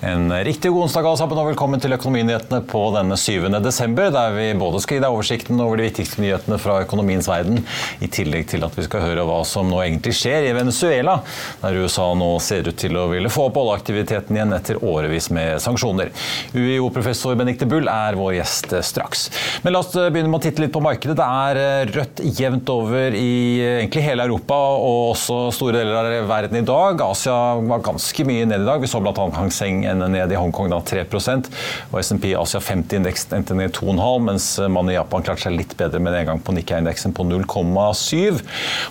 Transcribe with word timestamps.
En 0.00 0.44
riktig 0.44 0.70
god 0.70 0.82
onsdag 0.82 1.06
alle 1.08 1.18
sammen, 1.18 1.38
og 1.42 1.48
velkommen 1.48 1.80
til 1.82 1.90
Økonominyhetene 1.96 2.60
på 2.70 2.80
denne 2.94 3.16
7. 3.18 3.48
desember, 3.64 4.12
der 4.14 4.30
vi 4.30 4.44
både 4.54 4.78
skal 4.78 4.94
gi 4.94 5.02
deg 5.02 5.10
oversikten 5.10 5.58
over 5.58 5.80
de 5.80 5.88
viktigste 5.88 6.22
nyhetene 6.22 6.54
fra 6.62 6.76
økonomiens 6.84 7.26
verden, 7.26 7.64
i 7.98 8.06
tillegg 8.06 8.46
til 8.52 8.62
at 8.62 8.78
vi 8.78 8.84
skal 8.86 9.02
høre 9.02 9.24
hva 9.26 9.40
som 9.42 9.66
nå 9.66 9.80
egentlig 9.82 10.12
skjer 10.14 10.46
i 10.46 10.52
Venezuela, 10.54 11.16
der 11.64 11.80
USA 11.82 12.06
nå 12.14 12.28
ser 12.38 12.70
ut 12.70 12.78
til 12.78 12.94
å 12.94 13.08
ville 13.10 13.32
få 13.32 13.48
opp 13.48 13.58
oljeaktiviteten 13.58 14.38
igjen 14.38 14.54
etter 14.54 14.78
årevis 14.86 15.32
med 15.34 15.58
sanksjoner. 15.64 16.14
UiO-professor 16.54 17.34
Benikte 17.42 17.66
Bull 17.66 17.90
er 17.90 18.20
vår 18.20 18.36
gjest 18.36 18.76
straks. 18.86 19.26
Men 19.66 19.74
la 19.74 19.82
oss 19.82 19.90
begynne 19.98 20.30
med 20.30 20.38
å 20.38 20.44
titte 20.46 20.62
litt 20.62 20.76
på 20.78 20.84
markedet. 20.84 21.18
Det 21.18 21.26
er 21.26 21.92
rødt 21.96 22.24
jevnt 22.38 22.70
over 22.70 23.18
i 23.18 23.34
egentlig 23.80 24.06
hele 24.06 24.30
Europa 24.30 24.62
og 24.78 25.16
også 25.16 25.42
store 25.58 25.82
deler 25.82 25.98
av 26.22 26.30
verden 26.30 26.62
i 26.62 26.64
dag. 26.70 27.02
Asia 27.02 27.58
var 27.58 27.82
ganske 27.90 28.30
mye 28.30 28.46
ned 28.46 28.62
i 28.62 28.70
dag. 28.70 28.78
Vi 28.78 28.94
så 28.94 29.02
bl.a. 29.02 29.28
Hang 29.34 29.50
Seng 29.50 29.87
ned 29.96 30.32
i 30.32 30.38
Hongkong 30.38 30.70
da 30.72 30.80
3% 30.84 31.48
og 31.90 31.98
SMP 32.02 32.30
Asia 32.36 32.60
50-indeksen 32.62 33.36
endte 33.38 33.56
ned 33.56 33.74
2,5 33.76 34.26
mens 34.28 34.48
man 34.72 34.90
i 34.90 34.96
Japan 34.96 35.24
klarte 35.26 35.46
seg 35.46 35.56
litt 35.56 35.74
bedre 35.78 36.00
med 36.02 36.14
nedgang 36.16 36.42
på 36.44 36.54
Nikkei-indeksen 36.56 37.14
på 37.16 37.26
0,7. 37.28 38.42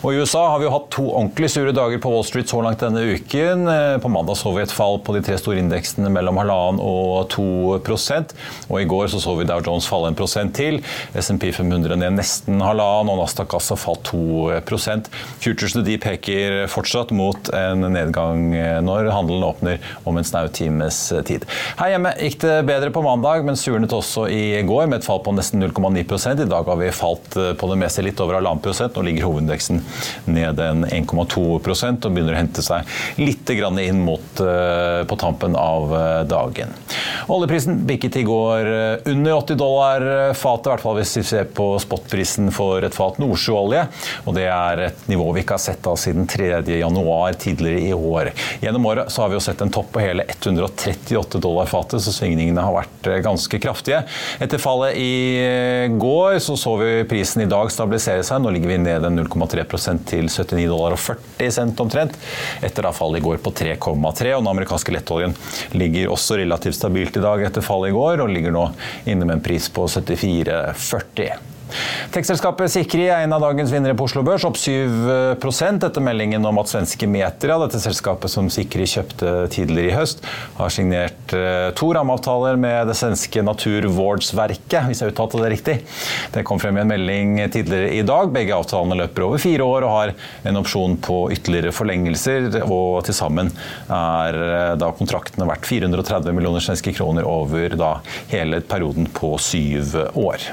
Og 0.02 0.10
I 0.12 0.22
USA 0.22 0.44
har 0.54 0.62
vi 0.62 0.68
jo 0.68 0.74
hatt 0.74 0.90
to 0.94 1.08
ordentlig 1.10 1.52
sure 1.54 1.74
dager 1.76 2.02
på 2.04 2.12
Wall 2.12 2.26
Street 2.28 2.50
så 2.50 2.62
langt 2.64 2.84
denne 2.84 3.04
uken. 3.18 3.68
På 4.04 4.12
mandag 4.12 4.40
så 4.40 4.54
vi 4.56 4.64
et 4.64 4.74
fall 4.74 5.00
på 5.04 5.16
de 5.16 5.24
tre 5.26 5.38
store 5.40 5.62
indeksene 5.62 6.12
mellom 6.14 6.40
halvannen 6.42 6.82
og 6.84 7.28
2 7.34 7.48
og 7.68 8.76
I 8.82 8.88
går 8.90 9.08
så, 9.12 9.20
så 9.22 9.34
vi 9.38 9.46
Dow 9.48 9.62
Jones 9.64 9.88
falle 9.90 10.12
en 10.12 10.18
prosent 10.18 10.54
til. 10.58 10.80
SMP 11.18 11.50
500 11.56 11.98
ned 12.00 12.18
nesten 12.18 12.62
halvannen, 12.64 13.12
og 13.12 13.22
Nasdaq 13.22 13.54
altså 13.58 13.78
falt 13.80 14.08
2% 14.12 15.08
Futuresene 15.44 15.84
de 15.86 15.98
peker 16.02 16.66
fortsatt 16.72 17.12
mot 17.16 17.50
en 17.56 17.88
nedgang 17.94 18.50
når 18.86 19.12
handelen 19.14 19.46
åpner 19.48 19.82
om 20.08 20.18
en 20.18 20.28
snau 20.28 20.48
time 20.54 20.87
times 20.88 21.12
eh, 21.12 21.22
tid. 21.24 21.46
Her 21.78 21.92
hjemme 21.94 22.14
gikk 22.20 22.40
det 22.42 22.56
bedre 22.68 22.92
på 22.92 23.02
mandag, 23.02 23.46
men 23.46 23.58
surnet 23.58 23.94
også 23.94 24.28
i 24.30 24.62
går 24.66 24.88
med 24.88 25.00
et 25.00 25.06
fall 25.08 25.22
på 25.24 25.34
nesten 25.36 25.62
0,9 25.64 26.44
I 26.44 26.48
dag 26.48 26.66
har 26.66 26.78
vi 26.78 26.92
falt 26.92 27.38
eh, 27.38 27.54
på 27.54 27.70
det 27.72 27.78
meste 27.78 28.02
litt 28.06 28.20
over 28.20 28.40
halvannen. 28.40 28.92
Nå 28.96 29.04
ligger 29.04 29.28
hovedindeksen 29.28 29.82
ned 30.26 30.60
en 30.60 30.86
1,2% 30.86 32.06
og 32.08 32.14
begynner 32.14 32.36
å 32.36 32.40
hente 32.40 32.64
seg 32.64 32.88
litt 33.18 33.50
inn 33.50 34.02
mot 34.06 34.42
eh, 34.42 35.04
på 35.08 35.16
tampen 35.20 35.56
av 35.56 35.94
dagen. 36.28 36.74
Oljeprisen 37.32 37.82
bikket 37.88 38.18
i 38.20 38.24
går 38.28 38.68
under 39.08 39.34
80 39.34 39.58
dollar 39.60 40.06
fatet, 40.38 40.68
i 40.68 40.72
hvert 40.72 40.84
fall 40.84 40.98
hvis 41.00 41.16
vi 41.20 41.24
ser 41.28 41.48
på 41.56 41.68
spotprisen 41.82 42.52
for 42.56 42.84
et 42.86 42.96
fat 42.96 43.20
nordsjøolje. 43.22 43.84
Og 44.26 44.36
det 44.38 44.48
er 44.52 44.84
et 44.88 45.08
nivå 45.12 45.30
vi 45.36 45.44
ikke 45.44 45.58
har 45.58 45.64
sett 45.64 45.88
av 45.90 45.98
siden 46.00 46.28
3. 46.30 46.62
januar 46.78 47.38
tidligere 47.40 47.84
i 47.90 47.94
år. 47.96 48.32
Gjennom 48.64 48.88
året 48.90 49.16
har 49.18 49.32
vi 49.32 49.38
jo 49.38 49.44
sett 49.44 49.64
en 49.64 49.74
topp 49.74 49.92
på 49.96 50.04
hele 50.04 50.26
130 50.28 50.77
38 50.78 51.42
dollar 51.44 51.66
fatet, 51.70 52.04
så 52.04 52.14
svingningene 52.14 52.64
har 52.64 52.76
vært 52.76 53.10
eh, 53.10 53.20
ganske 53.26 53.60
kraftige. 53.62 54.04
Etter 54.44 54.62
fallet 54.62 54.98
i 55.02 55.12
eh, 55.42 55.98
går 55.98 56.38
så 56.44 56.58
så 56.60 56.76
vi 56.82 56.92
prisen 57.10 57.44
i 57.44 57.50
dag 57.50 57.72
stabilisere 57.74 58.26
seg. 58.28 58.44
Nå 58.44 58.54
ligger 58.56 58.74
vi 58.74 58.80
ned 58.86 59.08
0,3% 59.18 60.06
til 60.10 60.30
79 60.30 60.68
dollar 60.70 60.96
og 60.98 61.02
40 61.02 61.54
cent 61.60 61.84
omtrent. 61.84 62.18
Etter 62.62 62.88
da 62.88 62.94
fallet 62.96 63.22
i 63.22 63.28
går 63.28 63.42
på 63.44 63.54
3,3. 63.58 63.76
Og 64.38 64.44
den 64.44 64.54
amerikanske 64.54 64.96
lettoljen 64.96 65.36
ligger 65.78 66.14
også 66.14 66.40
relativt 66.42 66.80
stabilt 66.80 67.18
i 67.18 67.26
dag 67.26 67.46
etter 67.50 67.66
fallet 67.66 67.92
i 67.92 67.98
går, 67.98 68.24
og 68.24 68.34
ligger 68.34 68.54
nå 68.56 68.70
inne 69.06 69.26
med 69.26 69.40
en 69.40 69.46
pris 69.46 69.70
på 69.74 69.90
74,40. 69.90 71.57
Tekstselskapet 72.14 72.72
Sikri 72.72 73.08
er 73.12 73.26
en 73.26 73.34
av 73.36 73.44
dagens 73.44 73.72
vinnere 73.74 73.96
på 73.98 74.06
Oslo 74.08 74.24
Børs, 74.26 74.46
opp 74.48 74.58
7% 74.60 75.84
etter 75.88 76.04
meldingen 76.04 76.46
om 76.48 76.60
at 76.62 76.72
svenske 76.72 77.10
Metria, 77.12 77.58
dette 77.60 77.82
selskapet 77.84 78.32
som 78.32 78.48
Sikri 78.54 78.88
kjøpte 78.88 79.34
tidligere 79.54 79.92
i 79.92 79.96
høst, 79.98 80.24
har 80.58 80.72
signert 80.74 81.36
eh, 81.36 81.70
to 81.78 81.90
rammeavtaler 81.96 82.60
med 82.60 82.88
det 82.90 82.96
svenske 83.00 83.44
Naturvårdsverket, 83.46 84.88
hvis 84.88 85.04
jeg 85.04 85.14
uttalte 85.14 85.42
det 85.44 85.52
riktig. 85.58 85.78
Det 86.34 86.46
kom 86.48 86.62
frem 86.62 86.80
i 86.80 86.84
en 86.86 86.94
melding 86.94 87.36
tidligere 87.54 87.92
i 87.98 88.06
dag. 88.08 88.32
Begge 88.34 88.56
avtalene 88.56 89.00
løper 89.04 89.28
over 89.28 89.44
fire 89.44 89.68
år 89.68 89.88
og 89.88 89.96
har 89.98 90.16
en 90.48 90.62
opsjon 90.62 90.98
på 91.04 91.20
ytterligere 91.36 91.76
forlengelser, 91.76 92.50
og 92.64 93.04
til 93.08 93.18
sammen 93.18 93.52
er 93.92 94.42
eh, 94.48 94.72
da 94.80 94.94
kontraktene 94.96 95.50
verdt 95.50 95.68
430 95.68 96.34
millioner 96.38 96.64
svenske 96.64 96.96
kroner 96.96 97.28
over 97.28 97.76
da 97.78 97.98
hele 98.32 98.64
perioden 98.64 99.12
på 99.12 99.36
syv 99.42 99.98
år. 100.16 100.50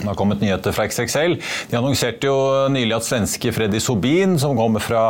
Det 0.00 0.08
har 0.08 0.16
kommet 0.18 0.40
nyheter 0.42 0.74
fra 0.74 0.88
XXL. 0.90 1.36
De 1.70 1.78
annonserte 1.78 2.26
jo 2.26 2.36
nylig 2.72 2.96
at 2.96 3.06
svenske 3.06 3.52
Freddy 3.54 3.78
Sobin, 3.82 4.36
som 4.42 4.56
kommer 4.58 4.82
fra 4.82 5.04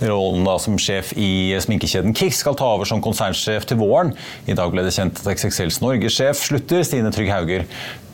rollen 0.00 0.48
som 0.62 0.78
sjef 0.80 1.12
i 1.20 1.52
sminkekjeden 1.60 2.16
Kix, 2.16 2.40
skal 2.40 2.56
ta 2.58 2.70
over 2.76 2.88
som 2.88 3.02
konsernsjef 3.04 3.68
til 3.68 3.80
våren. 3.82 4.14
I 4.48 4.56
dag 4.56 4.72
ble 4.72 4.86
det 4.86 4.94
kjent 4.96 5.20
at 5.20 5.28
XXLs 5.36 5.82
norgessjef 5.84 6.40
slutter. 6.40 6.86
Stine 6.86 7.12
Trygg 7.14 7.32
Hauger 7.34 7.66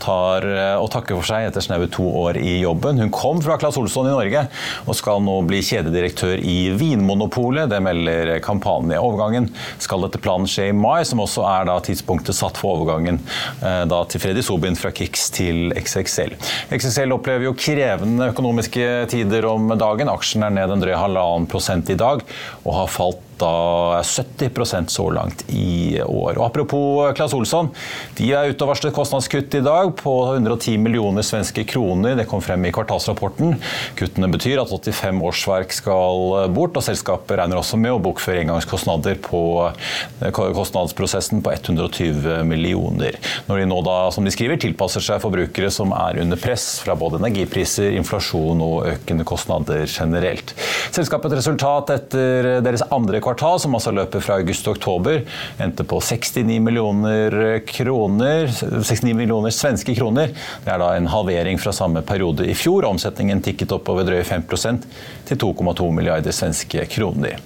tar 0.03 0.45
eh, 0.45 0.75
og 0.77 0.91
takker 0.93 1.17
for 1.17 1.27
seg 1.27 1.49
etter 1.49 1.65
snaue 1.65 1.89
to 1.93 2.05
år 2.25 2.39
i 2.41 2.59
jobben. 2.61 3.01
Hun 3.01 3.13
kom 3.15 3.41
fra 3.45 3.57
Claes 3.61 3.79
Olsson 3.81 4.09
i 4.11 4.15
Norge 4.15 4.43
og 4.85 4.99
skal 4.99 5.23
nå 5.25 5.39
bli 5.49 5.63
kjededirektør 5.65 6.43
i 6.43 6.73
Vinmonopolet. 6.77 7.71
Det 7.73 7.81
melder 7.85 8.35
Kampanje. 8.45 9.01
Overgangen 9.01 9.49
skal 9.83 10.07
etter 10.09 10.23
planen 10.23 10.51
skje 10.51 10.71
i 10.71 10.77
mai, 10.77 11.01
som 11.09 11.23
også 11.25 11.47
er 11.49 11.73
tidspunktet 11.87 12.37
satt 12.37 12.59
for 12.61 12.77
overgangen 12.77 13.21
eh, 13.63 13.85
da 13.89 14.03
til 14.11 14.23
Freddy 14.23 14.45
Sobin 14.45 14.79
fra 14.79 14.93
Kix 14.95 15.29
til 15.35 15.73
XXL. 15.77 16.16
XXL 16.72 17.15
opplever 17.16 17.49
jo 17.49 17.54
krevende 17.59 18.31
økonomiske 18.32 18.87
tider 19.12 19.47
om 19.50 19.69
dagen. 19.78 20.10
Aksjen 20.12 20.47
er 20.47 20.54
ned 20.56 20.72
en 20.72 20.82
drøy 20.82 20.94
halvannen 20.97 21.49
prosent 21.50 21.91
i 21.93 21.99
dag 21.99 22.25
og 22.65 22.72
har 22.81 22.93
falt 22.93 23.26
da 23.41 24.03
70% 24.03 24.93
så 24.93 25.09
langt 25.11 25.45
i 25.53 26.01
år. 26.03 26.37
Og 26.39 26.45
apropos 26.47 27.13
Claes 27.17 27.35
Olsson. 27.37 27.71
De 28.19 28.31
er 28.33 28.51
ute 28.51 28.65
og 28.65 28.73
varslet 28.73 28.95
kostnadskutt 28.97 29.55
i 29.59 29.63
dag 29.65 29.93
på 29.99 30.15
110 30.33 30.77
millioner 30.83 31.27
svenske 31.27 31.67
kroner. 31.69 32.17
Det 32.19 32.27
kom 32.31 32.43
frem 32.45 32.65
i 32.67 32.73
kvartalsrapporten. 32.75 33.57
Kuttene 33.99 34.31
betyr 34.33 34.63
at 34.63 34.73
85 34.73 35.23
årsverk 35.31 35.75
skal 35.77 36.51
bort, 36.57 36.77
og 36.77 36.84
selskapet 36.87 37.39
regner 37.41 37.60
også 37.60 37.78
med 37.81 37.97
å 37.97 38.03
bokføre 38.03 38.43
engangskostnader 38.45 39.19
på 39.25 39.43
eh, 39.66 40.31
kostnadsprosessen 40.33 41.43
på 41.45 41.53
120 41.55 42.45
millioner. 42.49 43.19
Når 43.49 43.63
de 43.63 43.69
nå 43.71 43.81
da, 43.87 43.99
som 44.15 44.27
de 44.27 44.33
skriver, 44.34 44.60
tilpasser 44.63 45.05
seg 45.05 45.22
forbrukere 45.22 45.71
som 45.72 45.93
er 45.97 46.21
under 46.22 46.41
press 46.41 46.78
fra 46.84 46.97
både 46.99 47.21
energipriser, 47.22 47.93
inflasjon 47.99 48.63
og 48.65 48.91
økende 48.93 49.27
kostnader 49.28 49.84
generelt. 49.87 50.55
Selskapets 50.95 51.39
resultat 51.39 51.93
etter 51.95 52.51
deres 52.65 52.84
andre 52.95 53.21
kvartal, 53.27 53.61
som 53.63 53.75
altså 53.77 53.93
løper 53.95 54.23
fra 54.25 54.39
august 54.41 54.65
til 54.67 54.77
oktober, 54.77 55.23
endte 55.63 55.87
på 55.87 56.01
69 56.01 56.61
millioner 56.63 57.61
kroner. 57.67 58.49
69 58.49 59.15
millioner 59.19 59.55
svenske 59.55 59.97
kroner. 59.99 60.33
Det 60.65 60.73
er 60.73 60.83
da 60.83 60.93
en 60.95 61.11
halvering 61.11 61.61
fra 61.63 61.75
samme 61.75 62.05
periode 62.07 62.47
i 62.47 62.55
fjor. 62.57 62.87
Omsetningen 62.89 63.43
tikket 63.45 63.75
opp 63.77 63.91
over 63.93 64.07
drøye 64.07 64.25
5 64.27 64.47
til 65.28 65.41
2,2 65.43 65.89
milliarder 65.95 66.34
svenske 66.34 66.87
kroner. 66.93 67.41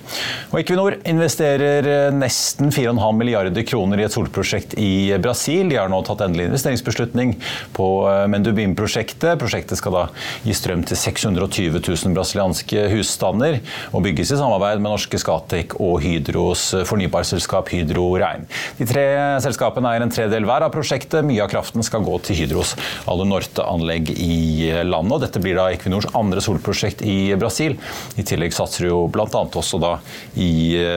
Og 0.50 0.61
Equinor 0.61 0.99
investerer 1.09 2.11
nesten 2.15 2.73
4,5 2.75 3.19
milliarder 3.19 3.67
kroner 3.67 4.00
i 4.00 4.06
et 4.06 4.15
solprosjekt 4.15 4.77
i 4.81 5.11
Brasil. 5.23 5.71
De 5.71 5.79
har 5.81 5.91
nå 5.93 6.00
tatt 6.06 6.25
endelig 6.27 6.49
investeringsbeslutning 6.50 7.37
på 7.77 7.88
Mendubim-prosjektet. 8.32 9.38
Prosjektet 9.41 9.81
skal 9.81 9.97
da 9.97 10.05
gi 10.44 10.55
strøm 10.56 10.85
til 10.88 10.99
620 10.99 11.81
000 11.81 12.17
brasilianske 12.17 12.87
husstander 12.94 13.61
og 13.94 14.05
bygges 14.06 14.35
i 14.35 14.41
samarbeid 14.41 14.83
med 14.83 14.94
norske 14.94 15.21
Scatec 15.21 15.76
og 15.81 16.00
Hydros 16.05 16.71
fornybarselskap 16.88 17.71
Hydro 17.75 18.06
Rein. 18.21 18.47
De 18.79 18.88
tre 18.88 19.06
selskapene 19.44 19.93
eier 19.93 20.05
en 20.05 20.12
tredel 20.12 20.47
hver 20.49 20.67
av 20.67 20.75
prosjektet. 20.75 21.25
Mye 21.26 21.44
av 21.44 21.50
kraften 21.53 21.85
skal 21.87 22.05
gå 22.06 22.19
til 22.26 22.38
Hydros 22.43 22.75
Alunorte-anlegg 23.11 24.12
i 24.15 24.71
landet. 24.87 25.17
og 25.17 25.25
Dette 25.25 25.43
blir 25.43 25.59
da 25.59 25.69
Equinors 25.75 26.09
andre 26.19 26.43
solprosjekt 26.44 27.05
i 27.06 27.33
Brasil. 27.41 27.69
I 28.20 28.26
tillegg 28.26 28.55
satser 28.56 28.87
de 28.87 28.93
jo 28.93 29.05
bl.a. 29.12 29.26
også 29.28 29.81
da 29.82 29.96
i, 30.34 30.50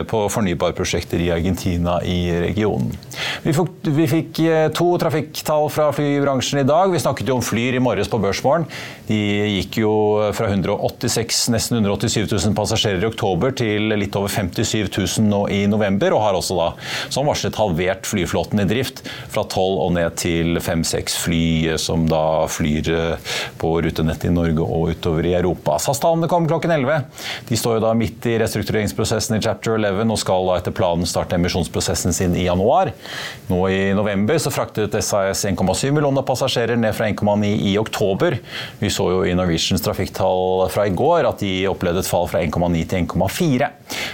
på 0.09 0.25
fornybarprosjekter 0.33 1.21
i 1.23 1.31
Argentina 1.35 1.99
i 2.05 2.19
regionen. 2.47 2.93
Vi 3.43 3.53
fikk, 3.55 3.89
vi 3.93 4.07
fikk 4.09 4.41
to 4.77 4.87
trafikktall 5.01 5.69
fra 5.73 5.89
flybransjen 5.95 6.63
i 6.63 6.67
dag. 6.67 6.91
Vi 6.93 7.01
snakket 7.01 7.29
jo 7.29 7.37
om 7.39 7.45
Flyr 7.45 7.77
i 7.77 7.83
morges 7.83 8.09
på 8.11 8.19
Børsmorgen. 8.23 8.67
De 9.07 9.19
gikk 9.57 9.81
jo 9.81 9.93
fra 10.35 10.47
186, 10.49 11.45
nesten 11.53 11.79
187 11.81 12.25
000 12.31 12.55
passasjerer 12.57 13.03
i 13.03 13.09
oktober 13.09 13.53
til 13.57 13.93
litt 13.97 14.15
over 14.19 14.31
57 14.31 14.87
000 15.19 15.27
nå 15.27 15.43
i 15.53 15.63
november, 15.69 16.15
og 16.15 16.23
har 16.25 16.37
også 16.37 16.57
da 16.57 16.69
som 17.13 17.27
varslet 17.29 17.57
halvert 17.59 18.07
flyflåten 18.07 18.63
i 18.63 18.67
drift 18.69 19.03
fra 19.33 19.43
12 19.43 19.83
og 19.85 19.93
ned 19.97 20.17
til 20.19 20.59
5-6 20.63 21.17
fly 21.23 21.43
som 21.81 22.07
da 22.09 22.45
flyr 22.51 22.89
eh, 22.93 23.33
på 23.59 23.75
rutenettet 23.83 24.29
i 24.29 24.33
Norge 24.33 24.63
og 24.63 24.93
utover 24.93 25.27
i 25.27 25.35
Europa. 25.37 25.77
SAS-tallene 25.81 26.29
kom 26.31 26.47
klokken 26.63 26.71
11. 26.71 27.01
De 27.47 27.57
står 27.57 27.77
jo 27.77 27.83
da 27.83 27.93
midt 27.97 28.25
i 28.25 28.37
restruktureringsprosessen 28.39 29.37
i 29.37 29.41
chapter 29.43 29.75
11 29.75 30.11
og 30.13 30.19
skal 30.19 30.47
da 30.47 30.57
etter 30.61 30.75
planen 30.75 31.07
starte 31.09 31.35
emisjonsprosessen 31.35 32.15
sin 32.15 32.35
i 32.39 32.45
januar. 32.47 32.93
Nå 33.49 33.59
i 33.69 33.93
november 33.95 34.39
så 34.39 34.51
fraktet 34.53 34.95
SAS 35.03 35.43
1,7 35.49 35.91
millioner 35.91 36.23
passasjerer 36.23 36.79
ned 36.79 36.95
fra 36.95 37.09
1,9 37.11 37.51
i 37.73 37.75
oktober. 37.81 38.37
Vi 38.79 38.91
så 38.93 39.09
jo 39.11 39.23
i 39.27 39.35
Norwegians 39.35 39.83
trafikktall 39.83 40.69
fra 40.73 40.87
i 40.87 40.95
går 40.95 41.27
at 41.29 41.43
de 41.43 41.67
opplevde 41.71 42.03
et 42.03 42.09
fall 42.09 42.29
fra 42.31 42.43
1,9 42.45 42.85
til 42.87 43.03
1,4. 43.03 43.71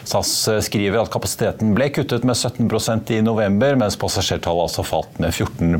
SAS 0.07 0.33
skriver 0.65 1.01
at 1.01 1.11
kapasiteten 1.13 1.73
ble 1.77 1.89
kuttet 1.93 2.25
med 2.27 2.37
17% 2.37 3.13
i 3.15 3.21
november, 3.25 3.77
mens 3.79 3.97
passasjertallet 3.99 4.67
altså 4.69 4.85
falt 4.87 5.19
med 5.21 5.33
14 5.33 5.77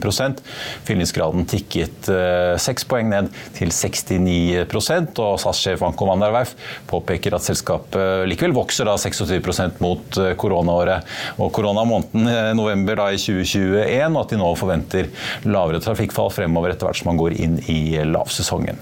Fyllingsgraden 0.87 1.45
tikket 1.49 2.09
eh, 2.13 2.55
seks 2.61 2.85
poeng 2.89 3.09
ned 3.11 3.29
til 3.57 3.71
69% 3.73 5.21
og 5.23 5.39
SAS-sjef 5.41 5.83
Anko 5.85 6.09
van 6.09 6.23
der 6.23 6.33
Werf 6.35 6.55
påpeker 6.89 7.35
at 7.37 7.45
selskapet 7.45 8.27
likevel 8.29 8.55
vokser 8.57 8.89
da 8.89 8.97
26% 8.99 9.81
mot 9.83 10.19
eh, 10.21 10.35
koronaåret 10.39 11.39
og 11.39 11.53
koronamåneden 11.55 12.29
eh, 12.31 12.51
november 12.57 13.03
da 13.03 13.09
i 13.13 13.21
2021, 13.21 14.15
og 14.15 14.21
at 14.23 14.35
de 14.35 14.41
nå 14.41 14.51
forventer 14.59 15.11
lavere 15.47 15.81
trafikkfall 15.83 16.33
fremover 16.33 16.75
etter 16.75 16.89
hvert 16.89 17.01
som 17.01 17.11
man 17.11 17.21
går 17.21 17.39
inn 17.39 17.59
i 17.71 17.81
lavsesongen. 18.09 18.81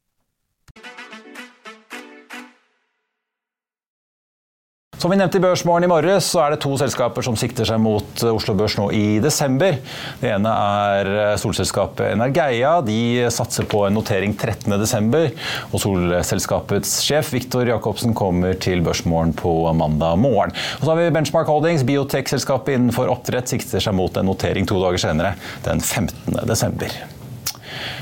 Som 5.01 5.09
vi 5.09 5.17
nevnte 5.17 5.39
i 5.39 5.41
Børsmorgen 5.41 5.87
i 5.87 5.89
morges, 5.89 6.27
så 6.29 6.43
er 6.43 6.53
det 6.53 6.59
to 6.61 6.75
selskaper 6.77 7.25
som 7.25 7.33
sikter 7.39 7.65
seg 7.65 7.79
mot 7.81 8.21
Oslo 8.27 8.53
Børs 8.53 8.75
nå 8.77 8.83
i 8.93 9.05
desember. 9.23 9.79
Det 10.19 10.29
ene 10.29 10.51
er 10.51 11.39
solselskapet 11.41 12.11
Energeia. 12.11 12.75
De 12.85 12.97
satser 13.33 13.65
på 13.71 13.81
en 13.87 13.97
notering 13.97 14.35
13.12. 14.37 15.31
Og 15.71 15.81
solselskapets 15.81 16.99
sjef 17.07 17.31
Viktor 17.33 17.71
Jacobsen 17.71 18.13
kommer 18.13 18.53
til 18.61 18.83
Børsmorgen 18.85 19.33
på 19.33 19.55
mandag 19.73 20.19
morgen. 20.21 20.53
Og 20.77 20.83
så 20.85 20.91
har 20.91 20.99
vi 21.01 21.07
Benchmark 21.15 21.49
Holdings, 21.49 21.87
biotekselskapet 21.87 22.77
innenfor 22.77 23.09
oppdrett, 23.09 23.49
sikter 23.49 23.81
seg 23.81 23.97
mot 23.97 24.21
en 24.21 24.29
notering 24.29 24.69
to 24.69 24.77
dager 24.85 25.01
senere, 25.07 25.33
den 25.65 25.81
15.12. 25.81 27.20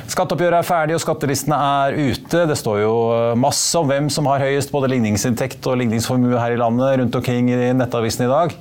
Skatteoppgjøret 0.09 0.57
er 0.57 0.65
ferdig 0.65 0.95
og 0.97 1.01
skattelistene 1.03 1.57
er 1.59 1.97
ute. 1.99 2.45
Det 2.49 2.57
står 2.57 2.79
jo 2.81 2.93
masse 3.37 3.77
om 3.77 3.89
hvem 3.89 4.07
som 4.13 4.25
har 4.31 4.41
høyest 4.41 4.71
både 4.73 4.89
ligningsinntekt 4.89 5.67
og 5.69 5.77
ligningsformue 5.83 6.39
her 6.39 6.55
i 6.55 6.59
landet 6.59 6.97
rundt 7.01 7.17
omkring 7.19 7.51
i 7.53 7.69
nettavisen 7.77 8.25
i 8.25 8.31
dag. 8.31 8.55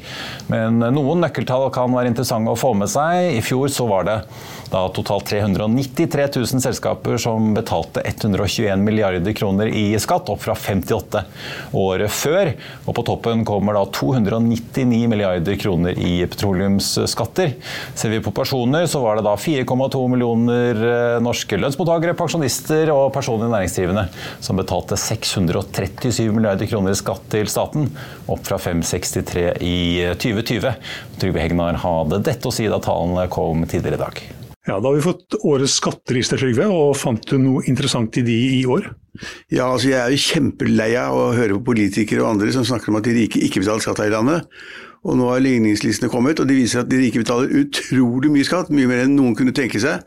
Men 0.52 0.83
noen 0.93 1.25
nøkkeltall 1.25 1.71
kan 1.73 1.95
være 1.97 2.12
interessante 2.12 2.52
å 2.52 2.59
få 2.59 2.75
med 2.76 2.93
seg. 2.93 3.33
I 3.38 3.45
fjor 3.45 3.73
så 3.73 3.88
var 3.88 4.05
det 4.09 4.19
da 4.70 4.84
totalt 4.94 5.30
393 5.32 6.28
000 6.37 6.62
selskaper 6.62 7.18
som 7.20 7.50
betalte 7.56 8.04
121 8.04 8.84
milliarder 8.84 9.34
kroner 9.37 9.72
i 9.72 9.87
skatt, 10.00 10.28
opp 10.28 10.44
fra 10.44 10.54
58 10.54 11.25
året 11.72 12.12
før. 12.12 12.52
Og 12.87 12.96
på 12.98 13.06
toppen 13.08 13.44
kommer 13.48 13.78
da 13.78 13.87
299 13.98 15.08
milliarder 15.10 15.58
kroner 15.60 15.98
i 15.98 16.20
petroleumsskatter. 16.28 17.56
Ser 17.98 18.14
vi 18.14 18.22
på 18.25 18.34
personer, 18.37 18.87
så 18.87 19.02
var 19.02 19.18
det 19.18 19.26
da 19.26 19.34
4,2 19.40 20.04
millioner 20.12 20.84
norske 21.25 21.38
norske 21.38 21.58
lønnsmottakere, 21.60 22.16
pensjonister 22.18 22.90
og 22.92 23.12
personlig 23.14 23.50
næringsdrivende, 23.52 24.08
som 24.40 24.58
betalte 24.58 24.96
637 24.96 26.32
milliarder 26.34 26.66
kroner 26.66 26.92
i 26.92 26.98
skatt 26.98 27.25
til 27.30 27.48
staten, 27.48 27.88
opp 28.26 28.44
fra 28.46 28.58
563 28.58 29.46
i 29.62 29.78
2020. 30.18 30.75
Trygve 31.18 31.44
Hegnar 31.44 31.80
hadde 31.84 32.22
dette 32.26 32.48
å 32.48 32.54
si 32.54 32.68
da 32.68 32.80
tallene 32.82 33.28
kom 33.32 33.64
tidligere 33.66 33.98
i 33.98 34.04
dag. 34.04 34.38
Ja, 34.68 34.80
Da 34.80 34.88
har 34.88 34.94
vi 34.94 35.00
fått 35.02 35.34
årets 35.48 35.78
skatteliste, 35.80 36.37
Trygve, 36.37 36.66
og 36.68 36.96
fant 37.00 37.25
du 37.30 37.38
noe 37.40 37.62
interessant 37.70 38.16
i 38.20 38.25
de 38.26 38.34
i 38.58 38.64
år? 38.68 38.90
Ja, 39.48 39.70
altså 39.72 39.88
Jeg 39.88 39.98
er 39.98 40.12
jo 40.12 40.20
kjempelei 40.20 40.90
av 41.00 41.16
å 41.16 41.30
høre 41.32 41.56
på 41.56 41.72
politikere 41.72 42.20
og 42.20 42.34
andre 42.34 42.52
som 42.52 42.66
snakker 42.68 42.92
om 42.92 42.98
at 43.00 43.08
de 43.08 43.16
rike 43.16 43.40
ikke 43.40 43.62
betaler 43.64 43.80
skatt 43.80 44.02
her 44.04 44.12
i 44.12 44.14
landet. 44.14 44.44
Og 45.08 45.16
nå 45.16 45.30
har 45.30 45.40
ligningslistene 45.40 46.10
kommet, 46.12 46.40
og 46.42 46.50
de 46.50 46.58
viser 46.58 46.82
at 46.82 46.90
de 46.90 47.00
rike 47.00 47.22
betaler 47.22 47.54
utrolig 47.62 48.28
mye 48.34 48.44
skatt. 48.44 48.68
Mye 48.68 48.90
mer 48.90 49.06
enn 49.06 49.16
noen 49.16 49.37
kunne 49.38 49.56
tenke 49.56 49.80
seg. 49.80 50.04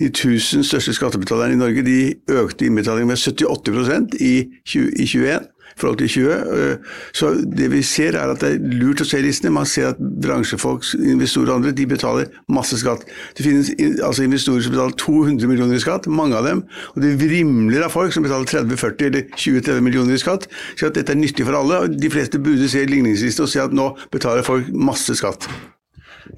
De 0.00 0.08
1000 0.10 0.66
største 0.66 0.96
skattebetalerne 0.96 1.54
i 1.54 1.60
Norge 1.60 1.86
de 1.86 2.00
økte 2.34 2.66
innbetalingen 2.66 3.12
med 3.12 3.20
78% 3.20 4.16
i 4.18 4.34
2021 4.66 5.46
i 5.46 5.59
forhold 5.80 5.98
til 6.02 6.08
20. 6.08 6.36
Øh, 6.56 6.76
så 7.16 7.32
det 7.56 7.70
vi 7.72 7.82
ser 7.86 8.18
er 8.18 8.34
at 8.34 8.42
det 8.42 8.52
er 8.54 8.76
lurt 8.80 9.02
å 9.02 9.08
se 9.08 9.20
listene. 9.24 9.54
Man 9.54 9.68
ser 9.68 9.92
at 9.92 10.00
bransjefolk, 10.00 10.86
investorer 11.00 11.52
og 11.54 11.60
andre, 11.60 11.74
de 11.76 11.86
betaler 11.90 12.30
masse 12.52 12.78
skatt. 12.80 13.06
Det 13.36 13.46
finnes 13.46 13.72
altså 14.04 14.26
investorer 14.26 14.66
som 14.66 14.76
betaler 14.76 14.96
200 15.00 15.50
millioner 15.50 15.78
i 15.78 15.82
skatt, 15.82 16.08
mange 16.10 16.38
av 16.38 16.48
dem. 16.48 16.62
Og 16.94 17.02
det 17.04 17.16
vrimler 17.20 17.86
av 17.86 17.94
folk 17.94 18.14
som 18.14 18.26
betaler 18.26 18.48
30-40 18.50 19.10
eller 19.10 19.26
20-30 19.34 19.84
millioner 19.86 20.16
i 20.16 20.22
skatt. 20.22 20.48
Så 20.76 20.90
at 20.90 20.98
dette 20.98 21.16
er 21.16 21.20
nyttig 21.20 21.48
for 21.48 21.58
alle. 21.58 21.86
De 21.90 22.12
fleste 22.12 22.42
burde 22.42 22.70
se 22.70 22.86
ligningsliste 22.86 23.46
og 23.46 23.52
se 23.52 23.62
at 23.64 23.76
nå 23.76 23.92
betaler 24.12 24.46
folk 24.46 24.70
masse 24.74 25.16
skatt. 25.18 25.48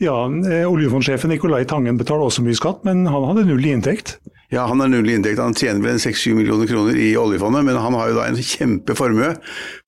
Ja, 0.02 0.16
eh, 0.26 0.66
Oljefondsjefen 0.68 1.32
Nicolai 1.32 1.64
Tangen 1.68 1.98
betaler 2.00 2.28
også 2.28 2.44
mye 2.44 2.58
skatt, 2.58 2.84
men 2.86 3.06
han 3.10 3.26
hadde 3.30 3.46
null 3.48 3.66
i 3.66 3.74
inntekt. 3.74 4.16
Ja, 4.52 4.66
han 4.68 4.82
har 4.84 4.90
null 4.92 5.08
i 5.08 5.14
inntekt. 5.16 5.40
Han 5.40 5.54
tjener 5.56 5.80
vel 5.80 6.00
6-7 6.02 6.34
millioner 6.36 6.68
kroner 6.68 6.96
i 7.00 7.14
oljefondet, 7.16 7.64
men 7.64 7.78
han 7.80 7.96
har 7.96 8.10
jo 8.10 8.18
da 8.18 8.26
en 8.28 8.36
kjempeformue 8.36 9.30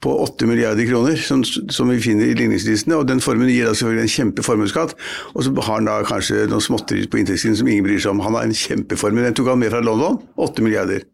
på 0.05 0.15
8 0.25 0.49
milliarder 0.49 0.89
kroner, 0.89 1.21
som, 1.21 1.43
som 1.45 1.93
vi 1.93 1.99
finner 2.01 2.31
i 2.31 2.39
ligningslistene. 2.39 2.97
Og 2.97 3.11
den 3.11 3.21
formuen 3.25 3.53
gir 3.53 3.69
da 3.69 3.75
selvfølgelig 3.77 4.07
en 4.07 4.15
kjempeformuesskatt. 4.15 4.97
Og 5.35 5.45
så 5.45 5.53
har 5.59 5.75
han 5.75 5.91
da 5.91 5.99
kanskje 6.09 6.47
noen 6.49 6.65
småtteri 6.65 7.05
på 7.13 7.21
inntektssiden 7.21 7.61
som 7.61 7.69
ingen 7.69 7.85
bryr 7.85 8.01
seg 8.01 8.15
om. 8.15 8.25
Han 8.25 8.39
har 8.39 8.49
en 8.49 8.57
kjempeformue. 8.57 9.27
Den 9.29 9.37
tok 9.37 9.53
han 9.53 9.61
med 9.61 9.75
fra 9.75 9.85
London. 9.85 10.23
8 10.41 10.65
milliarder. 10.65 11.05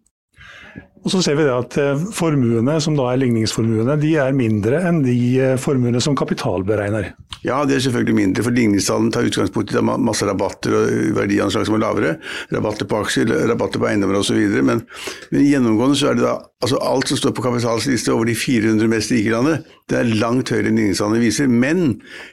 Og 1.01 1.13
så 1.13 1.23
ser 1.25 1.39
vi 1.39 1.47
at 1.49 1.77
eh, 1.81 2.03
Formuene 2.13 2.77
som 2.85 2.97
da 2.99 3.09
er 3.11 3.21
ligningsformuene, 3.23 3.97
de 4.01 4.13
er 4.21 4.37
mindre 4.37 4.83
enn 4.85 5.01
de 5.05 5.17
eh, 5.41 5.57
formuene 5.61 6.01
som 6.05 6.17
kapital 6.19 6.65
beregner. 6.67 7.15
Ja, 7.41 7.63
det 7.65 7.79
er 7.79 7.85
selvfølgelig 7.87 8.17
mindre, 8.19 8.45
for 8.45 8.53
ligningstallene 8.53 9.13
tar 9.15 9.25
utgangspunkt 9.25 9.73
i 9.73 9.81
masse 9.81 10.27
rabatter 10.29 10.75
og 10.77 10.91
verdianslag 11.17 11.65
som 11.65 11.79
er 11.79 11.83
lavere. 11.87 12.11
Rabatter 12.53 12.89
på 12.91 13.01
aksjer, 13.01 13.33
rabatter 13.49 13.81
på 13.81 13.89
eiendommer 13.89 14.21
osv. 14.21 14.37
Men, 14.61 14.85
men 15.33 15.47
gjennomgående 15.47 15.97
så 15.97 16.11
er 16.11 16.21
det 16.21 16.27
da 16.27 16.37
altså 16.61 16.77
alt 16.85 17.09
som 17.09 17.17
står 17.17 17.33
på 17.33 17.47
kapitalens 17.47 17.89
liste 17.89 18.13
over 18.13 18.29
de 18.29 18.37
400 18.37 18.93
mest 18.93 19.15
rike 19.15 19.33
landene, 19.33 19.63
det 19.89 19.97
er 19.97 20.13
langt 20.21 20.53
høyere 20.53 20.69
enn 20.69 20.77
ligningstallene 20.83 21.23
viser. 21.25 21.49
Men 21.49 21.87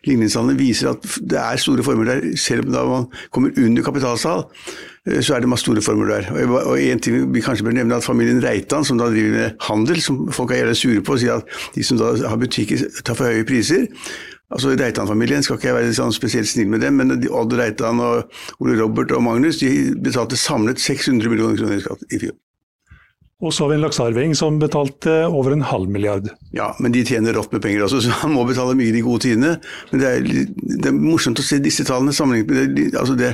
ligningstallene 0.09 0.59
viser 0.59 0.91
at 0.91 1.07
det 1.23 1.39
er 1.39 1.63
store 1.63 1.87
formuer 1.87 2.11
der, 2.11 2.29
selv 2.35 2.67
om 2.75 2.93
man 2.97 3.09
kommer 3.31 3.55
under 3.63 3.87
kapitalsal 3.87 4.43
Eh, 4.47 4.96
så 5.21 5.35
er 5.35 5.43
det 5.43 5.49
masse 5.49 5.65
store 5.65 5.81
formuer 5.83 6.09
der. 6.13 6.47
Og 6.57 6.79
en 6.81 6.99
ting 7.03 7.27
vi 7.33 7.43
kanskje 7.43 7.65
bør 7.67 7.77
nevne 7.77 7.99
at 7.99 8.07
Familien 8.07 8.41
Reitan, 8.43 8.85
som 8.85 8.99
da 8.99 9.09
driver 9.11 9.35
med 9.35 9.67
handel, 9.67 10.01
som 10.03 10.25
folk 10.35 10.51
er 10.51 10.63
gjerne 10.63 10.79
sure 10.79 11.03
på, 11.05 11.19
sier 11.21 11.39
at 11.39 11.75
de 11.75 11.85
som 11.85 11.99
da 12.01 12.13
har 12.27 12.41
butikker, 12.41 12.83
tar 13.07 13.17
for 13.17 13.31
høye 13.31 13.47
priser. 13.47 13.87
Altså 14.51 14.71
Reitan-familien 14.79 15.43
skal 15.43 15.57
ikke 15.59 15.67
jeg 15.71 15.75
være 15.75 15.95
sånn 15.95 16.15
spesielt 16.15 16.47
snill 16.47 16.69
med 16.71 16.83
dem, 16.83 16.99
men 16.99 17.17
Odd 17.27 17.55
Reitan 17.59 17.99
og 18.03 18.31
Ole 18.63 18.77
Robert 18.79 19.11
og 19.15 19.25
Magnus 19.25 19.59
de 19.59 19.71
betalte 20.03 20.39
samlet 20.39 20.79
600 20.79 21.31
millioner 21.31 21.59
kroner 21.59 21.79
i 21.79 21.83
skatt 21.83 22.05
i 22.11 22.21
fjor. 22.23 22.35
Og 23.37 23.53
så 23.53 23.63
har 23.63 23.69
vi 23.69 23.75
en 23.77 23.83
laksearving 23.83 24.31
som 24.33 24.55
betalte 24.57 25.11
over 25.29 25.53
en 25.53 25.61
halv 25.61 25.91
milliard. 25.93 26.31
Ja, 26.57 26.71
men 26.81 26.89
de 26.95 27.03
tjener 27.05 27.35
rått 27.37 27.51
med 27.53 27.61
penger 27.61 27.83
også, 27.85 27.99
så 28.01 28.15
han 28.23 28.31
må 28.33 28.47
betale 28.49 28.73
mye 28.73 28.89
i 28.89 28.95
de 28.95 29.03
gode 29.05 29.27
tidene. 29.27 29.51
Men 29.91 30.01
det 30.01 30.09
er, 30.09 30.25
det 30.57 30.89
er, 30.89 30.97
morsomt 30.97 31.37
å 31.37 31.45
se 31.45 31.59
disse 31.61 31.85
tallene 31.85 32.15
sammenlignet 32.17 32.49
med. 32.49 32.97
Altså 32.97 33.13
det, 33.19 33.29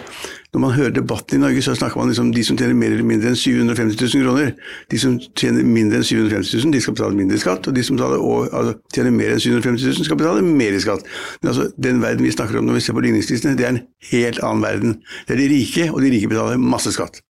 når 0.51 0.63
man 0.65 0.75
hører 0.75 0.91
debatten 0.97 1.39
i 1.39 1.41
Norge, 1.45 1.63
så 1.63 1.77
snakker 1.79 2.01
man 2.01 2.11
liksom 2.11 2.33
de 2.35 2.43
som 2.43 2.59
tjener 2.59 2.75
mer 2.75 2.91
eller 2.91 3.07
mindre 3.07 3.31
enn 3.31 3.39
750 3.39 4.03
000 4.03 4.27
kroner. 4.27 4.53
De 4.91 5.01
som 5.05 5.17
tjener 5.39 5.63
mindre 5.63 6.01
enn 6.01 6.07
750 6.11 6.59
000, 6.59 6.75
de 6.75 6.83
skal 6.83 6.99
betale 6.99 7.21
mindre 7.23 7.39
skatt. 7.39 7.71
Og 7.71 7.79
de 7.79 7.87
som 7.87 7.95
betaler, 7.95 8.19
og, 8.19 8.51
altså, 8.51 8.77
tjener 8.91 9.19
mer 9.23 9.31
enn 9.37 9.43
750 9.47 9.87
000, 9.87 10.07
skal 10.11 10.19
betale 10.19 10.43
mer 10.43 10.75
i 10.75 10.83
skatt. 10.83 11.11
Men 11.39 11.55
altså, 11.55 11.71
den 11.79 12.03
verden 12.03 12.27
vi 12.27 12.35
snakker 12.35 12.59
om 12.59 12.67
når 12.67 12.81
vi 12.81 12.87
ser 12.89 12.99
på 12.99 13.07
ligningslistene, 13.07 13.55
det 13.55 13.69
er 13.69 13.77
en 13.77 13.85
helt 14.11 14.43
annen 14.43 14.67
verden. 14.67 15.03
Det 15.29 15.37
er 15.37 15.45
de 15.45 15.53
rike, 15.55 15.93
og 15.93 16.03
de 16.03 16.11
rike 16.11 16.35
betaler 16.35 16.59
masse 16.59 16.91
skatt. 16.91 17.23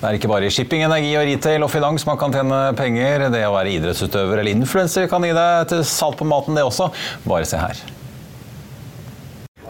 Det 0.00 0.08
er 0.08 0.16
ikke 0.16 0.30
bare 0.32 0.48
i 0.48 0.52
shipping, 0.54 0.80
energi 0.80 1.10
og 1.20 1.26
retail 1.28 1.64
og 1.66 1.68
finans 1.68 2.06
man 2.08 2.16
kan 2.16 2.32
tjene 2.32 2.58
penger. 2.72 3.26
Det 3.34 3.42
å 3.44 3.52
være 3.52 3.74
idrettsutøver 3.74 4.40
eller 4.40 4.56
influenser 4.56 5.10
kan 5.12 5.26
gi 5.26 5.34
deg 5.36 5.66
til 5.68 5.82
salt 5.84 6.16
på 6.16 6.24
maten, 6.24 6.56
det 6.56 6.64
også. 6.64 6.86
Bare 7.28 7.44
se 7.44 7.60
her. 7.60 7.82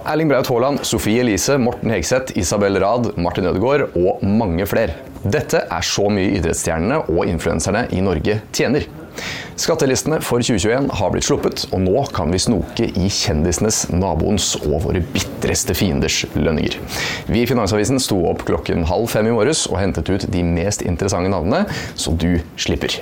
Erling 0.07 0.31
Braut 0.31 0.47
Haaland, 0.49 0.85
Sofie 0.87 1.25
Elise, 1.25 1.59
Morten 1.59 1.91
Hegseth, 1.91 2.39
Isabel 2.39 2.79
Rad, 2.79 3.11
Martin 3.19 3.51
Ødegaard 3.51 3.99
og 3.99 4.23
mange 4.23 4.65
flere. 4.71 4.95
Dette 5.27 5.65
er 5.67 5.85
så 5.85 6.07
mye 6.15 6.39
idrettsstjernene 6.39 7.03
og 7.11 7.27
influenserne 7.27 7.89
i 7.91 8.01
Norge 8.07 8.39
tjener. 8.55 8.87
Skattelistene 9.61 10.21
for 10.25 10.43
2021 10.45 10.89
har 11.01 11.13
blitt 11.13 11.29
sluppet, 11.29 11.67
og 11.71 11.85
nå 11.85 12.05
kan 12.17 12.33
vi 12.33 12.41
snoke 12.41 12.89
i 12.89 13.11
kjendisenes, 13.13 13.83
naboens 13.93 14.55
og 14.63 14.87
våre 14.87 15.05
bitreste 15.15 15.77
fienders 15.77 16.23
lønninger. 16.37 16.79
Vi 17.29 17.45
i 17.45 17.49
Finansavisen 17.51 18.01
sto 18.03 18.23
opp 18.31 18.47
klokken 18.49 18.87
halv 18.89 19.11
fem 19.13 19.29
i 19.29 19.37
morges 19.37 19.67
og 19.71 19.81
hentet 19.83 20.11
ut 20.13 20.29
de 20.33 20.45
mest 20.47 20.87
interessante 20.87 21.33
navnene, 21.33 21.67
så 21.95 22.17
du 22.17 22.39
slipper. 22.57 23.01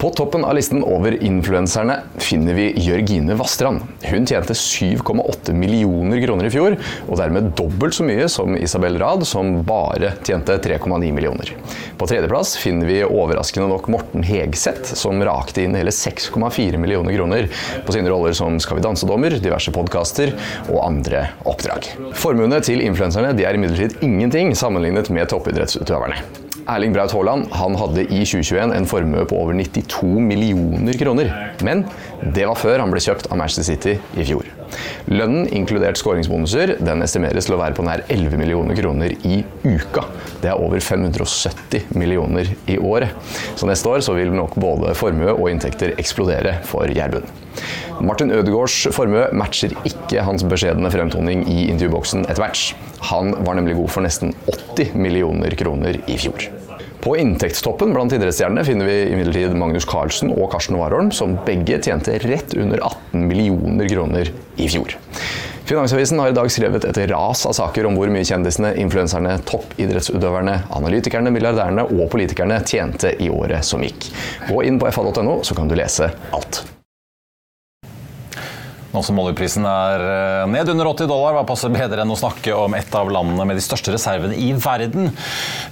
På 0.00 0.10
toppen 0.10 0.44
av 0.44 0.54
listen 0.54 0.80
over 0.84 1.12
influenserne 1.22 1.98
finner 2.16 2.54
vi 2.56 2.70
Jørgine 2.80 3.34
Vastrand. 3.36 3.82
Hun 4.08 4.24
tjente 4.26 4.54
7,8 4.56 5.52
millioner 5.52 6.22
kroner 6.24 6.48
i 6.48 6.52
fjor, 6.54 6.76
og 7.04 7.20
dermed 7.20 7.50
dobbelt 7.58 7.98
så 7.98 8.06
mye 8.08 8.24
som 8.32 8.56
Isabel 8.56 8.96
Rad, 9.02 9.26
som 9.28 9.58
bare 9.68 10.14
tjente 10.24 10.56
3,9 10.64 11.12
millioner. 11.12 11.52
På 12.00 12.08
tredjeplass 12.08 12.54
finner 12.62 12.88
vi 12.88 13.02
overraskende 13.04 13.68
nok 13.68 13.92
Morten 13.92 14.24
Hegseth, 14.24 14.96
som 14.96 15.20
rakte 15.20 15.66
inn 15.66 15.76
hele 15.76 15.92
6,4 15.92 16.80
millioner 16.80 17.20
kroner 17.20 17.52
på 17.84 17.92
sine 17.92 18.08
roller 18.08 18.32
som 18.32 18.56
Skal 18.56 18.80
vi 18.80 18.88
danse-dommer, 18.88 19.36
diverse 19.36 19.74
podkaster 19.76 20.32
og 20.70 20.80
andre 20.80 21.26
oppdrag. 21.44 21.92
Formuene 22.16 22.64
til 22.64 22.80
influenserne 22.88 23.36
er 23.36 23.60
imidlertid 23.60 24.00
ingenting 24.00 24.56
sammenlignet 24.56 25.12
med 25.12 25.28
toppidrettsutøverne. 25.28 26.48
Erling 26.68 26.92
Braut 26.94 27.12
Haaland 27.14 27.48
han 27.56 27.76
hadde 27.78 28.04
i 28.08 28.22
2021 28.24 28.72
en 28.76 28.86
formue 28.88 29.24
på 29.28 29.38
over 29.40 29.56
92 29.56 30.06
millioner 30.24 30.98
kroner. 31.00 31.30
Men 31.64 31.84
det 32.34 32.46
var 32.48 32.58
før 32.58 32.82
han 32.82 32.92
ble 32.92 33.02
kjøpt 33.02 33.30
av 33.30 33.40
Manchester 33.40 33.66
City 33.70 33.96
i 34.20 34.26
fjor. 34.28 34.48
Lønnen, 35.10 35.48
inkludert 35.56 35.98
skåringsbonuser, 35.98 36.76
den 36.84 37.02
estimeres 37.02 37.48
til 37.48 37.56
å 37.56 37.60
være 37.60 37.74
på 37.78 37.84
nær 37.86 38.04
11 38.06 38.38
millioner 38.38 38.78
kroner 38.78 39.14
i 39.26 39.40
uka. 39.64 40.04
Det 40.42 40.52
er 40.52 40.60
over 40.60 40.82
570 40.84 41.90
millioner 41.98 42.52
i 42.70 42.78
året. 42.78 43.16
Så 43.58 43.68
neste 43.70 43.90
år 43.90 44.04
så 44.06 44.14
vil 44.18 44.32
nok 44.34 44.54
både 44.60 44.94
formue 44.98 45.34
og 45.34 45.50
inntekter 45.50 45.96
eksplodere 46.00 46.58
for 46.68 46.90
Gjerbund. 46.90 47.26
Martin 48.00 48.30
Ødegaards 48.32 48.86
formue 48.94 49.26
matcher 49.36 49.74
ikke 49.84 50.22
hans 50.24 50.46
beskjedne 50.48 50.92
fremtoning 50.92 51.42
i 51.50 51.66
intervjuboksen 51.68 52.24
etter 52.28 52.44
hvert. 52.44 52.89
Han 53.08 53.34
var 53.44 53.56
nemlig 53.56 53.76
god 53.78 53.90
for 53.90 54.04
nesten 54.04 54.34
80 54.46 54.94
millioner 54.94 55.56
kroner 55.58 56.00
i 56.06 56.18
fjor. 56.20 56.50
På 57.00 57.14
inntektstoppen 57.16 57.94
blant 57.94 58.12
idrettsstjernene 58.12 58.64
finner 58.64 58.84
vi 58.84 58.96
imidlertid 59.08 59.54
Magnus 59.56 59.86
Carlsen 59.88 60.34
og 60.34 60.50
Karsten 60.52 60.76
Warholm, 60.76 61.08
som 61.16 61.38
begge 61.46 61.78
tjente 61.80 62.18
rett 62.20 62.52
under 62.54 62.82
18 62.84 63.24
millioner 63.28 63.88
kroner 63.88 64.32
i 64.60 64.68
fjor. 64.68 64.98
Finansavisen 65.70 66.18
har 66.20 66.28
i 66.28 66.36
dag 66.36 66.50
skrevet 66.52 66.84
et 66.84 66.98
ras 67.12 67.46
av 67.46 67.54
saker 67.56 67.88
om 67.88 67.96
hvor 67.96 68.10
mye 68.12 68.26
kjendisene, 68.26 68.74
influenserne, 68.82 69.38
toppidrettsutøverne, 69.48 70.58
analytikerne, 70.76 71.32
milliardærene 71.32 71.86
og 71.88 72.10
politikerne 72.12 72.58
tjente 72.66 73.14
i 73.22 73.30
året 73.32 73.64
som 73.64 73.86
gikk. 73.86 74.10
Gå 74.50 74.60
inn 74.66 74.82
på 74.82 74.92
fa.no, 74.92 75.40
så 75.46 75.56
kan 75.56 75.70
du 75.70 75.78
lese 75.78 76.10
alt. 76.36 76.64
Nå 78.90 79.02
som 79.06 79.18
oljeprisen 79.22 79.62
er 79.70 80.02
eh, 80.02 80.44
ned 80.50 80.70
under 80.72 80.88
80 80.90 81.06
dollar, 81.06 81.36
hva 81.36 81.44
passer 81.46 81.70
bedre 81.70 82.02
enn 82.02 82.10
å 82.10 82.18
snakke 82.18 82.54
om 82.58 82.74
et 82.74 82.90
av 82.98 83.10
landene 83.12 83.46
med 83.46 83.58
de 83.60 83.62
største 83.62 83.94
reservene 83.94 84.34
i 84.34 84.48
verden, 84.58 85.12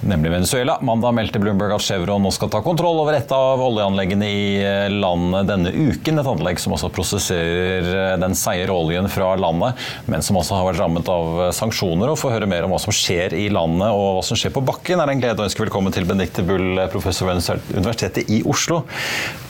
nemlig 0.07 0.31
Venezuela. 0.37 0.77
Mandag 0.87 1.17
meldte 1.19 1.43
Bloomberg 1.43 1.75
at 1.75 1.83
Chevron 1.83 2.23
nå 2.23 2.31
skal 2.35 2.53
ta 2.53 2.63
kontroll 2.63 3.01
over 3.03 3.19
et 3.19 3.35
av 3.35 3.59
oljeanleggene 3.65 4.31
i 4.31 4.47
eh, 4.63 4.87
landet 4.95 5.51
denne 5.51 5.75
uken. 5.75 6.23
Et 6.23 6.31
anlegg 6.35 6.63
som 6.63 6.77
også 6.79 6.93
prosesserer 6.95 7.91
eh, 7.91 8.15
den 8.23 8.39
seige 8.39 8.71
oljen 8.71 9.11
fra 9.11 9.33
landet, 9.41 9.83
men 10.07 10.23
som 10.23 10.39
også 10.39 10.61
har 10.61 10.71
vært 10.71 10.83
rammet 10.85 11.11
av 11.11 11.49
sanksjoner. 11.59 12.15
Og 12.15 12.23
få 12.23 12.31
høre 12.37 12.47
mer 12.47 12.69
om 12.69 12.77
hva 12.77 12.83
som 12.83 12.95
skjer 12.95 13.35
i 13.35 13.49
landet 13.51 13.91
og 13.91 14.21
hva 14.21 14.27
som 14.31 14.39
skjer 14.39 14.55
på 14.55 14.63
bakken, 14.63 15.03
er 15.03 15.11
en 15.11 15.27
glede 15.27 15.43
å 15.43 15.49
ønske 15.49 15.67
velkommen 15.67 15.95
til 15.95 16.07
Benedicte 16.07 16.47
Bull, 16.47 16.87
professor 16.95 17.33
ved 17.33 17.43
Universitetet 17.75 18.31
i 18.31 18.45
Oslo. 18.47 18.85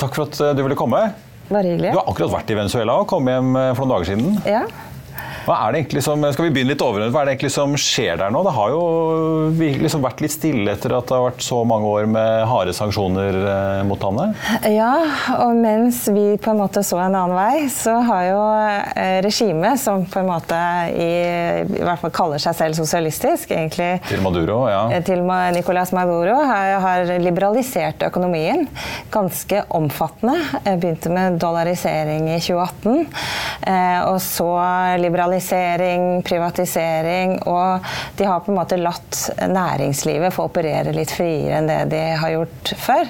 Takk 0.00 0.16
for 0.16 0.25
at 0.30 0.56
du 0.56 0.64
ville 0.64 0.78
komme. 0.78 1.10
Bare 1.48 1.64
hyggelig. 1.72 1.92
Du 1.94 1.98
har 2.00 2.10
akkurat 2.10 2.34
vært 2.38 2.52
i 2.52 2.58
Venezuela 2.58 2.98
og 3.00 3.08
kom 3.08 3.28
hjem 3.30 3.56
eh, 3.56 3.70
for 3.76 3.84
noen 3.86 3.94
dager 3.96 4.10
siden. 4.12 4.38
Ja. 4.48 4.64
Hva 5.47 5.57
er 5.64 5.73
det 5.73 5.83
egentlig 5.83 6.02
som, 6.04 6.25
skal 6.35 6.49
vi 6.49 6.52
begynne 6.57 6.73
litt 6.73 6.83
over, 6.85 7.04
hva 7.12 7.23
er 7.23 7.28
det 7.28 7.35
egentlig 7.37 7.52
som 7.54 7.75
skjer 7.78 8.18
der 8.21 8.33
nå? 8.35 8.42
Det 8.47 8.54
har 8.57 8.73
jo 8.75 8.83
liksom 9.85 10.04
vært 10.04 10.23
litt 10.25 10.35
stille 10.35 10.75
etter 10.75 10.95
at 10.97 11.09
det 11.09 11.16
har 11.16 11.26
vært 11.28 11.45
så 11.45 11.61
mange 11.68 11.88
år 11.88 12.09
med 12.11 12.45
harde 12.50 12.75
sanksjoner 12.76 13.38
eh, 13.38 13.83
mot 13.88 14.02
landet? 14.02 14.37
Ja, 14.73 14.92
og 15.38 15.54
mens 15.59 16.04
vi 16.12 16.37
på 16.40 16.52
en 16.52 16.61
måte 16.62 16.83
så 16.87 17.00
en 17.02 17.16
annen 17.16 17.37
vei, 17.37 17.68
så 17.73 17.99
har 18.09 18.25
jo 18.28 18.40
eh, 18.95 19.18
regimet, 19.25 19.80
som 19.80 20.04
på 20.09 20.23
en 20.23 20.30
måte 20.30 20.59
i, 20.92 21.09
i, 21.64 21.83
hvert 21.85 22.02
fall 22.02 22.14
kaller 22.14 22.42
seg 22.42 22.57
selv 22.59 22.78
sosialistisk, 22.78 23.52
egentlig 23.54 23.90
Til 24.09 24.25
Maduro, 24.25 24.61
ja. 24.71 24.83
Eh, 24.95 25.04
til 25.07 25.25
Nicolas 25.54 25.95
Maduro, 25.97 26.38
har, 26.49 26.75
har 26.85 27.14
liberalisert 27.23 28.04
økonomien 28.09 28.66
ganske 29.14 29.64
omfattende. 29.75 30.37
Begynte 30.68 31.12
med 31.12 31.38
dollarisering 31.40 32.28
i 32.33 32.38
2018, 32.42 33.07
og 34.09 34.18
så 34.23 34.49
liberalisering 35.00 35.38
liberalisering, 35.38 36.23
privatisering, 36.23 37.38
og 37.47 37.80
de 38.16 38.25
har 38.26 38.40
på 38.40 38.52
en 38.52 38.59
måte 38.59 38.78
latt 38.78 39.30
næringslivet 39.49 40.35
få 40.35 40.49
operere 40.49 40.92
litt 40.95 41.11
friere 41.14 41.59
enn 41.59 41.68
det 41.68 41.78
de 41.92 42.00
har 42.18 42.33
gjort 42.33 42.73
før. 42.78 43.09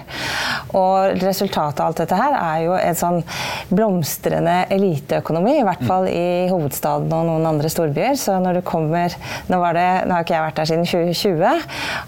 Og 0.76 1.22
resultatet 1.22 1.80
av 1.80 1.88
alt 1.88 2.02
dette 2.02 2.18
her 2.18 2.36
er 2.36 2.64
jo 2.66 2.76
en 2.76 2.98
sånn 2.98 3.20
blomstrende 3.70 4.66
eliteøkonomi, 4.74 5.58
i 5.60 5.66
hvert 5.66 5.84
fall 5.88 6.08
i 6.08 6.48
hovedstaden 6.50 7.12
og 7.12 7.26
noen 7.28 7.48
andre 7.48 7.70
storbyer. 7.72 8.16
Så 8.18 8.38
når 8.42 8.60
du 8.60 8.62
kommer 8.66 9.14
Nå, 9.48 9.58
det, 9.72 9.84
nå 10.08 10.12
har 10.12 10.24
ikke 10.24 10.34
jeg 10.34 10.44
vært 10.44 10.58
der 10.58 10.68
siden 10.68 10.86
2020, 10.88 11.66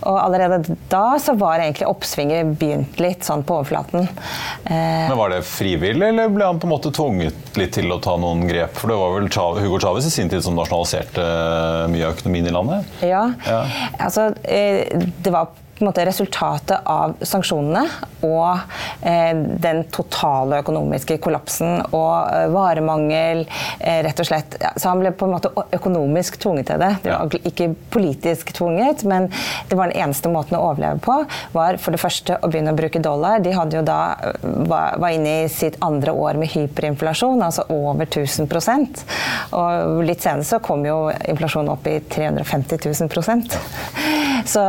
og 0.08 0.16
allerede 0.20 0.76
da 0.90 1.04
så 1.22 1.32
var 1.38 1.62
egentlig 1.62 1.88
oppsvinget 1.88 2.52
begynt 2.60 3.00
litt 3.00 3.24
sånn 3.26 3.44
på 3.46 3.60
overflaten. 3.60 4.08
Eh, 4.66 5.08
Men 5.08 5.16
var 5.18 5.32
det 5.32 5.40
frivillig, 5.48 6.10
eller 6.10 6.32
ble 6.32 6.48
han 6.48 6.60
på 6.60 6.68
en 6.68 6.74
måte 6.74 6.92
tvunget 6.94 7.56
litt 7.58 7.72
til 7.76 7.90
å 7.94 8.00
ta 8.02 8.16
noen 8.20 8.44
grep? 8.48 8.76
For 8.76 8.92
det 8.92 8.98
var 9.00 9.14
vel 9.16 9.30
Hugo 9.30 9.80
Chávez 9.80 9.99
i 10.06 10.12
sin 10.12 10.30
tid 10.30 10.44
som 10.44 10.56
nasjonaliserte 10.58 11.24
eh, 11.24 11.88
mye 11.92 12.06
av 12.06 12.16
økonomien 12.16 12.46
i 12.46 12.54
landet? 12.54 12.94
Ja, 13.04 13.24
ja. 13.46 13.60
altså 13.98 14.30
eh, 14.42 14.86
det 15.22 15.34
var 15.34 15.52
måte 15.86 16.04
resultatet 16.06 16.86
av 16.88 17.16
sanksjonene 17.26 17.84
og 18.26 18.58
eh, 19.06 19.32
den 19.64 19.82
totale 19.92 20.60
økonomiske 20.60 21.18
kollapsen 21.24 21.80
og 21.96 22.14
eh, 22.28 22.46
varemangel, 22.52 23.44
eh, 23.78 24.00
rett 24.06 24.20
og 24.20 24.28
slett. 24.28 24.56
Ja, 24.60 24.72
så 24.76 24.92
han 24.92 25.02
ble 25.02 25.12
på 25.16 25.28
en 25.28 25.34
måte 25.36 25.52
økonomisk 25.76 26.40
tvunget 26.42 26.70
til 26.70 26.82
det. 26.82 26.90
Det 27.04 27.14
var 27.14 27.50
ikke 27.52 27.70
politisk 27.92 28.52
tvunget, 28.56 29.04
men 29.08 29.30
det 29.70 29.78
var 29.78 29.90
den 29.90 30.02
eneste 30.04 30.32
måten 30.32 30.58
å 30.58 30.62
overleve 30.70 31.00
på, 31.04 31.16
var 31.56 31.80
for 31.80 31.96
det 31.96 32.02
første 32.02 32.38
å 32.40 32.50
begynne 32.50 32.74
å 32.74 32.78
bruke 32.78 33.02
dollar. 33.02 33.40
De 33.44 33.54
hadde 33.56 33.80
jo 33.80 33.84
da 33.86 34.00
var, 34.42 34.98
var 35.00 35.16
inne 35.16 35.40
i 35.44 35.50
sitt 35.52 35.78
andre 35.84 36.12
år 36.12 36.40
med 36.40 36.52
hyperinflasjon, 36.52 37.40
altså 37.44 37.66
over 37.70 38.06
1000% 38.06 39.02
Og 39.56 40.02
litt 40.06 40.22
senere 40.22 40.46
så 40.46 40.60
kom 40.62 40.84
jo 40.86 41.08
inflasjonen 41.10 41.72
opp 41.74 41.86
i 41.90 41.98
350 42.10 42.84
000 42.86 44.29
Så 44.48 44.64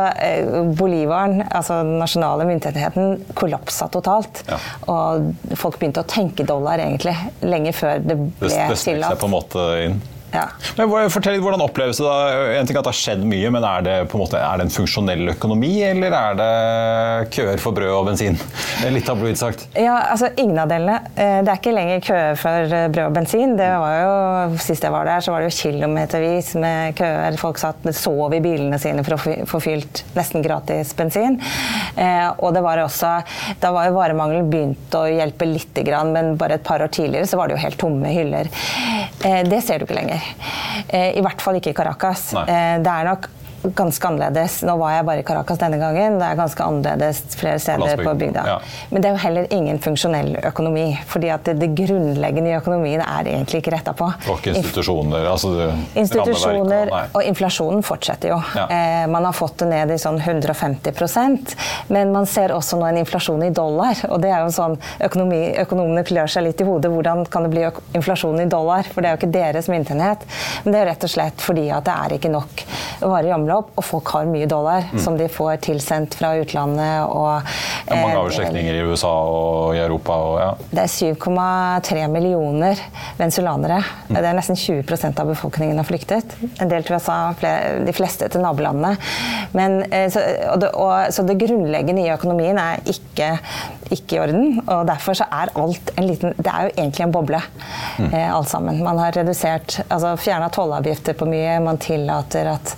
Bolivia 0.78 1.02
Bolivaren, 1.02 1.42
altså 1.50 1.80
den 1.82 1.98
nasjonale 1.98 2.46
myndigheten, 2.48 3.24
kollapsa 3.34 3.88
totalt. 3.92 4.42
Ja. 4.48 4.58
Og 4.92 5.56
folk 5.58 5.78
begynte 5.80 6.04
å 6.04 6.08
tenke 6.08 6.46
dollar 6.46 6.82
egentlig 6.82 7.14
lenge 7.44 7.74
før 7.76 8.02
det 8.02 8.16
ble 8.18 8.48
tillatt. 8.48 8.72
Det, 8.72 8.76
det 8.76 8.82
snek 8.84 9.04
seg 9.06 9.20
på 9.20 9.30
en 9.30 9.34
måte 9.36 9.68
inn? 9.86 10.00
Ja. 10.32 10.46
Men 10.78 10.88
Fortell 11.12 11.36
litt, 11.36 11.42
Hvordan 11.44 11.60
oppleves 11.60 11.98
det? 12.00 12.06
da? 12.06 12.52
En 12.56 12.68
ting 12.68 12.78
at 12.78 12.86
det 12.86 12.92
har 12.92 12.96
skjedd 12.96 13.24
mye, 13.28 13.50
men 13.52 13.64
er 13.68 13.84
det, 13.84 13.96
på 14.08 14.16
en 14.16 14.22
måte, 14.24 14.40
er 14.40 14.60
det 14.60 14.66
en 14.66 14.72
funksjonell 14.72 15.34
økonomi, 15.34 15.72
eller 15.84 16.14
er 16.16 16.38
det 16.38 17.32
køer 17.34 17.60
for 17.60 17.76
brød 17.76 17.92
og 17.92 18.06
bensin? 18.08 18.38
Litt 18.92 19.06
tabloid 19.06 19.38
sagt. 19.40 19.66
Ja, 19.78 19.98
altså 20.12 20.30
Ingen 20.40 20.58
av 20.62 20.70
delene. 20.70 20.96
Eh, 21.14 21.40
det 21.44 21.52
er 21.52 21.60
ikke 21.60 21.74
lenger 21.76 22.04
køer 22.06 22.38
for 22.40 22.74
eh, 22.78 22.86
brød 22.92 23.10
og 23.10 23.16
bensin. 23.18 23.54
Det 23.58 23.68
var 23.82 23.98
jo, 24.00 24.14
Sist 24.62 24.86
jeg 24.86 24.94
var 24.94 25.08
der, 25.08 25.22
så 25.24 25.34
var 25.34 25.44
det 25.44 25.50
jo 25.50 25.58
kilometervis 25.58 26.54
med 26.62 26.96
køer. 26.98 27.36
Folk 27.40 27.60
satt 27.60 27.84
sov 27.98 28.32
i 28.34 28.40
bilene 28.44 28.80
sine 28.80 29.04
for 29.06 29.18
å 29.18 29.36
få 29.50 29.60
fylt 29.62 30.02
nesten 30.16 30.44
gratis 30.44 30.94
bensin. 30.96 31.38
Eh, 31.96 32.28
og 32.38 32.56
det 32.56 32.64
var 32.64 32.80
også, 32.86 33.12
Da 33.60 33.72
var 33.74 33.90
jo 33.90 33.96
varemangelen 33.98 34.48
begynt 34.50 34.96
å 34.96 35.04
hjelpe 35.10 35.46
litt, 35.48 35.76
men 36.12 36.36
bare 36.40 36.56
et 36.56 36.64
par 36.64 36.82
år 36.84 36.90
tidligere 36.92 37.28
så 37.28 37.38
var 37.38 37.48
det 37.48 37.56
jo 37.56 37.62
helt 37.62 37.78
tomme 37.80 38.10
hyller. 38.12 38.48
Det 39.22 39.60
ser 39.64 39.78
du 39.78 39.86
ikke 39.86 39.96
lenger. 39.98 40.21
Eh, 40.88 41.12
I 41.18 41.22
hvert 41.24 41.42
fall 41.44 41.58
ikke 41.60 41.72
i 41.72 41.76
Caracas. 41.76 42.32
Nei. 42.36 42.44
Eh, 42.48 42.74
det 42.84 42.92
er 42.92 43.08
nok 43.10 43.28
ganske 43.62 44.08
annerledes. 44.08 44.60
Nå 44.66 44.76
var 44.80 44.96
jeg 44.96 45.06
bare 45.08 45.22
i 45.22 45.26
Caracas 45.26 45.60
denne 45.60 45.78
gangen. 45.80 46.18
Det 46.20 46.28
er 46.28 46.38
ganske 46.38 46.66
annerledes 46.66 47.22
flere 47.38 47.60
steder 47.62 48.02
på 48.02 48.14
bygda. 48.22 48.44
Ja. 48.48 48.58
Men 48.90 49.04
det 49.04 49.10
er 49.10 49.16
jo 49.16 49.22
heller 49.24 49.48
ingen 49.54 49.80
funksjonell 49.82 50.36
økonomi. 50.42 50.86
fordi 51.06 51.30
at 51.30 51.44
det, 51.44 51.54
det 51.60 51.70
grunnleggende 51.78 52.50
i 52.50 52.56
økonomien 52.56 53.00
er 53.00 53.28
egentlig 53.30 53.62
ikke 53.62 53.74
retta 53.76 53.92
på. 53.96 54.08
Og 54.32 54.46
institusjoner, 54.46 55.26
altså 55.30 55.52
det, 55.54 55.68
Institusjoner, 56.02 56.90
og, 56.92 57.18
og 57.18 57.28
inflasjonen 57.28 57.82
fortsetter 57.86 58.32
jo. 58.32 58.40
Ja. 58.56 58.66
Eh, 58.66 59.06
man 59.10 59.24
har 59.28 59.36
fått 59.36 59.58
det 59.62 59.70
ned 59.72 59.94
i 59.94 59.98
sånn 60.00 60.20
150% 60.20 61.52
men 61.92 62.12
man 62.12 62.26
ser 62.26 62.52
også 62.54 62.78
nå 62.78 62.86
en 62.88 63.00
inflasjon 63.02 63.42
i 63.46 63.50
dollar. 63.54 63.98
Og 64.10 64.20
det 64.22 64.30
er 64.32 64.44
jo 64.44 64.52
sånn 64.54 64.78
økonomi, 65.02 65.40
Økonomene 65.62 66.04
klør 66.06 66.30
seg 66.30 66.46
litt 66.46 66.60
i 66.62 66.66
hodet. 66.66 66.90
Hvordan 66.92 67.24
kan 67.30 67.46
det 67.46 67.52
bli 67.52 67.64
inflasjon 67.98 68.40
i 68.42 68.48
dollar? 68.50 68.88
For 68.88 69.02
det 69.02 69.10
er 69.10 69.16
jo 69.16 69.20
ikke 69.20 69.34
deres 69.34 69.68
myntenhet. 69.72 70.24
Men 70.64 70.74
det 70.74 70.80
er 70.80 70.88
rett 70.92 71.06
og 71.06 71.12
slett 71.12 71.44
fordi 71.44 71.68
at 71.74 71.86
det 71.86 71.94
er 71.94 72.16
ikke 72.16 72.32
nok 72.32 72.64
varer 73.02 73.30
i 73.30 73.34
omløp 73.36 73.51
omløp, 73.52 73.72
og 73.76 73.84
folk 73.84 74.12
har 74.14 74.28
mye 74.30 74.46
dollar 74.48 74.88
mm. 74.92 75.00
som 75.02 75.16
de 75.18 75.28
får 75.30 75.60
tilsendt 75.66 76.16
fra 76.18 76.34
utlandet. 76.40 77.04
Og, 77.08 77.42
det 77.86 77.96
er 77.96 78.02
mange 78.02 78.60
eh, 78.60 78.70
i 78.72 78.82
USA 78.86 79.12
og 79.12 79.76
i 79.76 79.80
Europa. 79.82 80.16
Og, 80.16 80.38
ja. 80.40 80.50
Det 80.72 80.84
er 80.84 81.12
7,3 81.16 82.08
millioner 82.12 82.80
venezuelanere. 83.18 83.82
Mm. 84.08 84.16
Det 84.16 84.24
er 84.24 84.38
nesten 84.38 84.58
20% 84.58 85.22
av 85.22 85.32
befolkningen 85.32 85.80
har 85.80 85.88
flyktet. 85.88 86.36
En 86.60 86.70
del 86.70 86.86
til 86.86 86.96
USA, 86.96 87.18
flere, 87.38 87.82
de 87.86 87.96
fleste 87.96 88.28
til 88.32 88.44
nabolandene. 88.44 88.96
Men, 89.56 89.82
eh, 89.90 90.08
så, 90.12 90.24
og 90.52 90.62
det, 90.62 90.72
og, 90.74 91.12
så 91.12 91.26
det 91.26 91.40
grunnleggende 91.42 92.06
i 92.06 92.12
økonomien 92.12 92.58
er 92.60 92.82
ikke 92.88 93.34
ikke 93.92 94.16
i 94.16 94.20
orden. 94.22 94.60
Og 94.66 94.86
derfor 94.88 95.16
så 95.18 95.26
er 95.32 95.52
alt 95.58 95.92
en 95.96 96.06
liten 96.08 96.34
Det 96.36 96.50
er 96.50 96.68
jo 96.68 96.72
egentlig 96.76 97.06
en 97.06 97.14
boble, 97.14 97.40
mm. 97.98 98.08
eh, 98.08 98.28
alt 98.32 98.50
sammen. 98.50 98.80
Man 98.84 99.00
har 99.00 99.14
redusert 99.16 99.80
Altså 99.88 100.14
fjerna 100.20 100.48
tollavgifter 100.52 101.16
på 101.18 101.26
mye. 101.28 101.58
Man 101.64 101.80
tillater 101.82 102.48
at 102.54 102.74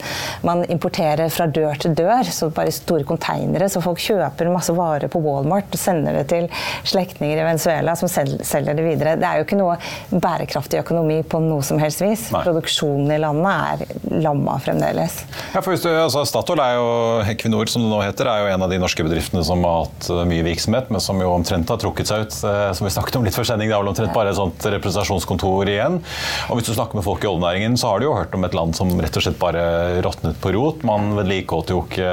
man 0.46 0.64
importerer 0.70 1.30
fra 1.32 1.46
dør 1.46 1.78
til 1.80 1.94
dør, 1.96 2.26
så 2.28 2.50
bare 2.54 2.72
store 2.74 3.06
konteinere. 3.08 3.68
Så 3.70 3.82
folk 3.84 4.02
kjøper 4.02 4.50
masse 4.52 4.74
varer 4.76 5.10
på 5.12 5.22
Walmart 5.24 5.72
og 5.74 5.80
sender 5.80 6.18
det 6.18 6.26
til 6.32 6.48
slektninger 6.88 7.40
i 7.40 7.46
Venezuela 7.46 7.94
som 7.98 8.10
selger 8.10 8.76
det 8.76 8.84
videre. 8.86 9.16
Det 9.20 9.28
er 9.28 9.40
jo 9.40 9.46
ikke 9.46 9.60
noe 9.60 9.76
bærekraftig 10.10 10.80
økonomi 10.82 11.20
på 11.28 11.40
noe 11.44 11.64
som 11.66 11.80
helst 11.82 12.02
vis. 12.04 12.26
Nei. 12.34 12.42
Produksjonen 12.46 13.14
i 13.14 13.20
landet 13.22 13.84
er 13.84 14.20
lamma 14.24 14.56
fremdeles. 14.62 15.20
Ja, 15.54 15.60
for 15.60 15.74
hvis 15.74 15.84
du, 15.84 15.90
altså, 15.92 16.24
Statoil 16.28 16.62
er 16.64 16.78
jo 16.78 16.88
Equinor, 17.34 17.70
som 17.70 17.84
det 17.84 17.92
nå 17.92 18.00
heter, 18.04 18.30
er 18.30 18.44
jo 18.44 18.52
en 18.54 18.66
av 18.66 18.72
de 18.72 18.80
norske 18.82 19.06
bedriftene 19.06 19.44
som 19.46 19.64
har 19.66 19.84
hatt 19.86 20.10
mye 20.28 20.44
virksomhet. 20.46 20.90
men 20.92 21.03
som 21.04 21.20
jo 21.20 21.30
omtrent 21.34 21.70
har 21.70 21.80
trukket 21.80 22.10
seg 22.10 22.24
ut. 22.24 22.36
Eh, 22.48 22.70
som 22.76 22.88
vi 22.88 22.92
snakket 22.94 23.18
om 23.20 23.26
litt 23.26 23.36
før 23.36 23.48
sending, 23.48 23.68
Det 23.70 23.76
er 23.76 23.82
vel 23.82 23.92
omtrent 23.92 24.14
bare 24.16 24.32
et 24.32 24.38
sånt 24.38 24.66
representasjonskontor 24.74 25.70
igjen. 25.70 26.00
Og 26.48 26.58
hvis 26.58 26.70
du 26.70 26.74
snakker 26.74 26.98
med 26.98 27.06
folk 27.06 27.24
i 27.24 27.30
oljenæringen, 27.30 27.76
så 27.80 27.92
har 27.92 28.00
du 28.00 28.08
jo 28.08 28.16
hørt 28.16 28.34
om 28.34 28.44
et 28.48 28.56
land 28.56 28.76
som 28.76 28.90
rett 29.00 29.16
og 29.16 29.26
slett 29.26 29.38
bare 29.40 29.64
råtnet 30.04 30.40
på 30.40 30.54
rot. 30.56 30.84
Man 30.86 31.14
vedlikeholdt 31.18 31.72
jo 31.74 31.82
ikke 31.84 32.10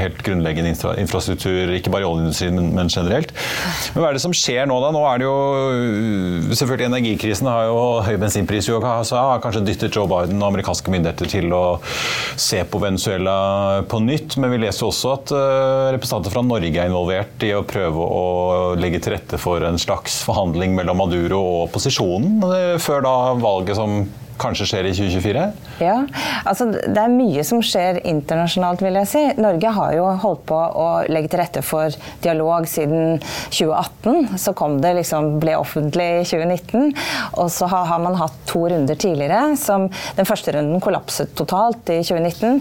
helt 0.00 0.22
grunnleggende 0.26 0.74
infrastruktur, 1.00 1.72
ikke 1.78 1.92
bare 1.94 2.06
i 2.06 2.10
oljeindustrien, 2.10 2.60
men 2.74 2.92
generelt. 2.92 3.34
Men 3.94 4.02
hva 4.02 4.10
er 4.10 4.18
det 4.18 4.24
som 4.24 4.34
skjer 4.36 4.68
nå, 4.70 4.78
da? 4.82 4.92
Nå 4.94 5.04
er 5.08 5.22
det 5.22 5.28
jo 5.28 5.38
Selvfølgelig 6.54 6.88
energikrisen 6.90 7.48
har 7.48 7.68
jo 7.68 7.78
høy 8.04 8.16
bensinpris 8.20 8.68
jo, 8.68 8.78
så 9.06 9.18
har 9.18 9.42
kanskje 9.42 9.64
dyttet 9.66 9.96
Joe 9.96 10.08
Biden 10.10 10.40
og 10.42 10.50
amerikanske 10.50 10.92
myndigheter 10.92 11.30
til 11.30 11.54
å 11.54 11.62
se 12.40 12.62
på 12.68 12.80
Venezuela 12.82 13.84
på 13.90 14.00
nytt. 14.04 14.38
Men 14.40 14.52
vi 14.54 14.60
leser 14.64 14.88
også 14.88 15.14
at 15.14 15.32
eh, 15.34 15.90
representanter 15.94 16.34
fra 16.34 16.44
Norge 16.46 16.72
er 16.72 16.90
involvert 16.90 17.46
i 17.46 17.52
å 17.56 17.64
prøve 17.68 18.04
å 18.04 18.23
legge 18.80 19.00
til 19.02 19.14
rette 19.14 19.38
for 19.40 19.64
en 19.66 19.78
slags 19.80 20.20
forhandling 20.26 20.74
mellom 20.76 21.00
Maduro 21.02 21.40
og 21.40 21.58
opposisjonen, 21.68 22.38
eh, 22.50 22.76
før 22.82 23.04
da 23.06 23.16
valget 23.40 23.78
som 23.78 24.04
kanskje 24.40 24.66
skjer 24.68 24.88
i 24.88 24.94
2024? 24.96 25.44
Ja, 25.82 25.96
altså 26.44 26.66
Det 26.72 27.00
er 27.00 27.12
mye 27.12 27.44
som 27.46 27.62
skjer 27.64 28.00
internasjonalt, 28.06 28.82
vil 28.84 28.98
jeg 29.00 29.10
si. 29.10 29.22
Norge 29.40 29.72
har 29.76 29.94
jo 29.96 30.06
holdt 30.22 30.44
på 30.48 30.58
å 30.58 30.88
legge 31.10 31.32
til 31.32 31.40
rette 31.42 31.62
for 31.64 31.94
dialog 32.24 32.68
siden 32.70 33.18
2018. 33.54 34.38
Så 34.40 34.54
kom 34.58 34.78
det 34.82 34.94
liksom, 35.00 35.38
ble 35.42 35.56
offentlig 35.58 36.08
i 36.20 36.24
2019. 36.28 36.94
Og 37.40 37.50
så 37.52 37.68
har, 37.70 37.92
man 38.04 38.18
hatt 38.18 38.36
to 38.48 38.64
runder 38.70 38.98
tidligere. 38.98 39.56
som 39.60 39.88
Den 40.16 40.28
første 40.28 40.54
runden 40.54 40.82
kollapset 40.82 41.34
totalt 41.38 41.90
i 41.92 42.00
2019. 42.04 42.60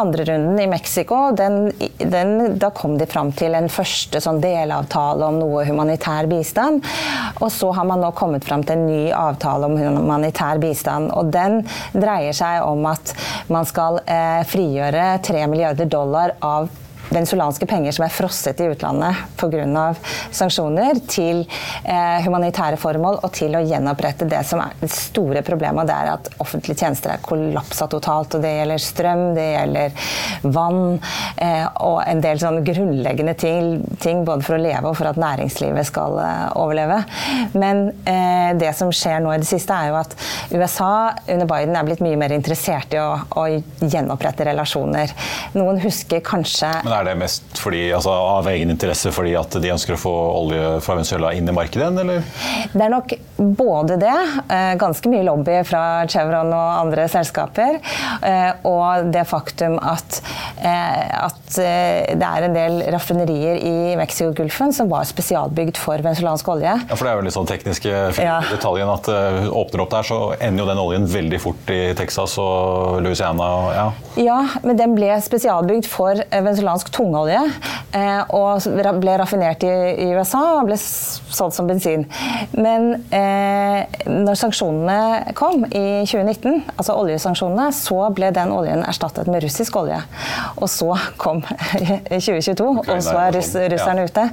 Andre 0.00 0.26
runden 0.28 0.60
i 0.60 0.68
Mexico, 0.70 1.30
den, 1.36 1.72
den, 1.98 2.58
da 2.58 2.70
kom 2.74 2.98
de 2.98 3.08
fram 3.10 3.32
til 3.36 3.54
en 3.56 3.70
første 3.72 4.20
sånn 4.22 4.42
delavtale 4.42 5.28
om 5.28 5.40
noe 5.40 5.64
humanitær 5.68 6.28
bistand. 6.30 6.84
Og 7.40 7.50
så 7.52 7.70
har 7.74 7.88
man 7.88 8.02
nå 8.02 8.10
kommet 8.16 8.44
fram 8.46 8.64
til 8.66 8.78
en 8.78 8.86
ny 8.88 9.02
avtale 9.14 9.68
om 9.68 9.78
humanitær 9.78 10.60
bistand. 10.62 11.03
Og 11.12 11.32
den 11.34 11.60
dreier 11.92 12.36
seg 12.36 12.62
om 12.64 12.86
at 12.90 13.14
man 13.52 13.68
skal 13.68 14.00
eh, 14.06 14.40
frigjøre 14.48 15.18
3 15.24 15.44
milliarder 15.50 15.90
dollar 15.90 16.36
av 16.44 16.70
venezuelanske 17.10 17.66
penger 17.66 17.94
som 17.96 18.06
er 18.06 18.12
frosset 18.12 18.60
i 18.60 18.68
utlandet 18.72 19.24
pga. 19.40 19.84
sanksjoner, 20.34 20.98
til 21.08 21.42
eh, 21.84 22.24
humanitære 22.24 22.78
formål 22.80 23.20
og 23.22 23.32
til 23.36 23.54
å 23.56 23.62
gjenopprette 23.64 24.26
det 24.28 24.40
som 24.46 24.62
er 24.64 24.74
det 24.80 24.90
store 24.92 25.42
problemet. 25.46 25.88
Det 25.88 25.94
er 25.96 26.12
at 26.14 26.30
offentlige 26.42 26.80
tjenester 26.80 27.14
er 27.14 27.22
kollapsa 27.24 27.88
totalt. 27.90 28.34
og 28.34 28.44
Det 28.44 28.52
gjelder 28.56 28.82
strøm, 28.82 29.24
det 29.36 29.46
gjelder 29.52 30.08
vann 30.54 30.98
eh, 31.36 31.66
og 31.84 32.00
en 32.06 32.22
del 32.24 32.40
sånn 32.40 32.62
grunnleggende 32.66 33.36
ting, 33.38 33.84
ting, 34.02 34.24
både 34.24 34.46
for 34.46 34.56
å 34.56 34.62
leve 34.62 34.90
og 34.90 34.98
for 34.98 35.10
at 35.10 35.20
næringslivet 35.20 35.88
skal 35.90 36.18
eh, 36.22 36.46
overleve. 36.60 37.00
Men 37.54 37.86
eh, 38.08 38.54
det 38.58 38.72
som 38.78 38.92
skjer 38.94 39.22
nå 39.24 39.34
i 39.34 39.40
det 39.42 39.48
siste, 39.48 39.74
er 39.74 39.92
jo 39.92 40.00
at 40.00 40.16
USA 40.54 41.14
under 41.28 41.48
Biden 41.50 41.76
er 41.76 41.86
blitt 41.86 42.02
mye 42.04 42.18
mer 42.20 42.34
interessert 42.34 42.94
i 42.94 43.00
å, 43.02 43.10
å 43.40 43.46
gjenopprette 43.84 44.48
relasjoner. 44.48 45.12
Noen 45.58 45.80
husker 45.84 46.22
kanskje 46.24 46.70
Men 46.84 46.93
er 46.98 47.08
det 47.10 47.16
mest 47.20 47.60
fordi, 47.60 47.86
altså, 47.96 48.12
av 48.12 48.48
egen 48.52 48.72
interesse 48.74 49.12
fordi 49.14 49.34
at 49.38 49.58
de 49.62 49.72
ønsker 49.74 49.96
å 49.96 50.00
få 50.00 50.14
olje 50.40 50.64
fra 50.84 50.98
Venezuela 50.98 51.32
inn 51.36 51.48
i 51.48 51.54
markedet, 51.54 51.90
eller? 52.04 52.24
Det 52.72 52.82
er 52.84 52.92
nok 52.92 53.14
både 53.36 53.96
det, 54.00 54.16
eh, 54.48 54.74
ganske 54.80 55.10
mye 55.10 55.24
lobby 55.26 55.56
fra 55.66 56.06
Chevron 56.08 56.52
og 56.54 56.70
andre 56.84 57.06
selskaper, 57.10 57.78
eh, 58.22 58.52
og 58.68 59.10
det 59.14 59.24
faktum 59.28 59.78
at, 59.82 60.20
eh, 60.62 61.24
at 61.24 61.40
det 61.54 62.26
er 62.26 62.46
en 62.46 62.54
del 62.54 62.80
raffinerier 62.90 63.60
i 63.62 63.94
Mexicogolfen 63.98 64.72
som 64.74 64.88
var 64.90 65.04
spesialbygd 65.06 65.78
for 65.78 65.98
venezuelansk 66.02 66.48
olje. 66.48 66.72
Ja, 66.88 66.94
for 66.96 67.04
Det 67.04 67.12
er 67.12 67.20
jo 67.20 67.26
litt 67.26 67.36
sånn 67.36 67.46
tekniske 67.46 67.92
ja. 68.18 68.40
detaljen 68.50 68.90
at 68.90 69.06
uh, 69.12 69.46
åpner 69.54 69.84
opp 69.84 69.92
der, 69.92 70.06
så 70.08 70.18
ender 70.40 70.64
jo 70.64 70.68
den 70.70 70.80
oljen 70.82 71.06
veldig 71.06 71.40
fort 71.42 71.70
i 71.70 71.94
Texas 71.94 72.34
og 72.42 73.02
Louisiana. 73.04 73.48
Ja, 73.76 73.86
ja 74.18 74.38
men 74.64 74.80
den 74.80 74.96
ble 74.96 75.12
spesialbygd 75.22 75.86
for 75.90 76.18
venezuelansk 76.32 76.83
tungolje. 76.92 77.40
Og 78.34 78.64
ble 79.00 79.16
raffinert 79.20 79.62
i, 79.66 79.72
i 80.04 80.08
USA 80.16 80.40
og 80.58 80.68
ble 80.68 80.78
solgt 80.78 81.56
som 81.56 81.68
bensin. 81.68 82.06
Men 82.56 83.04
eh, 83.14 83.84
når 84.10 84.38
sanksjonene 84.38 85.34
kom 85.38 85.64
i 85.70 86.02
2019, 86.06 86.64
altså 86.76 86.96
oljesanksjonene, 86.98 87.68
så 87.76 88.00
ble 88.16 88.30
den 88.34 88.52
oljen 88.54 88.84
erstattet 88.86 89.30
med 89.30 89.44
russisk 89.44 89.78
olje. 89.80 90.00
Og 90.58 90.68
så 90.72 90.90
kom 91.20 91.42
2022, 92.10 92.70
og 92.84 93.04
så 93.04 93.16
er 93.26 93.38
russ, 93.38 93.54
russerne 93.74 94.08
ute. 94.08 94.28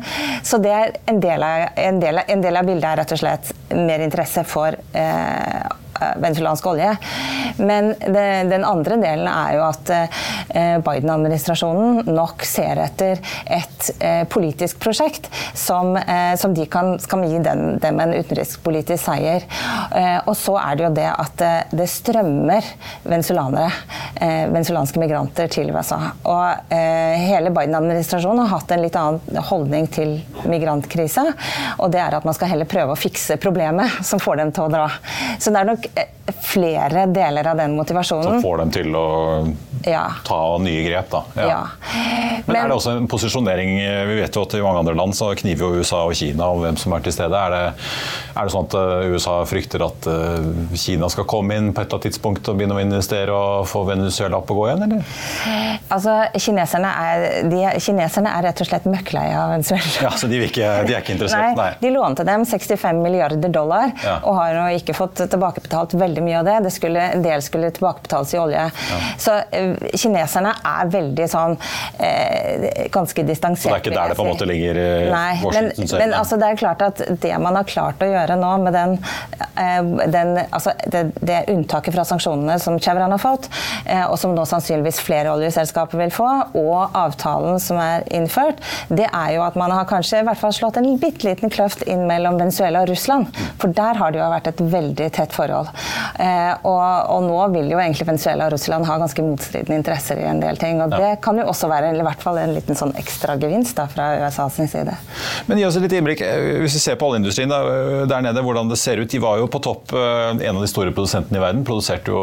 Så 0.47 0.61
det 0.63 0.73
er 0.75 0.97
en 1.11 1.21
del, 1.23 1.45
av, 1.45 1.69
en, 1.75 2.01
del, 2.01 2.23
en 2.27 2.43
del 2.43 2.61
av 2.61 2.67
bildet 2.67 2.89
er 2.91 3.01
rett 3.03 3.15
og 3.15 3.23
slett 3.23 3.53
mer 3.77 4.03
interesse 4.03 4.43
for 4.47 4.75
eh, 4.97 5.90
venezuelansk 6.21 6.65
olje. 6.71 6.95
Men 7.57 7.93
det, 7.99 8.43
den 8.49 8.65
andre 8.65 8.97
delen 9.01 9.27
er 9.29 9.55
jo 9.57 9.63
at 9.67 9.91
eh, 9.93 10.77
Biden-administrasjonen 10.85 12.11
nok 12.11 12.45
ser 12.47 12.81
etter 12.85 13.21
et 13.45 13.89
eh, 13.99 14.23
politisk 14.31 14.79
prosjekt 14.81 15.29
som, 15.57 15.95
eh, 15.97 16.33
som 16.39 16.55
de 16.55 16.65
kan, 16.71 16.95
kan 17.09 17.25
gi 17.27 17.41
den, 17.43 17.77
dem 17.83 18.01
en 18.01 18.15
utenrikspolitisk 18.15 19.01
seier. 19.01 19.45
Og 20.27 20.33
så 20.37 20.55
er 20.61 20.77
det 20.77 20.83
jo 20.85 20.91
det 20.95 21.07
at 21.09 21.41
det 21.73 21.87
strømmer 21.89 22.65
venezuelanere, 23.03 23.71
venezuelanske 24.51 24.99
migranter, 25.01 25.49
til 25.51 25.71
USA. 25.73 25.97
Og 26.29 26.71
hele 26.71 27.51
Biden-administrasjonen 27.53 28.43
har 28.45 28.51
hatt 28.59 28.73
en 28.75 28.83
litt 28.83 28.97
annen 28.99 29.41
holdning 29.49 29.87
til 29.91 30.13
migrantkrisa, 30.49 31.25
og 31.81 31.91
det 31.93 32.01
er 32.03 32.17
at 32.17 32.27
man 32.27 32.37
skal 32.37 32.53
heller 32.53 32.69
prøve 32.69 32.95
å 32.95 32.99
fikse 32.99 33.39
problemet 33.41 34.01
som 34.05 34.21
får 34.21 34.41
dem 34.41 34.53
til 34.55 34.67
å 34.67 34.71
dra. 34.73 34.87
Så 35.39 35.53
det 35.53 35.63
er 35.63 35.71
nok 35.71 35.89
flere 36.41 37.05
deler 37.11 37.47
av 37.47 37.57
den 37.57 37.75
motivasjonen. 37.75 38.23
Som 38.23 38.41
får 38.43 38.57
dem 38.61 38.71
til 38.73 38.95
å 38.95 39.05
ja. 39.87 40.03
ta 40.25 40.39
nye 40.61 40.83
grep, 40.85 41.09
da. 41.11 41.21
Ja. 41.35 41.47
Ja. 41.49 41.59
Men, 41.91 42.43
Men, 42.45 42.55
er 42.55 42.71
det 42.71 42.77
også 42.77 42.93
en 42.97 43.07
posisjonering 43.11 43.75
Vi 44.07 44.15
vet 44.17 44.35
jo 44.35 44.43
at 44.45 44.53
i 44.57 44.61
mange 44.63 44.81
andre 44.81 44.95
land 44.97 45.13
så 45.17 45.31
kniver 45.37 45.67
jo 45.67 45.81
USA 45.83 46.01
og 46.07 46.15
Kina 46.17 46.47
om 46.53 46.61
hvem 46.63 46.77
som 46.79 46.95
er 46.95 47.05
til 47.05 47.15
stede. 47.15 47.37
Er 47.37 47.53
det, 47.55 47.63
er 48.33 48.47
det 48.47 48.53
sånn 48.55 48.69
at 48.69 48.77
eh, 48.79 49.11
USA 49.13 49.35
frykter 49.49 49.85
at 49.85 50.09
eh, 50.09 50.49
Kina 50.79 51.09
skal 51.11 51.27
komme 51.29 51.57
inn 51.57 51.71
på 51.71 51.83
et 51.83 51.87
eller 51.87 51.99
annet 51.99 52.09
tidspunkt 52.09 52.49
og 52.49 52.59
begynne 52.59 52.77
å 52.77 52.83
investere 52.83 53.35
og 53.35 53.69
få 53.69 53.83
Venezuela 53.89 54.41
opp 54.41 54.53
og 54.53 54.61
gå 54.61 54.69
igjen, 54.71 54.87
eller? 54.87 55.80
Altså, 55.91 56.13
kineserne 56.39 56.89
er, 57.03 57.23
de, 57.51 57.59
kineserne 57.83 58.31
er 58.31 58.45
rett 58.47 58.61
og 58.63 58.67
slett 58.69 58.85
møkkleie 58.87 59.33
av 59.35 59.51
Venezuela. 59.51 59.89
Ja, 60.05 60.11
Så 60.15 60.29
de, 60.31 60.39
ikke, 60.45 60.67
de 60.87 60.95
er 60.95 61.03
ikke 61.03 61.15
interessert? 61.17 61.57
Nei. 61.57 61.67
De 61.81 61.91
lånte 61.91 62.23
dem 62.27 62.45
65 62.47 63.01
milliarder 63.03 63.51
dollar 63.51 63.91
og 64.21 64.37
har 64.37 64.55
nå 64.55 64.67
ikke 64.77 64.95
fått 64.95 65.23
tilbakebetalt 65.31 65.95
veldig 65.99 66.23
mye 66.23 66.37
av 66.39 66.47
det. 66.47 66.57
det 66.67 66.73
skulle, 66.75 67.07
en 67.17 67.25
del 67.25 67.43
skulle 67.43 67.73
tilbakebetales 67.75 68.31
i 68.35 68.39
olje. 68.39 68.63
Ja. 68.71 69.01
Så 69.19 69.35
uh, 69.41 69.83
kineserne 69.91 70.53
er 70.71 70.91
veldig 70.91 71.27
sånn 71.31 71.57
eh, 71.99 72.87
ganske 72.93 73.25
distansert. 73.27 73.67
Så 73.67 73.73
det 73.73 73.79
er 73.81 73.85
ikke 73.85 73.97
der 73.97 74.13
det 74.13 74.19
på 74.19 74.25
en 74.25 74.31
måte 74.31 74.47
ligger 74.47 74.79
uh, 74.79 75.11
Nei, 75.11 75.35
men, 75.43 75.69
men 75.75 76.15
altså, 76.15 76.39
det 76.39 76.51
er 76.53 76.61
klart 76.61 76.85
at 76.85 77.03
det 77.23 77.33
man 77.41 77.59
har 77.59 77.67
klart 77.67 78.03
å 78.03 78.09
gjøre 78.09 78.37
nå 78.39 78.53
med 78.63 78.75
den, 78.75 78.95
den 80.13 80.33
altså, 80.47 80.73
det, 80.87 81.03
det, 81.19 81.43
unntaket 81.51 81.95
fra 81.95 82.05
sanksjonene 82.07 82.57
som 82.61 82.79
Chevron 82.81 83.11
har 83.11 83.21
fått, 83.21 83.49
og 84.07 84.15
som 84.19 84.33
nå 84.35 84.45
sannsynligvis 84.47 85.01
flere 85.03 85.33
oljeselskaper 85.33 85.80
vil 85.95 86.11
få, 86.13 86.29
og 86.57 86.97
avtalen 86.97 87.59
som 87.61 87.79
er 87.81 88.05
innført, 88.13 88.61
det 88.89 89.07
er 89.07 89.35
jo 89.35 89.45
at 89.45 89.57
man 89.59 89.73
har 89.73 89.87
kanskje 89.89 90.21
i 90.21 90.27
hvert 90.27 90.39
fall 90.39 90.53
slått 90.55 90.79
en 90.79 90.89
bitte 91.01 91.27
liten 91.27 91.51
kløft 91.53 91.83
inn 91.89 92.05
mellom 92.09 92.39
Venezuela 92.39 92.83
og 92.83 92.91
Russland. 92.91 93.29
For 93.61 93.73
der 93.75 93.99
har 93.99 94.13
det 94.13 94.21
jo 94.21 94.29
vært 94.31 94.49
et 94.51 94.63
veldig 94.73 95.09
tett 95.15 95.35
forhold. 95.35 95.71
Eh, 96.21 96.53
og, 96.67 96.83
og, 97.11 97.25
nå 97.27 97.39
vil 97.55 97.71
jo 97.73 97.79
egentlig 97.81 98.07
Venezuela 98.09 98.47
og 98.47 98.55
Russland 98.55 98.87
ha 98.89 98.97
ganske 99.01 99.25
motstridende 99.25 99.79
interesser 99.79 100.21
i 100.21 100.27
en 100.29 100.41
del 100.43 100.59
ting. 100.61 100.81
Og 100.83 100.93
det 100.93 101.13
kan 101.23 101.39
jo 101.39 101.47
også 101.51 101.69
være 101.71 101.93
i 101.95 102.05
hvert 102.05 102.23
fall 102.23 102.39
en 102.41 102.55
liten 102.55 102.77
sånn 102.77 102.93
ekstragevinst 102.99 103.79
fra 103.93 104.11
USA 104.21 104.47
sin 104.53 104.69
side. 104.71 104.95
Men 105.47 105.61
gi 105.61 105.67
oss 105.67 105.77
et 105.79 105.85
lite 105.85 105.99
innblikk. 106.01 106.23
Eh, 106.25 106.61
hvis 106.63 106.77
vi 106.77 106.83
ser 106.83 106.99
på 107.01 107.11
oljeindustrien 107.11 107.51
eh, 107.55 108.03
der 108.11 108.25
nede, 108.25 108.45
hvordan 108.45 108.71
det 108.71 108.79
ser 108.81 109.01
ut. 109.01 109.09
De 109.11 109.21
var 109.21 109.41
jo 109.41 109.49
på 109.51 109.61
topp, 109.63 109.91
en 109.91 110.41
av 110.55 110.61
de 110.61 110.69
store 110.69 110.93
produsentene 110.95 111.39
i 111.39 111.43
verden. 111.43 111.65
Produserte 111.67 112.13
jo 112.13 112.21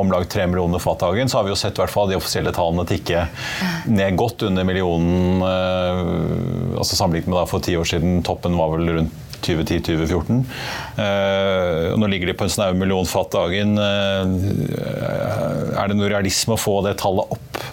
om 0.00 0.10
lag 0.12 0.26
tre 0.30 0.46
millioner 0.48 0.82
fat 0.82 1.02
dagen. 1.04 1.30
Så 1.30 1.40
har 1.40 1.46
vi 1.46 1.54
jo 1.54 1.58
sett 1.58 1.76
i 1.76 1.82
hvert 1.82 1.92
fall 1.92 2.10
de 2.10 2.18
offisielle 2.18 2.52
tallene 2.56 2.86
tikke 2.88 3.26
ned 3.92 4.16
godt 4.18 4.46
under 4.48 4.66
millionen. 4.66 5.44
altså 5.44 6.96
Sammenlignet 6.96 7.30
med 7.30 7.40
da 7.40 7.46
for 7.50 7.64
ti 7.64 7.76
år 7.78 7.88
siden. 7.88 8.20
Toppen 8.26 8.56
var 8.58 8.72
vel 8.74 8.90
rundt 8.98 9.22
2010-2014. 9.46 10.44
Eh, 10.96 11.98
nå 11.98 12.06
ligger 12.10 12.30
de 12.30 12.36
på 12.36 12.46
en 12.46 12.52
snau 12.52 12.74
million 12.74 13.06
fat 13.06 13.32
dagen. 13.34 13.76
Eh, 13.78 14.24
er 15.76 15.88
det 15.90 15.98
noe 15.98 16.10
realisme 16.10 16.56
å 16.56 16.60
få 16.60 16.80
det 16.86 16.96
tallet 17.02 17.36
opp 17.36 17.64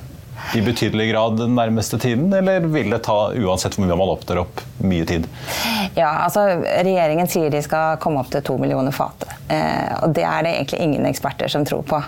i 0.54 0.62
betydelig 0.62 1.10
grad 1.10 1.40
den 1.40 1.56
nærmeste 1.58 1.98
tiden, 2.02 2.28
eller 2.36 2.68
vil 2.70 2.92
det 2.94 3.04
ta, 3.08 3.32
uansett 3.34 3.74
hvor 3.74 3.88
mye 3.88 3.98
man 3.98 4.12
opptar 4.14 4.42
opp, 4.44 4.62
mye 4.88 5.06
tid? 5.08 5.28
Ja, 5.98 6.10
altså 6.26 6.46
Regjeringen 6.64 7.30
sier 7.30 7.52
de 7.54 7.62
skal 7.64 8.00
komme 8.04 8.22
opp 8.24 8.32
til 8.34 8.44
to 8.46 8.58
millioner 8.62 8.94
fat. 8.96 9.26
Eh, 9.52 9.94
og 10.04 10.14
det 10.16 10.24
er 10.28 10.46
det 10.46 10.54
egentlig 10.58 10.82
ingen 10.86 11.08
eksperter 11.10 11.52
som 11.52 11.66
tror 11.68 11.84
på. 11.88 12.00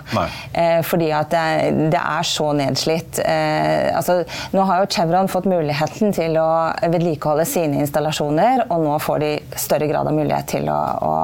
Eh, 0.52 0.80
fordi 0.86 1.10
at 1.14 1.30
det, 1.32 1.90
det, 1.92 2.00
er 2.00 2.26
så 2.26 2.50
nedslitt. 2.56 3.20
Eh, 3.22 3.92
altså, 3.96 4.20
nå 4.54 4.64
har 4.68 4.82
jo 4.82 4.90
Chevron 4.92 5.30
fått 5.30 5.48
muligheten 5.50 6.14
til 6.16 6.36
å 6.40 6.48
vedlikeholde 6.82 7.46
sine 7.48 7.82
installasjoner, 7.84 8.66
og 8.70 8.84
nå 8.84 8.96
får 9.02 9.22
de 9.22 9.32
større 9.58 9.88
grad 9.90 10.10
av 10.10 10.16
mulighet 10.16 10.50
til 10.56 10.70
å, 10.72 10.78
å, 11.06 11.14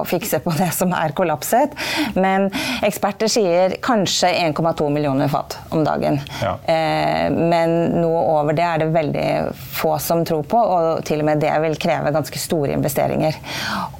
å 0.00 0.02
fikse 0.08 0.42
på 0.44 0.54
det 0.58 0.70
som 0.76 0.94
er 0.96 1.14
kollapset. 1.16 1.76
Men 2.14 2.48
eksperter 2.84 3.30
sier 3.32 3.76
kanskje 3.84 4.32
1,2 4.48 4.88
millioner 4.92 5.30
fat 5.32 5.58
om 5.74 5.84
dagen. 5.86 6.20
Ja. 6.42 6.56
Eh, 6.66 7.28
men 7.32 7.76
noe 8.00 8.22
over 8.38 8.56
det 8.56 8.66
er 8.66 8.82
det 8.82 8.92
veldig 8.94 9.28
få 9.76 9.96
som 10.02 10.24
tror 10.26 10.44
på, 10.48 10.58
og 10.58 11.01
til 11.06 11.22
og 11.22 11.28
med 11.30 11.42
det 11.42 11.52
vil 11.64 11.78
kreve 11.80 12.12
ganske 12.14 12.40
store 12.40 12.76
investeringer. 12.76 13.38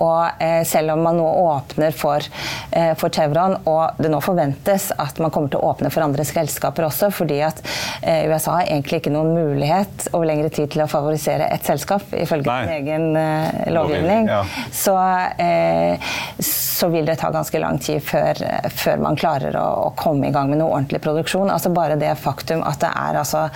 Og 0.02 0.42
eh, 0.42 0.62
selv 0.68 0.94
om 0.96 1.04
man 1.04 1.18
nå 1.20 1.28
åpner 1.42 1.94
for 1.96 2.22
eh, 2.70 2.92
for 2.98 3.12
Chevron, 3.12 3.56
og 3.68 3.98
det 4.02 4.10
nå 4.12 4.20
forventes 4.24 4.90
at 5.00 5.18
man 5.22 5.32
kommer 5.34 5.52
til 5.52 5.60
å 5.60 5.72
åpne 5.72 5.90
for 5.92 6.04
andre 6.04 6.24
selskaper 6.26 6.86
også, 6.86 7.10
fordi 7.14 7.40
at 7.44 7.62
eh, 8.02 8.28
USA 8.30 8.58
har 8.60 8.68
egentlig 8.68 9.02
ikke 9.02 9.14
noen 9.14 9.32
mulighet 9.36 10.08
over 10.12 10.28
lengre 10.28 10.50
tid 10.52 10.70
til 10.72 10.84
å 10.84 10.88
favorisere 10.90 11.48
ett 11.52 11.66
selskap, 11.68 12.04
ifølge 12.16 12.58
sin 12.62 12.74
egen 12.76 13.18
eh, 13.18 13.72
lovgivning. 13.74 14.28
Ja. 14.30 14.42
Så, 14.72 14.96
eh, 15.42 16.12
så 16.42 16.90
vil 16.92 17.06
det 17.08 17.18
ta 17.22 17.30
ganske 17.34 17.62
lang 17.62 17.78
tid 17.82 18.02
før, 18.04 18.38
før 18.74 19.02
man 19.02 19.18
klarer 19.18 19.56
å, 19.58 19.66
å 19.86 19.90
komme 19.98 20.28
i 20.28 20.34
gang 20.34 20.50
med 20.50 20.62
noe 20.62 20.72
ordentlig 20.72 21.02
produksjon. 21.04 21.50
Altså 21.52 21.72
Bare 21.72 21.96
det 22.00 22.12
faktum 22.20 22.64
at 22.66 22.80
det 22.82 22.90
er 22.90 23.20
altså, 23.22 23.46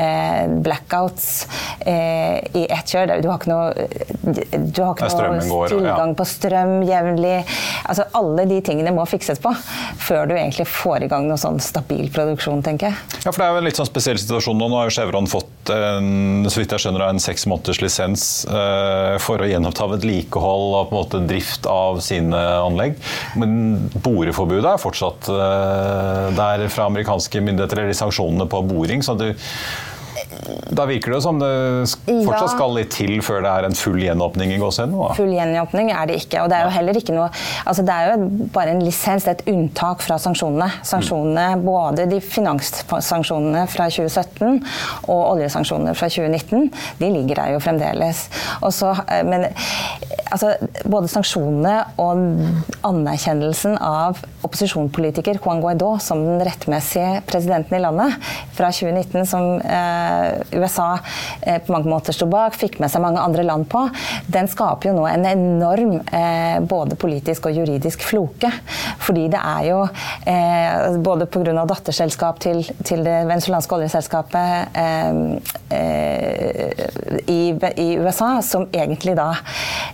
eh, 0.00 0.44
blackouts 0.66 1.28
eh, 1.80 2.38
i 2.56 2.66
ett 2.70 2.94
det- 3.06 3.22
Du 3.22 3.28
har 3.28 3.38
ikke 3.38 3.50
noe, 3.52 3.72
du 4.72 4.82
har 4.82 4.94
ikke 4.94 5.10
noe 5.10 5.40
går, 5.48 5.68
ja. 5.68 5.76
tilgang 5.76 6.14
på 6.16 6.24
strøm 6.26 6.72
jevnlig. 6.88 7.44
Altså 7.84 8.06
Alle 8.14 8.46
de 8.46 8.60
tingene 8.64 8.92
må 8.94 9.04
fikses 9.06 9.38
på 9.42 9.52
før 10.06 10.26
du 10.28 10.34
egentlig 10.34 10.66
får 10.70 11.04
i 11.04 11.08
gang 11.10 11.26
noe 11.28 11.36
sånn 11.40 11.60
stabil 11.60 12.08
produksjon, 12.14 12.62
tenker 12.62 12.88
jeg. 12.90 12.96
Ja, 13.24 13.30
for 13.32 13.42
Det 13.42 13.46
er 13.46 13.52
jo 13.52 13.58
en 13.58 13.64
litt 13.68 13.76
sånn 13.80 13.90
spesiell 13.90 14.18
situasjon 14.22 14.56
nå. 14.56 14.68
Nå 14.70 14.78
har 14.80 14.88
jo 14.88 14.94
Chevron 14.96 15.26
fått 15.26 15.70
en, 15.74 16.44
så 16.48 16.60
vidt 16.62 16.70
jeg 16.70 16.84
skjønner, 16.86 17.08
en 17.10 17.18
seks 17.22 17.46
måneders 17.50 17.80
lisens 17.82 18.24
eh, 18.46 19.16
for 19.22 19.42
å 19.42 19.48
gjenoppta 19.50 19.88
vedlikehold 19.96 20.76
og 20.80 20.90
på 20.90 20.96
en 20.96 21.02
måte 21.02 21.22
drift 21.26 21.66
av 21.66 22.00
sine 22.04 22.36
anlegg. 22.36 22.96
Men 23.36 23.90
boreforbudet 24.04 24.72
er 24.76 24.82
fortsatt 24.82 25.28
eh, 25.32 26.30
der 26.38 26.66
fra 26.72 26.86
amerikanske 26.90 27.42
myndigheter, 27.42 27.82
eller 27.82 27.92
de 27.92 27.98
sanksjonene 27.98 28.48
på 28.50 28.62
boring. 28.68 29.02
så 29.02 29.16
du 29.18 29.32
da 30.76 30.86
virker 30.88 31.14
det 31.14 31.20
som 31.24 31.38
det 31.40 31.50
fortsatt 32.06 32.52
skal 32.54 32.74
litt 32.76 32.92
til 32.94 33.18
før 33.24 33.42
det 33.44 33.52
er 33.52 33.66
en 33.68 33.76
full 33.78 33.98
gjenåpning 34.02 34.52
i 34.54 34.58
gåsehendene. 34.60 35.08
da. 35.08 35.16
Full 35.18 35.32
gjenåpning 35.34 35.90
er 35.94 36.10
det 36.10 36.18
ikke. 36.22 36.42
Og 36.42 36.50
det 36.50 36.58
er 36.58 36.66
jo 36.66 36.74
heller 36.76 37.00
ikke 37.00 37.16
noe 37.16 37.28
altså 37.66 37.84
Det 37.86 37.94
er 37.94 38.12
jo 38.12 38.48
bare 38.54 38.74
en 38.74 38.82
lisens, 38.84 39.24
det 39.24 39.32
er 39.32 39.38
et 39.40 39.50
unntak 39.52 40.02
fra 40.04 40.18
sanksjonene. 40.22 40.68
Sanksjonene, 40.86 41.46
Både 41.66 42.06
de 42.10 42.20
finanssanksjonene 42.22 43.64
fra 43.70 43.88
2017 43.92 44.60
og 45.12 45.22
oljesanksjonene 45.32 45.94
fra 45.98 46.08
2019, 46.12 46.70
de 47.00 47.10
ligger 47.12 47.40
der 47.40 47.54
jo 47.54 47.62
fremdeles. 47.62 48.26
Og 48.60 48.74
så, 48.74 48.92
eh, 49.08 49.22
men 49.26 49.48
altså, 50.30 50.54
både 50.84 51.10
sanksjonene 51.10 51.76
og 52.02 52.22
anerkjennelsen 52.86 53.76
av 53.82 54.20
opposisjonspolitiker 54.46 55.40
Juan 55.40 55.62
Guaidó 55.62 55.96
som 56.02 56.22
den 56.24 56.42
rettmessige 56.46 57.22
presidenten 57.28 57.78
i 57.78 57.82
landet 57.82 58.16
fra 58.56 58.70
2019, 58.74 59.26
som 59.28 59.60
eh, 59.60 60.25
USA 60.52 60.88
eh, 61.40 61.60
på 61.62 61.74
mange 61.74 61.90
måter 61.90 62.16
sto 62.16 62.28
bak, 62.30 62.56
fikk 62.58 62.80
med 62.82 62.92
seg 62.92 63.04
mange 63.04 63.22
andre 63.22 63.44
land 63.46 63.68
på, 63.72 63.86
den 64.32 64.48
skaper 64.50 64.90
jo 64.90 64.96
nå 64.98 65.06
en 65.10 65.26
enorm 65.28 65.98
eh, 66.06 66.58
både 66.66 66.98
politisk 67.00 67.48
og 67.50 67.56
juridisk 67.60 68.04
floke. 68.06 68.50
Fordi 69.02 69.26
det 69.32 69.40
er 69.40 69.68
jo 69.70 69.80
eh, 70.28 70.98
både 71.02 71.28
pga. 71.30 71.54
datterselskap 71.66 72.40
til, 72.42 72.62
til 72.84 73.04
det 73.06 73.18
venezuelanske 73.28 73.78
oljeselskapet 73.78 74.76
eh, 74.82 75.20
eh, 75.76 76.86
i, 77.30 77.40
i 77.82 77.88
USA, 78.02 78.36
som 78.42 78.68
egentlig 78.72 79.16
da 79.18 79.32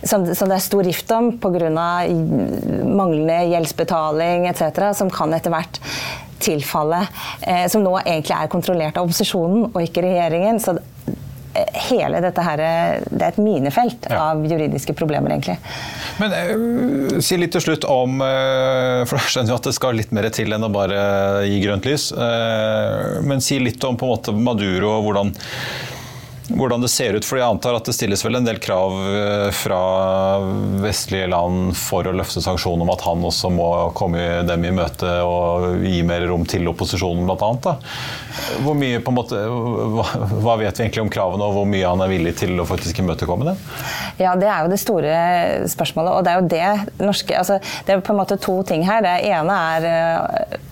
som, 0.03 0.25
som 0.35 0.49
det 0.49 0.57
er 0.57 0.65
stor 0.65 0.83
rift 0.85 1.11
om 1.15 1.31
pga. 1.41 1.69
manglende 1.73 3.39
gjeldsbetaling 3.53 4.47
etc., 4.51 4.93
som 4.97 5.11
kan 5.13 5.33
etter 5.35 5.53
hvert 5.53 5.81
tilfalle 6.43 7.01
eh, 7.47 7.65
Som 7.71 7.83
nå 7.85 7.95
egentlig 8.03 8.35
er 8.37 8.51
kontrollert 8.51 8.97
av 8.99 9.07
opposisjonen 9.07 9.69
og 9.71 9.79
ikke 9.83 10.03
regjeringen. 10.05 10.59
Så 10.63 10.75
eh, 10.77 11.81
hele 11.89 12.19
dette 12.23 12.43
her, 12.45 12.61
eh, 12.63 13.03
det 13.09 13.21
er 13.21 13.33
et 13.35 13.41
minefelt 13.43 14.07
Ja. 14.09 14.19
av 14.31 14.43
juridiske 14.49 14.93
problemer, 14.97 15.31
egentlig. 15.35 15.57
Men 16.19 16.33
eh, 16.37 17.21
si 17.25 17.37
litt 17.39 17.53
til 17.55 17.63
slutt 17.67 17.87
om 17.89 18.19
eh, 18.25 19.03
For 19.09 19.17
jeg 19.21 19.31
skjønner 19.33 19.53
jo 19.55 19.59
at 19.61 19.69
det 19.69 19.75
skal 19.77 19.97
litt 19.97 20.11
mer 20.13 20.27
til 20.33 20.53
enn 20.53 20.67
å 20.67 20.71
bare 20.73 20.99
gi 21.47 21.57
grønt 21.63 21.87
lys. 21.89 22.11
eh, 22.11 23.21
Men 23.25 23.41
si 23.41 23.57
litt 23.63 23.83
om 23.87 23.97
på 23.97 24.05
en 24.09 24.13
måte 24.17 24.35
Maduro 24.37 24.97
og 24.99 25.07
hvordan 25.09 25.33
hvordan 26.57 26.83
det 26.83 26.91
ser 26.91 27.17
ut, 27.17 27.25
for 27.25 27.39
Jeg 27.39 27.47
antar 27.47 27.77
at 27.77 27.87
det 27.87 27.95
stilles 27.95 28.23
vel 28.25 28.37
en 28.39 28.47
del 28.47 28.59
krav 28.63 28.93
eh, 29.09 29.49
fra 29.55 29.79
vestlige 30.83 31.29
land 31.31 31.73
for 31.77 32.07
å 32.07 32.15
løfte 32.15 32.43
sanksjoner 32.43 32.85
om 32.85 32.93
at 32.93 33.05
han 33.05 33.23
også 33.25 33.51
må 33.53 33.69
komme 33.97 34.43
dem 34.47 34.67
i 34.67 34.73
møte 34.75 35.09
og 35.25 35.83
gi 35.83 36.01
mer 36.07 36.25
rom 36.29 36.45
til 36.49 36.67
opposisjonen, 36.71 37.25
bl.a. 37.27 37.75
Hvor 38.63 38.77
mye 38.77 39.01
på 39.03 39.13
en 39.13 39.17
måte, 39.17 39.41
hva, 39.95 40.05
hva 40.43 40.57
vet 40.61 40.79
vi 40.79 40.85
egentlig 40.85 41.03
om 41.05 41.11
kravene, 41.13 41.45
og 41.47 41.57
hvor 41.57 41.69
mye 41.69 41.89
han 41.89 42.01
er 42.05 42.11
villig 42.11 42.35
til 42.41 42.57
å 42.61 42.67
faktisk 42.67 43.01
imøtekomme 43.03 43.47
dem? 43.51 43.59
Ja, 44.21 44.33
det 44.39 44.49
er 44.49 44.65
jo 44.65 44.71
det 44.71 44.79
store 44.81 45.13
spørsmålet. 45.71 46.13
Og 46.17 46.25
det 46.25 46.33
er 46.33 46.39
jo 46.39 46.49
det 46.51 47.03
norske 47.03 47.37
altså, 47.37 47.59
Det 47.85 47.95
er 47.95 48.03
på 48.05 48.13
en 48.13 48.19
måte 48.19 48.37
to 48.41 48.55
ting 48.67 48.85
her. 48.87 49.03
Det 49.05 49.13
ene 49.29 49.57
er 49.77 49.87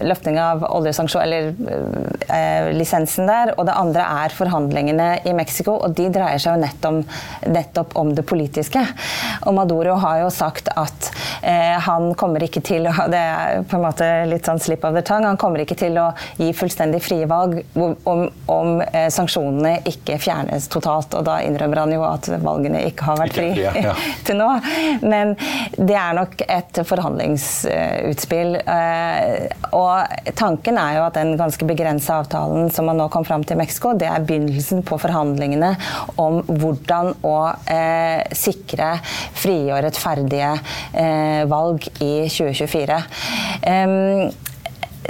løfting 0.06 0.38
av 0.42 0.66
oljesanksjon, 0.70 1.24
eller 1.24 1.52
eh, 2.28 2.72
lisensen 2.76 3.30
der. 3.30 3.54
Og 3.58 3.68
det 3.70 3.78
andre 3.78 4.08
er 4.26 4.36
forhandlingene 4.36 5.10
i 5.28 5.36
Mexico, 5.38 5.71
og 5.78 5.96
de 5.98 6.10
dreier 6.14 6.42
seg 6.42 6.56
jo 6.56 6.64
nettopp, 6.66 7.18
nettopp 7.52 7.96
om 8.00 8.14
det 8.18 8.26
politiske. 8.28 8.84
Og 9.46 9.56
Maduro 9.58 9.98
har 10.02 10.24
jo 10.24 10.32
sagt 10.34 10.72
at 10.76 11.11
han 11.82 12.12
kommer 12.20 12.44
ikke 12.46 12.62
til 12.66 12.86
å 12.90 12.94
Det 13.12 13.18
er 13.18 13.64
på 13.68 13.78
en 13.78 13.84
måte 13.84 14.08
litt 14.30 14.46
sånn 14.46 14.60
slip 14.62 14.84
of 14.86 14.94
the 14.96 15.02
tongue. 15.06 15.28
Han 15.28 15.40
kommer 15.42 15.64
ikke 15.64 15.78
til 15.80 15.98
å 15.98 16.10
gi 16.38 16.52
fullstendig 16.56 17.02
frie 17.04 17.26
valg 17.30 17.58
om, 17.76 18.26
om 18.52 18.82
eh, 18.84 19.08
sanksjonene 19.14 19.82
ikke 19.90 20.20
fjernes 20.22 20.68
totalt. 20.72 21.16
Og 21.18 21.26
da 21.28 21.40
innrømmer 21.46 21.84
han 21.84 21.96
jo 21.96 22.04
at 22.08 22.30
valgene 22.44 22.84
ikke 22.90 23.10
har 23.10 23.20
vært 23.24 23.38
fri 23.40 23.50
ja. 23.58 23.96
til 24.28 24.40
nå. 24.40 24.50
Men 25.02 25.34
det 25.78 25.98
er 25.98 26.18
nok 26.18 26.44
et 26.46 26.82
forhandlingsutspill. 26.88 28.56
eh, 28.62 29.66
Og 29.78 30.34
tanken 30.38 30.80
er 30.82 31.00
jo 31.00 31.06
at 31.08 31.18
den 31.20 31.36
ganske 31.40 31.68
begrensa 31.68 32.22
avtalen 32.22 32.70
som 32.74 32.90
man 32.90 33.00
nå 33.02 33.10
kom 33.14 33.26
fram 33.28 33.46
til 33.46 33.58
i 33.58 33.62
Mexico, 33.64 33.94
det 33.98 34.08
er 34.10 34.24
begynnelsen 34.26 34.84
på 34.88 35.00
forhandlingene 35.02 35.74
om 36.22 36.42
hvordan 36.48 37.16
å 37.28 37.38
eh, 37.72 38.22
sikre 38.38 38.94
frie 39.38 39.72
og 39.72 39.82
rettferdige 39.86 40.54
eh, 40.94 41.31
valg 41.52 41.88
i 42.00 42.14
2024. 42.30 43.02
Em, 43.72 44.32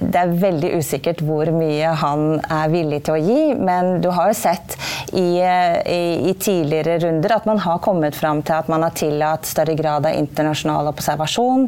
det 0.02 0.18
er 0.18 0.32
veldig 0.40 0.70
usikkert 0.80 1.22
hvor 1.26 1.50
mye 1.54 1.92
han 2.02 2.40
er 2.42 2.72
villig 2.72 3.02
til 3.06 3.18
å 3.18 3.22
gi, 3.22 3.42
men 3.60 4.00
du 4.04 4.08
har 4.16 4.32
jo 4.32 4.38
sett 4.40 4.76
i, 5.12 5.42
i, 5.44 6.32
i 6.32 6.34
tidligere 6.40 6.98
runder 7.04 7.36
at 7.36 7.48
man 7.50 7.60
har 7.62 7.82
kommet 7.84 8.18
fram 8.18 8.42
til 8.46 8.56
at 8.58 8.72
man 8.72 8.86
har 8.86 8.96
tillatt 8.98 9.50
større 9.50 9.76
grad 9.78 10.08
av 10.08 10.18
internasjonal 10.18 10.90
observasjon. 10.94 11.68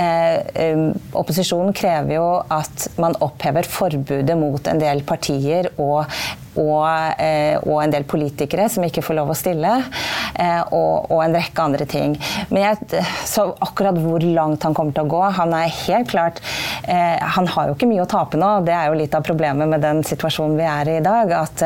Eh, 0.00 0.76
opposisjonen 1.12 1.76
krever 1.76 2.16
jo 2.16 2.28
at 2.48 2.88
man 3.00 3.18
opphever 3.22 3.68
forbudet 3.68 4.38
mot 4.40 4.70
en 4.70 4.80
del 4.80 5.04
partier 5.06 5.70
og 5.76 6.08
og, 6.58 7.20
eh, 7.22 7.56
og 7.62 7.82
en 7.82 7.92
del 7.92 8.06
politikere 8.08 8.68
som 8.72 8.84
ikke 8.86 9.04
får 9.04 9.18
lov 9.20 9.32
å 9.32 9.36
stille, 9.38 9.70
eh, 10.34 10.60
og, 10.74 11.10
og 11.10 11.22
en 11.24 11.36
rekke 11.36 11.62
andre 11.62 11.86
ting. 11.90 12.16
Men 12.50 12.64
jeg, 12.64 13.04
så 13.28 13.46
akkurat 13.62 13.98
hvor 14.00 14.24
langt 14.24 14.66
han 14.66 14.74
kommer 14.76 14.94
til 14.96 15.06
å 15.06 15.10
gå 15.10 15.20
Han 15.36 15.52
er 15.54 15.70
helt 15.70 16.08
klart 16.10 16.40
eh, 16.88 17.16
Han 17.36 17.48
har 17.50 17.68
jo 17.68 17.76
ikke 17.76 17.88
mye 17.90 18.02
å 18.04 18.08
tape 18.10 18.38
nå. 18.40 18.50
Det 18.66 18.74
er 18.74 18.90
jo 18.90 18.98
litt 18.98 19.14
av 19.16 19.24
problemet 19.26 19.70
med 19.70 19.84
den 19.84 20.02
situasjonen 20.06 20.58
vi 20.58 20.66
er 20.66 20.90
i 20.90 20.98
i 20.98 21.04
dag. 21.04 21.32
At 21.36 21.64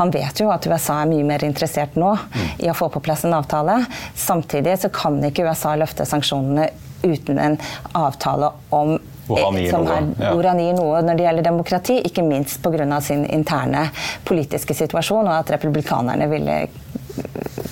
han 0.00 0.12
vet 0.14 0.40
jo 0.40 0.50
at 0.52 0.66
USA 0.66 1.00
er 1.02 1.10
mye 1.10 1.26
mer 1.26 1.44
interessert 1.46 1.98
nå 2.00 2.14
i 2.58 2.70
å 2.70 2.76
få 2.76 2.90
på 2.92 3.02
plass 3.04 3.24
en 3.26 3.36
avtale. 3.36 3.80
Samtidig 4.18 4.78
så 4.82 4.90
kan 4.94 5.20
ikke 5.24 5.46
USA 5.46 5.74
løfte 5.78 6.06
sanksjonene 6.08 6.70
uten 7.04 7.38
en 7.38 7.58
avtale 7.92 8.50
om 8.74 8.96
Hvor 9.26 9.40
han 9.46 9.56
gir 9.56 9.72
noe, 9.72 9.96
er, 9.96 10.32
hvor 10.34 10.48
han 10.50 10.60
gir 10.60 10.74
noe 10.76 11.02
når 11.04 11.18
det 11.18 11.26
gjelder 11.26 11.46
demokrati, 11.46 11.98
ikke 12.10 12.24
minst 12.26 12.60
pga. 12.62 13.00
sin 13.00 13.24
interne 13.24 13.86
politiske 14.24 14.74
situasjon, 14.74 15.26
og 15.26 15.38
at 15.38 15.54
republikanerne 15.56 16.28
ville 16.28 16.58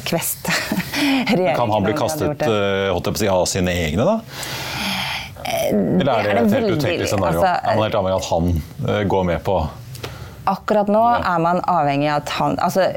kveste 0.09 0.53
regjeringen. 1.37 1.57
Kan 1.57 1.71
han 1.71 1.85
bli 1.85 1.93
kastet 1.99 2.39
det. 2.39 2.49
eh, 2.49 3.13
si, 3.15 3.29
av 3.29 3.45
sine 3.47 3.75
egne, 3.87 4.07
da? 4.07 4.21
Eller 5.73 6.09
er 6.09 6.23
det 6.23 6.25
det 6.25 6.33
er 6.33 6.43
et 6.43 6.57
helt 6.57 6.75
utenkelig 6.77 7.09
scenario? 7.11 7.41
altså, 7.43 7.55
er 7.71 7.77
man 7.77 7.87
helt 7.87 8.01
avhengig 8.01 8.17
av 8.17 8.23
at 8.23 8.29
han 8.33 8.53
eh, 8.89 9.05
går 9.09 9.25
med 9.31 9.45
på 9.47 9.61
Akkurat 10.51 10.89
nå 10.91 11.03
er 11.07 11.39
man 11.39 11.61
avhengig 11.71 12.09
av 12.11 12.25
at 12.25 12.33
han 12.35 12.57
altså, 12.59 12.89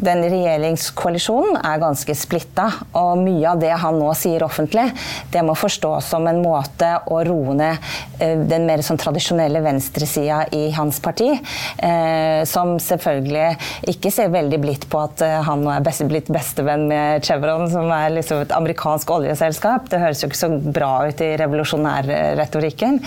Den 0.00 0.22
regjeringskoalisjonen 0.24 1.58
er 1.60 1.80
ganske 1.82 2.14
splitta. 2.16 2.66
Og 2.96 3.20
mye 3.20 3.52
av 3.52 3.60
det 3.60 3.72
han 3.82 3.98
nå 4.00 4.10
sier 4.18 4.44
offentlig, 4.44 4.86
det 5.32 5.42
må 5.44 5.54
forstås 5.58 6.10
som 6.12 6.26
en 6.30 6.40
måte 6.42 6.88
å 7.10 7.20
roe 7.26 7.54
ned 7.56 7.90
eh, 8.18 8.38
den 8.48 8.66
mer 8.68 8.82
sånn 8.84 9.00
tradisjonelle 9.00 9.60
venstresida 9.64 10.42
i 10.56 10.70
hans 10.76 11.00
parti. 11.04 11.28
Eh, 11.76 12.42
som 12.48 12.78
selvfølgelig 12.80 13.90
ikke 13.92 14.12
ser 14.14 14.32
veldig 14.32 14.60
blidt 14.62 14.88
på 14.90 15.02
at 15.04 15.24
eh, 15.26 15.36
han 15.46 15.64
nå 15.64 15.72
er 15.74 15.84
best, 15.84 16.06
blitt 16.08 16.30
bestevenn 16.32 16.86
med 16.90 17.26
Chevron, 17.26 17.66
som 17.70 17.90
er 17.92 18.14
liksom 18.16 18.44
et 18.46 18.56
amerikansk 18.56 19.12
oljeselskap. 19.12 19.90
Det 19.92 20.00
høres 20.00 20.24
jo 20.24 20.30
ikke 20.30 20.40
så 20.40 20.50
bra 20.64 20.92
ut 21.10 21.20
i 21.24 21.34
revolusjonærretorikken. 21.40 23.00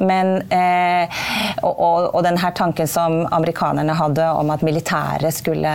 Men 0.00 0.38
og, 0.40 1.74
og, 1.74 2.06
og 2.14 2.22
den 2.24 2.38
her 2.40 2.52
tanken 2.56 2.88
som 2.88 3.20
amerikanerne 3.34 3.94
hadde 3.96 4.26
om 4.38 4.50
at 4.54 4.62
militæret 4.66 5.34
skulle 5.34 5.72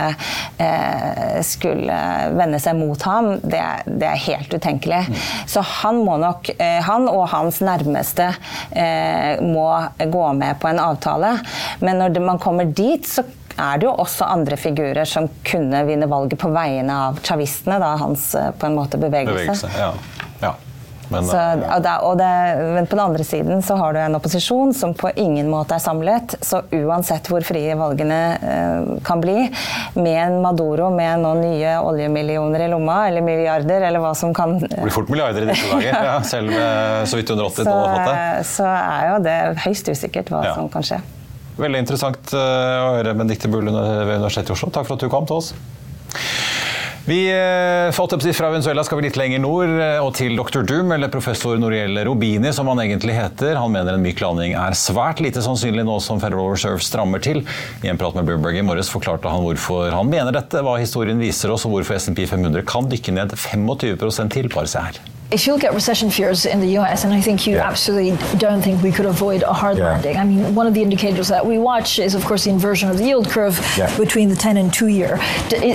skulle 1.44 1.96
vende 2.32 2.58
seg 2.62 2.78
mot 2.78 3.02
ham, 3.04 3.34
det, 3.44 3.60
det 3.86 4.08
er 4.08 4.22
helt 4.26 4.54
utenkelig. 4.54 5.02
Mm. 5.08 5.18
Så 5.52 5.60
han 5.60 6.00
må 6.06 6.16
nok, 6.22 6.50
eh, 6.56 6.78
han 6.84 7.08
og 7.12 7.26
hans 7.32 7.60
nærmeste 7.64 8.30
eh, 8.70 9.42
må 9.44 9.68
gå 10.12 10.26
med 10.38 10.60
på 10.62 10.70
en 10.70 10.80
avtale. 10.82 11.36
Men 11.84 12.00
når 12.00 12.20
man 12.24 12.40
kommer 12.42 12.64
dit, 12.64 13.08
så 13.08 13.24
er 13.56 13.80
det 13.80 13.88
jo 13.88 13.94
også 13.96 14.28
andre 14.28 14.56
figurer 14.60 15.08
som 15.08 15.28
kunne 15.46 15.82
vinne 15.88 16.08
valget 16.10 16.40
på 16.40 16.50
vegne 16.52 17.00
av 17.08 17.20
chavistene, 17.24 17.80
da 17.82 17.94
hans 18.00 18.34
eh, 18.36 18.52
på 18.56 18.68
en 18.68 18.78
måte 18.78 19.00
bevegelse. 19.00 19.68
bevegelse 19.68 19.72
ja. 19.80 19.92
Ja. 20.44 20.54
Men, 21.08 21.26
så, 21.28 21.36
eh, 21.36 21.64
og 21.76 21.82
det, 21.84 21.94
og 22.02 22.16
det, 22.18 22.30
men 22.74 22.88
på 22.88 22.96
den 22.96 23.04
andre 23.04 23.24
siden 23.26 23.62
så 23.62 23.76
har 23.78 23.94
du 23.94 24.00
en 24.02 24.18
opposisjon 24.18 24.74
som 24.74 24.94
på 24.96 25.10
ingen 25.14 25.48
måte 25.50 25.76
er 25.76 25.82
samlet. 25.82 26.36
Så 26.44 26.62
uansett 26.74 27.30
hvor 27.30 27.44
frie 27.46 27.76
valgene 27.78 28.20
eh, 28.36 28.88
kan 29.06 29.22
bli, 29.22 29.36
med 29.94 30.18
en 30.24 30.38
Maduro 30.44 30.90
med 30.94 31.22
noen 31.22 31.44
nye 31.44 31.76
oljemillioner 31.82 32.66
i 32.66 32.70
lomma, 32.72 33.02
eller 33.10 33.24
milliarder, 33.26 33.86
eller 33.88 34.02
hva 34.02 34.14
som 34.18 34.34
kan 34.36 34.58
Det 34.62 34.82
blir 34.82 34.94
fort 34.94 35.12
milliarder 35.12 35.46
i 35.46 35.50
disse 35.52 35.70
dager, 35.70 36.08
ja, 36.10 36.16
selv 36.34 36.52
med 36.52 37.10
så 37.10 37.20
vidt 37.20 37.30
180 37.30 37.68
dollar 37.68 38.42
Så 38.46 38.66
er 38.66 39.12
jo 39.12 39.20
det 39.26 39.38
høyst 39.66 39.92
usikkert 39.92 40.32
hva 40.32 40.42
ja. 40.48 40.56
som 40.58 40.70
kan 40.72 40.86
skje. 40.86 41.00
Veldig 41.56 41.80
interessant 41.86 42.34
eh, 42.36 42.76
å 42.82 42.92
høre 42.98 43.14
Benedicte 43.16 43.48
Bull 43.52 43.70
ved 43.70 44.16
Universitetet 44.18 44.52
i 44.52 44.56
Oslo. 44.58 44.72
Takk 44.74 44.88
for 44.88 44.98
at 44.98 45.06
du 45.06 45.12
kom 45.12 45.28
til 45.28 45.40
oss. 45.40 45.54
Vi 47.06 47.30
eh, 47.30 47.92
fått 47.92 48.34
Fra 48.34 48.48
Venezuela 48.50 48.82
skal 48.84 48.98
vi 48.98 49.04
litt 49.04 49.16
lenger 49.16 49.38
nord, 49.38 49.70
eh, 49.78 50.00
og 50.02 50.10
til 50.18 50.34
dr. 50.34 50.64
Doom, 50.66 50.90
eller 50.96 51.10
professor 51.12 51.54
Noriel 51.54 52.00
Robini, 52.08 52.50
som 52.52 52.66
han 52.66 52.82
egentlig 52.82 53.14
heter. 53.14 53.54
Han 53.60 53.70
mener 53.70 53.94
en 53.94 54.02
myk 54.02 54.18
landing 54.24 54.56
er 54.58 54.74
svært 54.74 55.22
lite 55.22 55.44
sannsynlig 55.44 55.86
nå 55.86 56.00
som 56.02 56.18
Federal 56.18 56.50
Reserve 56.50 56.82
strammer 56.82 57.22
til. 57.22 57.44
I 57.86 57.92
en 57.92 58.00
prat 58.00 58.18
med 58.18 58.26
Bloomberg 58.26 58.58
i 58.58 58.66
morges 58.66 58.90
forklarte 58.90 59.30
han 59.30 59.46
hvorfor 59.46 59.94
han 59.94 60.10
mener 60.10 60.34
dette, 60.34 60.64
hva 60.66 60.80
historien 60.82 61.22
viser 61.22 61.54
oss, 61.54 61.68
og 61.68 61.76
hvorfor 61.76 61.94
SMP 61.94 62.26
500 62.26 62.66
kan 62.66 62.90
dykke 62.90 63.14
ned 63.14 63.38
25 63.38 64.34
til. 64.34 64.50
Bare 64.50 64.66
se 64.74 64.82
her. 64.88 65.06
If 65.30 65.46
you 65.46 65.52
look 65.52 65.64
at 65.64 65.74
recession 65.74 66.10
fears 66.10 66.46
in 66.46 66.60
the 66.60 66.78
US, 66.78 67.04
and 67.04 67.12
I 67.12 67.20
think 67.20 67.46
you 67.46 67.56
yeah. 67.56 67.68
absolutely 67.68 68.16
don't 68.38 68.62
think 68.62 68.82
we 68.82 68.92
could 68.92 69.06
avoid 69.06 69.42
a 69.42 69.52
hard 69.52 69.76
yeah. 69.78 69.84
landing. 69.84 70.16
I 70.16 70.24
mean, 70.24 70.54
one 70.54 70.66
of 70.66 70.74
the 70.74 70.82
indicators 70.82 71.28
that 71.28 71.44
we 71.44 71.58
watch 71.58 71.98
is, 71.98 72.14
of 72.14 72.24
course, 72.24 72.44
the 72.44 72.50
inversion 72.50 72.88
of 72.88 72.98
the 72.98 73.04
yield 73.04 73.28
curve 73.28 73.58
yeah. 73.76 73.94
between 73.98 74.28
the 74.28 74.36
10 74.36 74.56
and 74.56 74.72
2 74.72 74.86
year. 74.86 75.18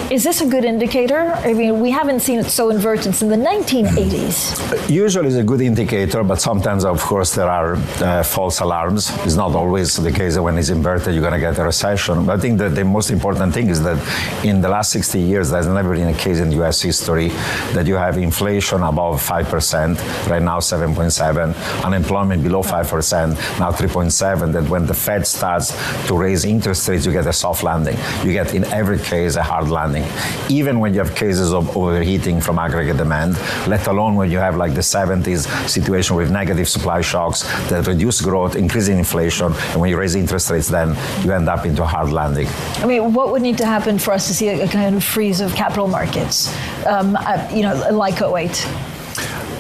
Is 0.10 0.24
this 0.24 0.42
a 0.42 0.46
good 0.46 0.64
indicator? 0.64 1.34
I 1.44 1.54
mean, 1.54 1.82
we 1.82 1.92
haven't 1.92 2.22
seen 2.22 2.40
it 2.40 2.46
so 2.46 2.70
inverted 2.70 3.14
since 3.16 3.20
the 3.20 3.36
1980s. 3.36 4.90
Usually 4.90 5.28
it's 5.28 5.36
a 5.36 5.44
good 5.44 5.62
indicator, 5.62 6.24
but 6.24 6.40
sometimes, 6.40 6.86
of 6.86 7.02
course, 7.02 7.36
there 7.36 7.50
are 7.50 7.76
uh, 7.76 8.24
false 8.24 8.62
alarms. 8.62 9.12
It's 9.26 9.36
not 9.36 9.54
always 9.54 9.98
the 9.98 10.12
case 10.12 10.36
that 10.36 10.44
when 10.44 10.58
it's 10.58 10.70
inverted, 10.70 11.14
you're 11.14 11.22
going 11.22 11.34
to 11.34 11.40
get 11.40 11.58
a 11.60 11.64
recession. 11.64 12.26
But 12.26 12.40
I 12.40 12.42
think 12.42 12.58
that 12.60 12.76
the 12.76 12.86
most 12.86 13.10
important 13.12 13.54
thing 13.54 13.70
is 13.70 13.84
that 13.84 14.00
in 14.46 14.62
the 14.62 14.70
last 14.70 14.92
60 14.92 15.20
years, 15.20 15.50
there's 15.50 15.68
never 15.68 15.94
been 15.94 16.08
a 16.08 16.14
case 16.14 16.40
in 16.40 16.52
US 16.64 16.82
history 16.82 17.30
that 17.74 17.86
you 17.86 17.96
have 17.96 18.18
inflation 18.18 18.82
above 18.84 19.22
5 19.22 19.41
5%, 19.44 20.30
right 20.30 20.42
now 20.42 20.60
7.7, 20.60 21.84
unemployment 21.84 22.44
below 22.44 22.62
5%, 22.62 23.60
now 23.60 23.72
3.7, 23.72 24.54
that 24.54 24.70
when 24.70 24.86
the 24.86 24.94
Fed 24.94 25.26
starts 25.26 25.72
to 26.08 26.18
raise 26.18 26.46
interest 26.46 26.88
rates, 26.88 27.06
you 27.06 27.12
get 27.12 27.28
a 27.28 27.34
soft 27.34 27.64
landing. 27.64 27.98
You 28.24 28.34
get 28.34 28.54
in 28.54 28.64
every 28.66 29.00
case 29.00 29.36
a 29.36 29.44
hard 29.44 29.70
landing. 29.70 30.06
Even 30.50 30.80
when 30.80 30.94
you 30.94 31.00
have 31.00 31.16
cases 31.16 31.54
of 31.54 31.76
overheating 31.76 32.42
from 32.42 32.60
aggregate 32.60 32.98
demand, 32.98 33.38
let 33.68 33.88
alone 33.88 34.16
when 34.16 34.30
you 34.30 34.38
have 34.38 34.56
like 34.56 34.74
the 34.74 34.82
70s 34.82 35.48
situation 35.68 36.16
with 36.16 36.32
negative 36.32 36.68
supply 36.68 37.02
shocks 37.02 37.44
that 37.70 37.88
reduce 37.88 38.22
growth, 38.22 38.56
increasing 38.56 38.98
inflation, 38.98 39.54
and 39.54 39.82
when 39.82 39.90
you 39.90 39.98
raise 39.98 40.16
interest 40.16 40.50
rates, 40.50 40.68
then 40.68 40.96
you 41.24 41.32
end 41.32 41.50
up 41.50 41.66
into 41.66 41.84
a 41.84 41.88
hard 41.88 42.12
landing. 42.12 42.48
I 42.78 42.86
mean, 42.86 43.14
what 43.14 43.32
would 43.32 43.42
need 43.42 43.58
to 43.60 43.66
happen 43.66 43.98
for 44.00 44.14
us 44.14 44.28
to 44.28 44.34
see 44.34 44.50
a, 44.50 44.68
kind 44.68 44.96
of 44.96 45.04
freeze 45.04 45.42
of 45.42 45.54
capital 45.56 45.88
markets, 45.88 46.48
um, 46.86 47.16
uh, 47.20 47.48
you 47.54 47.62
know, 47.62 47.76
like 47.92 48.22
08? 48.22 48.68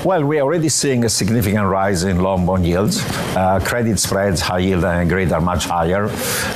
Well, 0.03 0.25
we're 0.25 0.41
already 0.41 0.69
seeing 0.69 1.05
a 1.05 1.09
significant 1.09 1.67
rise 1.67 2.05
in 2.05 2.23
long 2.23 2.47
bond 2.47 2.65
yields. 2.65 3.03
Uh, 3.37 3.59
credit 3.63 3.99
spreads, 3.99 4.41
high 4.41 4.57
yield 4.57 4.83
and 4.83 5.07
grade 5.07 5.31
are 5.31 5.39
much 5.39 5.65
higher. 5.65 6.05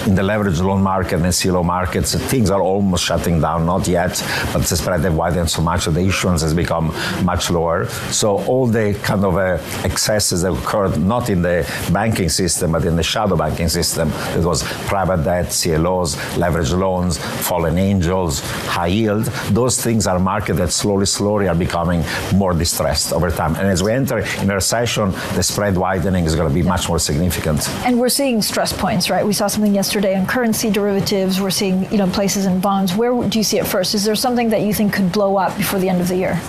In 0.07 0.15
the 0.15 0.23
leveraged 0.23 0.63
loan 0.63 0.81
market 0.81 1.21
and 1.21 1.31
CLO 1.31 1.61
markets, 1.61 2.15
things 2.15 2.49
are 2.49 2.63
almost 2.63 3.03
shutting 3.03 3.39
down, 3.39 3.67
not 3.67 3.87
yet, 3.87 4.19
but 4.51 4.63
the 4.63 4.75
spread 4.75 5.01
have 5.01 5.15
widened 5.15 5.51
so 5.51 5.61
much 5.61 5.85
that 5.85 5.91
the 5.91 5.99
issuance 5.99 6.41
has 6.41 6.55
become 6.55 6.87
much 7.23 7.51
lower. 7.51 7.85
So 8.09 8.39
all 8.45 8.65
the 8.65 8.99
kind 9.03 9.23
of 9.23 9.37
uh, 9.37 9.59
excesses 9.83 10.41
that 10.41 10.51
occurred 10.51 10.97
not 10.99 11.29
in 11.29 11.43
the 11.43 11.71
banking 11.93 12.29
system, 12.29 12.71
but 12.71 12.83
in 12.83 12.95
the 12.95 13.03
shadow 13.03 13.35
banking 13.35 13.69
system, 13.69 14.11
it 14.35 14.43
was 14.43 14.63
private 14.87 15.23
debt, 15.23 15.51
CLOs, 15.51 16.15
leveraged 16.33 16.75
loans, 16.75 17.19
fallen 17.19 17.77
angels, 17.77 18.39
high 18.65 18.87
yield. 18.87 19.25
Those 19.51 19.79
things 19.79 20.07
are 20.07 20.17
markets 20.17 20.57
that 20.57 20.71
slowly, 20.71 21.05
slowly 21.05 21.47
are 21.47 21.53
becoming 21.53 22.03
more 22.33 22.53
distressed 22.53 23.13
over 23.13 23.34
time. 23.35 23.55
And 23.55 23.67
as 23.67 23.83
we 23.83 23.91
enter 23.91 24.19
in 24.41 24.49
a 24.49 24.55
recession, 24.55 25.11
the 25.35 25.43
spread 25.43 25.77
widening 25.77 26.25
is 26.25 26.35
going 26.35 26.49
to 26.49 26.53
be 26.53 26.63
much 26.63 26.87
more 26.89 26.99
significant. 26.99 27.67
And 27.85 27.99
we're 27.99 28.09
seeing 28.09 28.41
stress 28.41 28.73
points, 28.73 29.09
right? 29.09 29.25
We 29.25 29.33
saw 29.33 29.47
something 29.47 29.73
yesterday 29.73 30.15
on 30.15 30.25
currency 30.25 30.69
derivatives. 30.69 31.39
We're 31.39 31.49
seeing, 31.49 31.91
you 31.91 31.97
know, 31.97 32.07
places 32.07 32.45
in 32.45 32.59
bonds. 32.59 32.95
Where 32.95 33.27
do 33.27 33.37
you 33.37 33.43
see 33.43 33.59
it 33.59 33.67
first? 33.67 33.93
Is 33.93 34.03
there 34.03 34.15
something 34.15 34.49
that 34.49 34.61
you 34.61 34.73
think 34.73 34.93
could 34.93 35.11
blow 35.11 35.37
up 35.37 35.55
before 35.57 35.79
the 35.79 35.89
end 35.89 36.01
of 36.01 36.07
the 36.07 36.17
year? 36.17 36.39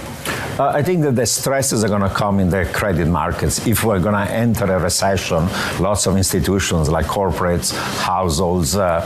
Uh, 0.58 0.68
I 0.68 0.82
think 0.82 1.02
that 1.02 1.16
the 1.16 1.26
stresses 1.26 1.84
are 1.84 1.88
going 1.88 2.00
to 2.00 2.08
come 2.08 2.40
in 2.40 2.48
the 2.48 2.64
credit 2.72 3.08
markets. 3.08 3.66
If 3.66 3.84
we're 3.84 4.00
going 4.00 4.14
to 4.14 4.32
enter 4.32 4.64
a 4.64 4.78
recession, 4.78 5.46
lots 5.78 6.06
of 6.06 6.16
institutions 6.16 6.88
like 6.88 7.04
corporates, 7.04 7.76
households, 7.98 8.74
uh, 8.74 9.02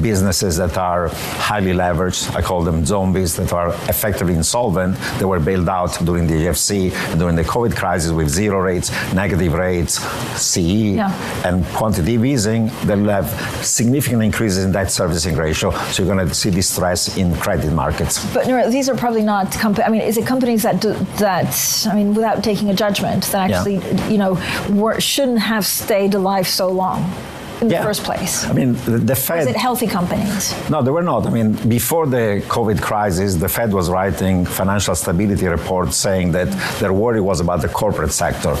businesses 0.00 0.56
that 0.58 0.78
are 0.78 1.08
highly 1.08 1.72
leveraged, 1.72 2.32
I 2.36 2.42
call 2.42 2.62
them 2.62 2.86
zombies, 2.86 3.34
that 3.36 3.52
are 3.52 3.70
effectively 3.88 4.34
insolvent, 4.34 4.96
they 5.18 5.24
were 5.24 5.40
bailed 5.40 5.68
out 5.68 5.98
during 6.04 6.28
the 6.28 6.34
GFC 6.34 6.92
and 7.10 7.18
during 7.18 7.34
the 7.34 7.42
COVID 7.42 7.74
crisis 7.74 8.12
with 8.12 8.28
zero 8.28 8.60
rates, 8.60 8.92
negative 9.12 9.52
rates, 9.52 9.98
CE, 10.40 10.94
yeah. 10.94 11.10
and 11.44 11.64
quantitative 11.74 12.24
easing, 12.24 12.70
they'll 12.84 13.08
have 13.08 13.28
significant 13.66 14.22
increases 14.22 14.64
in 14.64 14.70
debt 14.70 14.92
servicing 14.92 15.34
ratio. 15.34 15.72
So 15.90 16.04
you're 16.04 16.14
going 16.14 16.28
to 16.28 16.32
see 16.32 16.52
distress 16.52 17.16
in 17.16 17.34
credit 17.34 17.72
markets. 17.72 18.24
But 18.32 18.70
these 18.70 18.88
are 18.88 18.96
probably 18.96 19.22
not, 19.22 19.50
comp- 19.50 19.80
I 19.84 19.88
mean, 19.88 20.02
is 20.02 20.16
it 20.16 20.24
companies 20.24 20.62
that 20.62 20.83
that 20.92 21.86
I 21.90 21.94
mean, 21.94 22.14
without 22.14 22.44
taking 22.44 22.70
a 22.70 22.74
judgment, 22.74 23.24
that 23.24 23.50
actually, 23.50 23.76
yeah. 23.76 24.08
you 24.08 24.18
know, 24.18 24.40
were, 24.70 25.00
shouldn't 25.00 25.40
have 25.40 25.66
stayed 25.66 26.14
alive 26.14 26.46
so 26.46 26.68
long 26.68 27.12
in 27.60 27.70
yeah. 27.70 27.78
the 27.78 27.84
first 27.84 28.04
place? 28.04 28.44
I 28.44 28.52
mean, 28.52 28.74
the, 28.84 28.98
the 28.98 29.16
Fed. 29.16 29.38
Was 29.38 29.46
it 29.46 29.56
healthy 29.56 29.86
companies? 29.86 30.54
No, 30.70 30.82
they 30.82 30.90
were 30.90 31.02
not. 31.02 31.26
I 31.26 31.30
mean, 31.30 31.52
before 31.68 32.06
the 32.06 32.42
COVID 32.48 32.80
crisis, 32.80 33.34
the 33.34 33.48
Fed 33.48 33.72
was 33.72 33.90
writing 33.90 34.44
financial 34.44 34.94
stability 34.94 35.46
reports 35.46 35.96
saying 35.96 36.32
that 36.32 36.48
their 36.80 36.92
worry 36.92 37.20
was 37.20 37.40
about 37.40 37.62
the 37.62 37.68
corporate 37.68 38.12
sector, 38.12 38.54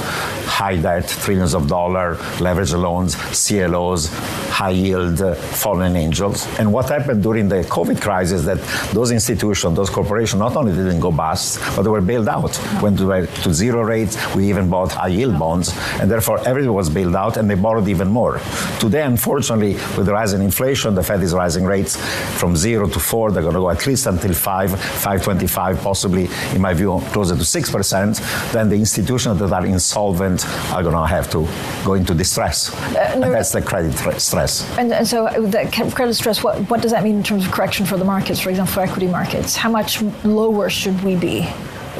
high 0.46 0.76
debt, 0.76 1.08
trillions 1.08 1.54
of 1.54 1.68
dollars, 1.68 2.18
leverage 2.40 2.72
loans, 2.72 3.16
CLOs, 3.16 4.08
high 4.48 4.70
yield, 4.70 5.20
uh, 5.20 5.34
fallen 5.34 5.96
angels. 5.96 6.46
And 6.58 6.72
what 6.72 6.88
happened 6.88 7.22
during 7.22 7.48
the 7.48 7.62
COVID 7.64 8.00
crisis 8.00 8.44
that 8.44 8.58
those 8.92 9.10
institutions, 9.10 9.76
those 9.76 9.90
corporations, 9.90 10.38
not 10.40 10.56
only 10.56 10.72
didn't 10.72 11.00
go 11.00 11.10
bust, 11.10 11.60
but 11.74 11.82
they 11.82 11.90
were 11.90 12.00
bailed 12.00 12.28
out. 12.28 12.58
Went 12.82 12.98
to, 12.98 13.26
to 13.42 13.52
zero 13.52 13.82
rates. 13.82 14.16
We 14.34 14.48
even 14.48 14.68
bought 14.70 14.92
high 14.92 15.08
yield 15.08 15.38
bonds, 15.38 15.72
and 16.00 16.10
therefore 16.10 16.38
everyone 16.46 16.74
was 16.74 16.88
bailed 16.88 17.16
out, 17.16 17.36
and 17.36 17.48
they 17.50 17.54
borrowed 17.54 17.88
even 17.88 18.08
more. 18.08 18.40
Today, 18.84 19.00
unfortunately, 19.00 19.72
with 19.96 20.04
the 20.04 20.12
rise 20.12 20.34
in 20.34 20.42
inflation, 20.42 20.94
the 20.94 21.02
Fed 21.02 21.22
is 21.22 21.32
rising 21.32 21.64
rates 21.64 21.96
from 22.38 22.54
zero 22.54 22.86
to 22.86 23.00
four. 23.00 23.32
They're 23.32 23.40
going 23.40 23.54
to 23.54 23.60
go 23.60 23.70
at 23.70 23.86
least 23.86 24.04
until 24.04 24.34
five, 24.34 24.78
525, 24.78 25.80
possibly, 25.80 26.28
in 26.54 26.60
my 26.60 26.74
view, 26.74 27.00
closer 27.06 27.34
to 27.34 27.44
six 27.46 27.70
percent. 27.70 28.20
Then 28.52 28.68
the 28.68 28.76
institutions 28.76 29.38
that 29.38 29.50
are 29.54 29.64
insolvent 29.64 30.46
are 30.70 30.82
going 30.82 30.94
to 30.94 31.06
have 31.06 31.30
to 31.30 31.48
go 31.82 31.94
into 31.94 32.12
distress. 32.12 32.74
Uh, 32.94 33.16
no, 33.20 33.32
that's 33.32 33.52
the 33.52 33.62
credit 33.62 33.94
stress. 34.20 34.70
And, 34.76 34.92
and 34.92 35.08
so, 35.08 35.28
uh, 35.28 35.40
the 35.40 35.92
credit 35.94 36.12
stress. 36.12 36.44
What, 36.44 36.58
what 36.68 36.82
does 36.82 36.90
that 36.90 37.04
mean 37.04 37.16
in 37.16 37.22
terms 37.22 37.46
of 37.46 37.52
correction 37.52 37.86
for 37.86 37.96
the 37.96 38.04
markets? 38.04 38.38
For 38.38 38.50
example, 38.50 38.74
for 38.74 38.80
equity 38.80 39.06
markets, 39.06 39.56
how 39.56 39.70
much 39.70 40.02
lower 40.24 40.68
should 40.68 41.02
we 41.02 41.16
be? 41.16 41.48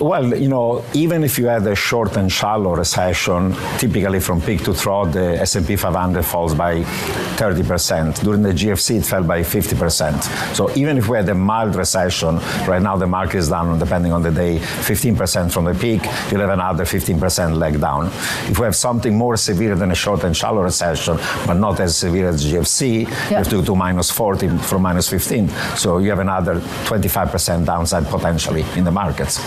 Well, 0.00 0.37
you 0.37 0.48
know, 0.48 0.85
even 0.92 1.22
if 1.22 1.38
you 1.38 1.46
had 1.46 1.66
a 1.66 1.74
short 1.74 2.16
and 2.16 2.30
shallow 2.30 2.74
recession, 2.74 3.54
typically 3.78 4.18
from 4.18 4.40
peak 4.40 4.64
to 4.64 4.74
trough, 4.74 5.12
the 5.12 5.40
S&P 5.40 5.76
500 5.76 6.24
falls 6.24 6.54
by 6.54 6.83
30%. 6.83 8.22
During 8.24 8.42
the 8.42 8.50
GFC, 8.50 8.98
it 8.98 9.07
fell 9.07 9.22
by 9.22 9.40
50%. 9.40 10.54
So 10.54 10.74
even 10.76 10.98
if 10.98 11.09
we 11.09 11.16
had 11.16 11.28
a 11.28 11.35
mild 11.35 11.76
recession, 11.76 12.37
right 12.66 12.83
now 12.83 12.96
the 12.96 13.07
market 13.07 13.38
is 13.38 13.48
down, 13.48 13.78
depending 13.78 14.12
on 14.12 14.22
the 14.22 14.33
day, 14.33 14.59
15% 14.59 15.52
from 15.52 15.64
the 15.64 15.74
peak, 15.74 16.02
you'll 16.30 16.40
have 16.40 16.50
another 16.50 16.85
15% 16.85 17.57
leg 17.57 17.80
down. 17.80 18.07
If 18.50 18.59
we 18.59 18.64
have 18.64 18.76
something 18.76 19.16
more 19.16 19.37
severe 19.37 19.76
than 19.76 19.92
a 19.92 19.94
short 19.94 20.24
and 20.24 20.37
shallow 20.37 20.62
recession, 20.62 21.18
but 21.46 21.54
not 21.54 21.78
as 21.78 21.96
severe 21.96 22.28
as 22.28 22.44
GFC, 22.44 23.02
yeah. 23.02 23.30
you 23.30 23.37
have 23.37 23.48
to 23.50 23.62
to 23.62 23.76
minus 23.76 24.11
40 24.11 24.48
from 24.59 24.83
minus 24.83 25.09
15. 25.09 25.48
So 25.76 25.98
you 25.98 26.11
have 26.11 26.18
another 26.18 26.57
25% 26.57 27.64
downside 27.64 28.07
potentially 28.07 28.64
in 28.76 28.85
the 28.85 28.90
markets. 28.90 29.40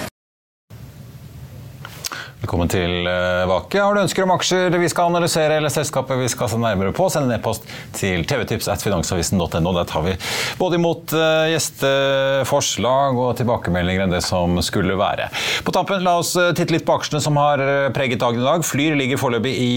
Velkommen 2.38 2.70
tilbake. 2.70 3.80
Har 3.82 3.96
du 3.96 4.04
ønsker 4.04 4.22
om 4.22 4.32
aksjer 4.36 4.76
vi 4.78 4.88
skal 4.92 5.10
analysere 5.10 5.56
eller 5.58 5.72
selskapet 5.74 6.20
vi 6.20 6.28
skal 6.30 6.52
se 6.52 6.60
nærmere 6.62 6.92
på, 6.94 7.08
send 7.10 7.26
en 7.26 7.34
e-post 7.34 7.64
til 7.98 8.28
tvtips.finansavisen.no. 8.30 9.72
Der 9.74 9.88
tar 9.90 10.04
vi 10.06 10.14
både 10.60 10.78
imot 10.78 11.16
eh, 11.18 11.48
gjesteforslag 11.56 13.18
og 13.18 13.32
tilbakemeldinger 13.40 14.06
enn 14.06 14.14
det 14.14 14.22
som 14.22 14.54
skulle 14.62 14.94
være. 15.00 15.32
På 15.66 15.74
tampen, 15.74 16.06
la 16.06 16.14
oss 16.22 16.36
eh, 16.38 16.52
titte 16.54 16.76
litt 16.76 16.86
på 16.86 17.00
aksjene 17.00 17.24
som 17.26 17.40
har 17.42 17.64
eh, 17.64 17.88
preget 17.96 18.22
dagen 18.22 18.44
i 18.44 18.46
dag. 18.46 18.68
Flyr 18.70 19.00
ligger 19.02 19.18
foreløpig 19.18 19.56
i 19.58 19.72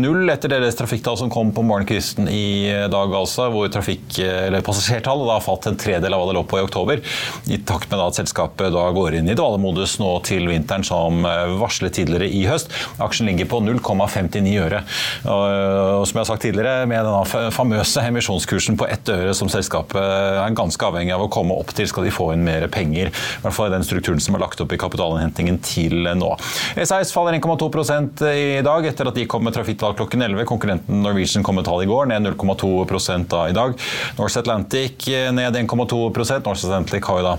null 0.00 0.24
etter 0.32 0.54
deres 0.54 0.80
trafikktall 0.80 1.20
som 1.20 1.28
kom 1.28 1.52
på 1.52 1.66
morgenkvisten 1.68 2.32
i 2.32 2.72
dag, 2.88 3.12
altså, 3.12 3.50
hvor 3.52 3.68
trafikk, 3.76 4.22
eller 4.24 4.64
passasjertallet 4.64 5.34
har 5.34 5.44
falt 5.44 5.68
en 5.68 5.76
tredel 5.84 6.16
av 6.16 6.24
hva 6.24 6.32
det 6.32 6.38
lå 6.40 6.46
på 6.48 6.62
i 6.62 6.64
oktober, 6.64 7.04
i 7.52 7.60
takt 7.60 7.92
med 7.92 8.06
at 8.08 8.22
selskapet 8.22 8.72
da 8.72 8.88
går 8.96 9.20
inn 9.20 9.28
i 9.28 9.36
dvalemodus 9.36 9.98
nå 10.00 10.16
til 10.24 10.48
vinteren, 10.48 10.86
som 10.86 11.20
varslet 11.60 11.92
tidligere 11.92 12.05
tidligere 12.06 12.30
i 12.30 12.44
høst. 12.48 12.72
Aksjen 13.02 13.28
ligger 13.30 13.48
på 13.50 13.60
0,59 13.64 14.54
øre. 14.62 14.82
Og 15.26 16.06
som 16.06 16.18
jeg 16.18 16.22
har 16.22 16.28
sagt 16.30 16.44
tidligere, 16.46 16.86
med 16.88 17.06
denne 17.06 17.50
famøse 17.54 18.04
emisjonskursen 18.06 18.78
på 18.78 18.88
ett 18.90 19.08
øre 19.12 19.34
som 19.36 19.50
selskapet 19.52 19.98
er 20.00 20.56
ganske 20.56 20.86
avhengig 20.86 21.14
av 21.16 21.26
å 21.26 21.30
komme 21.32 21.56
opp 21.56 21.74
til, 21.76 21.88
skal 21.90 22.06
de 22.06 22.14
få 22.14 22.30
inn 22.34 22.46
mer 22.46 22.68
penger. 22.72 23.10
I 23.10 23.44
hvert 23.44 23.56
fall 23.56 23.74
den 23.74 23.86
strukturen 23.86 24.22
som 24.22 24.38
er 24.38 24.44
lagt 24.44 24.62
opp 24.62 24.72
i 24.72 24.80
kapitalinnhentingen 24.80 25.60
til 25.66 26.06
nå. 26.18 26.32
SAS 26.78 27.12
faller 27.14 27.38
1,2% 27.38 28.24
i 28.30 28.62
dag 28.66 28.90
etter 28.90 29.10
at 29.10 29.18
de 29.18 29.26
kom 29.30 29.44
med 29.46 29.56
trafikktall 29.56 29.96
klokken 29.98 30.24
11. 30.26 30.46
Konkurrenten 30.48 31.02
Norwegian 31.04 31.46
kom 31.46 31.58
med 31.58 31.66
tall 31.68 31.84
i 31.84 31.90
går, 31.90 32.10
ned 32.12 32.30
0,2 32.30 33.26
da 33.30 33.46
i 33.50 33.54
dag. 33.56 33.76
Norse 34.18 34.42
Atlantic 34.42 35.08
ned 35.34 35.62
1,2 35.66 36.02
Norse 36.46 36.66
Atlantic 36.68 37.06
har 37.06 37.22
jo 37.22 37.30
da 37.32 37.38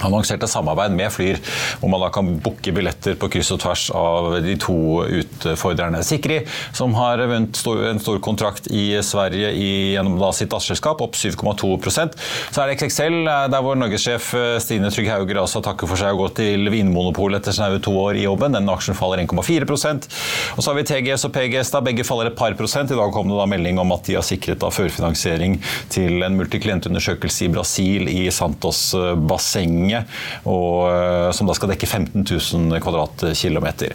annonserte 0.00 0.48
samarbeid 0.48 0.94
med 0.96 1.12
Flyr, 1.12 1.38
hvor 1.80 1.90
man 1.92 2.00
da 2.02 2.08
kan 2.12 2.30
booke 2.42 2.72
billetter 2.74 3.16
på 3.18 3.28
kryss 3.32 3.52
og 3.54 3.60
tvers 3.62 3.84
av 3.96 4.38
de 4.44 4.54
to 4.60 4.76
utfordrerne. 5.20 6.00
Sikri, 6.06 6.40
som 6.74 6.94
har 6.96 7.20
vunnet 7.28 7.60
en 7.90 8.00
stor 8.02 8.20
kontrakt 8.24 8.70
i 8.72 8.86
Sverige 9.04 9.52
gjennom 9.52 10.18
sitt 10.32 10.50
datterselskap, 10.52 11.02
opp 11.04 11.16
7,2% 11.18 12.16
Så 12.52 12.62
er 12.62 12.70
det 12.70 12.78
XXL, 12.80 13.18
der 13.52 13.64
hvor 13.64 13.76
norgessjef 13.78 14.32
eh, 14.38 14.56
Stine 14.62 14.90
Trygg 14.92 15.10
Hauger 15.12 15.42
altså 15.42 15.62
takker 15.64 15.90
for 15.90 16.00
seg 16.00 16.14
å 16.14 16.22
gå 16.22 16.28
til 16.38 16.70
Vinmonopolet 16.72 17.42
etter 17.42 17.56
snaue 17.56 17.80
to 17.82 17.94
år 17.98 18.18
i 18.18 18.24
jobben. 18.24 18.56
Den 18.56 18.70
aksjen 18.72 18.96
faller 18.98 19.22
1,4% 19.22 20.08
Og 20.56 20.62
så 20.62 20.70
har 20.70 20.78
vi 20.78 20.86
TGS 20.88 21.26
og 21.28 21.34
PGS, 21.36 21.72
da 21.74 21.82
begge 21.84 22.06
faller 22.06 22.30
et 22.30 22.38
par 22.38 22.56
prosent. 22.58 22.92
I 22.92 22.98
dag 22.98 23.12
kom 23.14 23.30
det 23.30 23.38
da 23.38 23.48
melding 23.50 23.80
om 23.82 23.94
at 23.94 24.06
de 24.08 24.16
har 24.18 24.26
sikret 24.26 24.62
da 24.62 24.72
førfinansiering 24.72 25.58
til 25.92 26.24
en 26.24 26.38
multiklientundersøkelse 26.38 27.46
i 27.46 27.52
Brasil, 27.52 28.08
i 28.10 28.26
Santos-bassenget 28.32 29.81
Stortinget, 29.82 30.06
og, 30.44 30.90
eh, 30.90 31.30
som 31.32 31.46
da 31.46 31.54
skal 31.56 31.72
dekke 31.72 31.86
15 31.86 32.24
000 32.24 32.80
kvadratkilometer. 32.82 33.92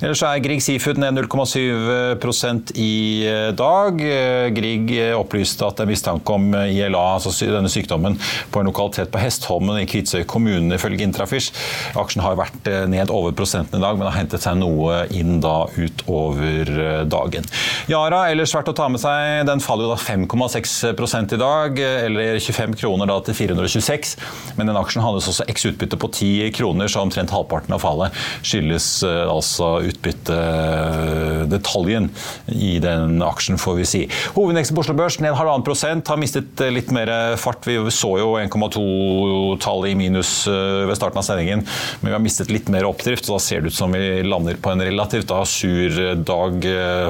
Ellers 0.00 0.22
er 0.22 0.42
Grieg 0.44 0.62
Seafood 0.62 0.98
ned 1.00 1.16
0,7% 1.16 2.72
i 2.76 3.26
eh, 3.26 3.50
dag. 3.56 4.00
Eh, 4.00 4.50
Grieg 4.54 4.92
opplyste 5.16 5.66
at 5.66 5.78
det 5.78 5.86
er 5.86 5.92
mistanke 5.92 6.34
om 6.34 6.50
ILA, 6.54 7.04
altså 7.16 7.32
denne 7.46 7.70
sykdommen, 7.70 8.18
på 8.50 8.60
en 8.60 8.70
lokalitet 8.70 9.10
på 9.12 9.20
Hestholmen 9.20 9.80
i 9.80 9.86
Kvitsøy 9.88 10.24
kommune, 10.28 10.76
ifølge 10.76 11.04
Intrafish. 11.06 11.54
Aksjen 11.98 12.24
har 12.24 12.38
vært 12.38 12.68
ned 12.90 13.10
over 13.10 13.34
prosenten 13.36 13.80
i 13.80 13.84
dag, 13.84 13.98
men 13.98 14.08
har 14.08 14.18
hentet 14.18 14.44
seg 14.44 14.58
noe 14.60 15.04
inn 15.14 15.40
da 15.42 15.64
utover 15.76 17.04
dagen. 17.10 17.46
Yara, 17.90 18.26
ellers 18.30 18.54
verdt 18.54 18.72
å 18.72 18.76
ta 18.76 18.88
med 18.92 19.02
seg, 19.02 19.44
den 19.48 19.62
faller 19.64 19.88
jo 19.88 19.94
da 19.94 20.00
5,6 20.00 21.34
i 21.34 21.40
dag, 21.40 21.80
eller 21.80 22.40
25 22.40 22.76
kroner 22.80 23.10
da 23.10 23.18
til 23.24 23.36
426, 23.36 24.16
men 24.58 24.70
den 24.70 24.78
aksjen 24.78 25.04
handles 25.04 25.29
også 25.30 25.44
x-utbytte 25.50 25.96
på 26.00 26.08
10 26.12 26.50
kroner, 26.56 26.86
så 26.90 27.00
omtrent 27.04 27.30
halvparten 27.34 27.74
av 27.76 27.80
fallet 27.82 28.10
skyldes 28.46 28.86
uh, 29.06 29.30
altså 29.30 29.66
utbyttedetaljen 29.88 32.10
i 32.54 32.78
den 32.82 33.22
aksjen, 33.24 33.58
får 33.60 33.74
vi 33.80 33.84
si. 33.88 34.02
Hovedindeksen 34.36 34.76
på 34.76 34.80
Oslo 34.84 34.94
Børs 34.98 35.16
ned 35.22 35.34
halvannen 35.38 35.66
prosent, 35.66 36.08
har 36.10 36.18
mistet 36.20 36.60
eh, 36.60 36.74
litt 36.74 36.90
mer 36.94 37.08
fart. 37.40 37.66
Vi 37.66 37.76
så 37.94 38.10
jo 38.20 38.28
1,2-tallet 38.40 39.88
i 39.92 39.98
minus 39.98 40.32
ved 40.48 40.96
starten 40.98 41.18
av 41.20 41.24
sendingen, 41.26 41.60
men 42.00 42.08
vi 42.08 42.14
har 42.14 42.22
mistet 42.22 42.50
litt 42.52 42.68
mer 42.72 42.84
oppdrift, 42.88 43.24
så 43.26 43.32
da 43.36 43.40
ser 43.42 43.58
det 43.60 43.68
ut 43.70 43.76
som 43.76 43.90
vi 43.94 44.22
lander 44.26 44.54
på 44.60 44.68
en 44.72 44.82
relativt 44.84 45.28
da, 45.30 45.44
sur 45.48 45.90
dag 46.26 46.54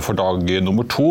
for 0.04 0.14
dag 0.18 0.40
nummer 0.64 0.84
to. 0.90 1.08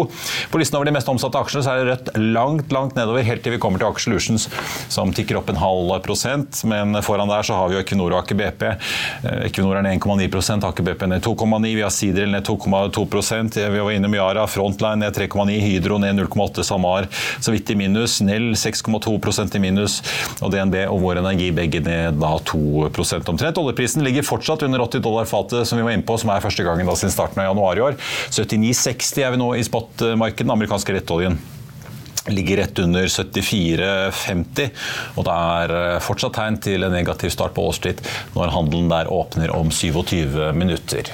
På 0.52 0.58
listen 0.62 0.78
over 0.78 0.88
de 0.90 0.96
mest 0.96 1.12
omsatte 1.12 1.40
aksjene 1.40 1.64
så 1.66 1.70
er 1.74 1.78
det 1.82 1.90
rødt 1.90 2.08
langt, 2.36 2.68
langt 2.76 2.94
nedover, 3.00 3.26
helt 3.26 3.44
til 3.46 3.54
vi 3.56 3.62
kommer 3.62 3.80
til 3.82 3.90
Aksjelutions, 3.90 4.48
som 4.92 5.14
tikker 5.16 5.40
opp 5.40 5.50
en 5.52 5.60
halv 5.60 5.96
prosent. 6.06 6.62
men 6.70 6.99
Foran 7.06 7.30
der 7.32 7.46
så 7.46 7.58
har 7.58 7.70
vi 7.72 7.80
Equinor 7.80 8.14
og 8.14 8.24
Aker 8.24 8.38
BP. 8.40 8.66
Eh, 8.70 9.46
Equinor 9.50 9.80
er 9.80 9.86
ned 9.86 10.00
1,9 10.00 10.68
Aker 10.70 10.88
BP 10.88 11.06
ned 11.10 11.26
2,9 11.26 11.74
Vi 11.76 11.84
har 11.84 11.94
Sideril 11.94 12.34
ned 12.34 12.48
2,2% 12.48 13.60
Vi 13.60 13.84
var 13.84 13.92
innom 13.92 14.16
Yara, 14.16 14.46
Frontline 14.48 15.04
ned 15.04 15.16
3,9 15.16 15.60
Hydro 15.64 16.00
ned 16.02 16.20
0,8 16.20 16.64
SalMar 16.64 17.08
så 17.40 17.54
vidt 17.54 17.70
i 17.70 17.76
minus. 17.80 18.20
Nell 18.26 18.52
6,2% 18.58 19.56
i 19.56 19.64
minus. 19.64 20.00
Og 20.42 20.52
DNB 20.54 20.82
og 20.88 21.02
Vår 21.04 21.22
Energi 21.22 21.52
begge 21.56 21.84
ned 21.86 22.20
da 22.22 22.34
2% 22.52 23.32
omtrent. 23.34 23.62
Oljeprisen 23.62 24.06
ligger 24.06 24.28
fortsatt 24.28 24.66
under 24.68 24.84
80 24.86 25.06
dollar 25.06 25.30
fatet, 25.30 25.68
som 25.68 25.80
vi 25.80 25.86
var 25.86 25.96
inne 25.96 26.08
på, 26.08 26.18
som 26.20 26.34
er 26.34 26.44
første 26.44 26.66
gangen 26.66 26.90
da 26.90 26.98
siden 27.00 27.16
starten 27.16 27.44
av 27.44 27.52
januar 27.52 27.80
i 27.80 27.86
år. 27.90 28.02
79,60 28.34 29.24
er 29.26 29.34
vi 29.36 29.42
nå 29.42 29.54
i 29.58 29.66
spotmarkedet, 29.66 30.46
den 30.46 30.56
amerikanske 30.56 30.96
rettoljen 30.96 31.40
ligger 32.28 32.58
rett 32.58 32.80
under 32.80 33.08
74,50. 33.08 34.70
Og 35.16 35.26
det 35.28 35.36
er 35.36 35.74
eh, 35.78 36.02
fortsatt 36.04 36.36
tegn 36.38 36.60
til 36.64 36.86
en 36.86 36.94
negativ 36.94 37.34
start 37.34 37.56
på 37.58 37.66
Street 37.76 38.04
når 38.36 38.54
handelen 38.56 38.92
der 38.92 39.12
åpner 39.14 39.54
om 39.56 39.72
27 39.72 40.52
minutter. 40.58 41.12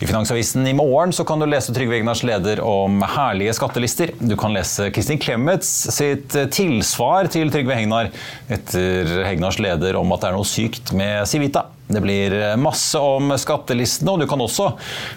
I 0.00 0.06
Finansavisen 0.06 0.66
i 0.68 0.74
morgen 0.76 1.14
kan 1.26 1.42
du 1.42 1.48
lese 1.48 1.74
Trygve 1.74 1.98
Egnars 1.98 2.22
leder 2.26 2.60
om 2.62 3.02
herlige 3.16 3.56
skattelister. 3.58 4.12
Du 4.20 4.36
kan 4.38 4.54
lese 4.54 4.90
Kristin 4.94 5.20
Clemets 5.22 5.70
sitt 5.96 6.36
tilsvar 6.54 7.30
til 7.32 7.50
Trygve 7.54 7.78
Hegnar 7.78 8.12
etter 8.52 9.24
Hegnars 9.26 9.58
leder 9.62 9.98
om 9.98 10.14
at 10.14 10.22
det 10.22 10.30
er 10.30 10.38
noe 10.38 10.48
sykt 10.48 10.94
med 10.96 11.26
Civita. 11.30 11.66
Det 11.86 12.00
blir 12.02 12.34
masse 12.58 12.98
om 12.98 13.30
skattelistene, 13.38 14.14
og 14.14 14.22
du 14.22 14.26
kan 14.26 14.40
også 14.42 14.72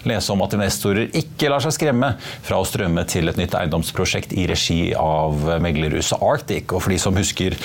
lese 0.06 0.30
om 0.30 0.42
at 0.44 0.54
investorer 0.54 1.10
ikke 1.18 1.50
lar 1.50 1.62
seg 1.64 1.74
skremme 1.74 2.12
fra 2.46 2.60
å 2.60 2.66
strømme 2.68 3.02
til 3.10 3.30
et 3.30 3.40
nytt 3.40 3.56
eiendomsprosjekt 3.58 4.36
i 4.38 4.46
regi 4.50 4.92
av 4.94 5.48
meglerhuset 5.62 6.22
Arctic. 6.22 6.70
Og 6.70 6.84
for 6.84 6.94
de 6.94 7.00
som 7.02 7.18
husker, 7.18 7.56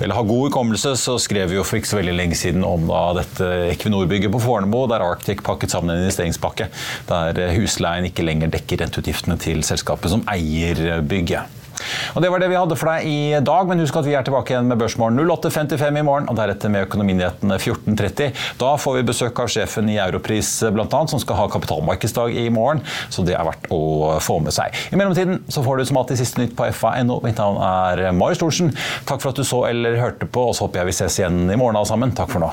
eller 0.00 0.18
har 0.18 0.28
god 0.28 0.50
hukommelse, 0.50 0.92
så 1.00 1.16
skrev 1.22 1.52
vi 1.52 1.56
jo 1.56 1.64
for 1.64 1.80
ikke 1.80 1.92
så 1.92 2.00
veldig 2.02 2.16
lenge 2.18 2.36
siden 2.38 2.66
om 2.66 2.90
dette 3.16 3.48
Equinor-bygget 3.70 4.34
på 4.34 4.42
Fornebu, 4.44 4.82
der 4.92 5.06
Arctic 5.06 5.40
pakket 5.46 5.72
sammen 5.72 5.94
en 5.94 6.04
investeringspakke 6.04 6.68
der 7.08 7.54
husleien 7.56 8.10
ikke 8.10 8.26
lenger 8.26 8.52
dekker 8.52 8.84
renteutgiftene 8.84 9.40
til 9.40 9.64
selskapet 9.66 10.12
som 10.12 10.26
eier 10.30 11.00
bygget. 11.00 11.59
Og 12.14 12.22
Det 12.22 12.30
var 12.32 12.42
det 12.42 12.50
vi 12.52 12.58
hadde 12.58 12.78
for 12.78 12.90
deg 12.92 13.06
i 13.08 13.40
dag, 13.44 13.68
men 13.68 13.82
husk 13.82 13.98
at 14.00 14.08
vi 14.08 14.16
er 14.18 14.26
tilbake 14.26 14.54
igjen 14.54 14.70
med 14.70 14.80
Børsmorgen 14.80 15.20
08.55 15.20 16.00
i 16.00 16.04
morgen, 16.06 16.28
og 16.30 16.38
deretter 16.38 16.72
med 16.72 16.86
Økonominyhetene 16.88 17.58
14.30. 17.58 18.32
Da 18.60 18.72
får 18.80 18.98
vi 18.98 19.06
besøk 19.10 19.42
av 19.42 19.50
sjefen 19.52 19.90
i 19.92 19.98
Europris 20.02 20.52
bl.a., 20.72 21.02
som 21.10 21.22
skal 21.22 21.38
ha 21.40 21.48
kapitalmarkedsdag 21.52 22.36
i 22.40 22.48
morgen, 22.54 22.82
så 23.12 23.24
det 23.26 23.36
er 23.36 23.46
verdt 23.48 23.70
å 23.74 24.18
få 24.22 24.40
med 24.44 24.54
seg. 24.56 24.76
I 24.92 25.00
mellomtiden 25.00 25.44
så 25.50 25.64
får 25.66 25.80
du 25.80 25.88
som 25.90 26.00
alltid 26.02 26.20
siste 26.22 26.42
nytt 26.42 26.56
på 26.58 26.68
fa.no. 26.76 27.20
Mitt 27.24 27.40
navn 27.40 27.60
er 27.64 28.10
Marius 28.16 28.42
Thorensen. 28.42 28.74
Takk 29.08 29.22
for 29.22 29.32
at 29.32 29.40
du 29.40 29.46
så 29.46 29.64
eller 29.70 30.00
hørte 30.00 30.28
på, 30.30 30.50
og 30.50 30.56
så 30.56 30.66
håper 30.66 30.82
jeg 30.82 30.92
vi 30.92 30.98
ses 31.00 31.22
igjen 31.22 31.46
i 31.48 31.58
morgen 31.60 31.80
alle 31.80 31.90
sammen. 31.90 32.14
Takk 32.16 32.32
for 32.34 32.44
nå. 32.44 32.52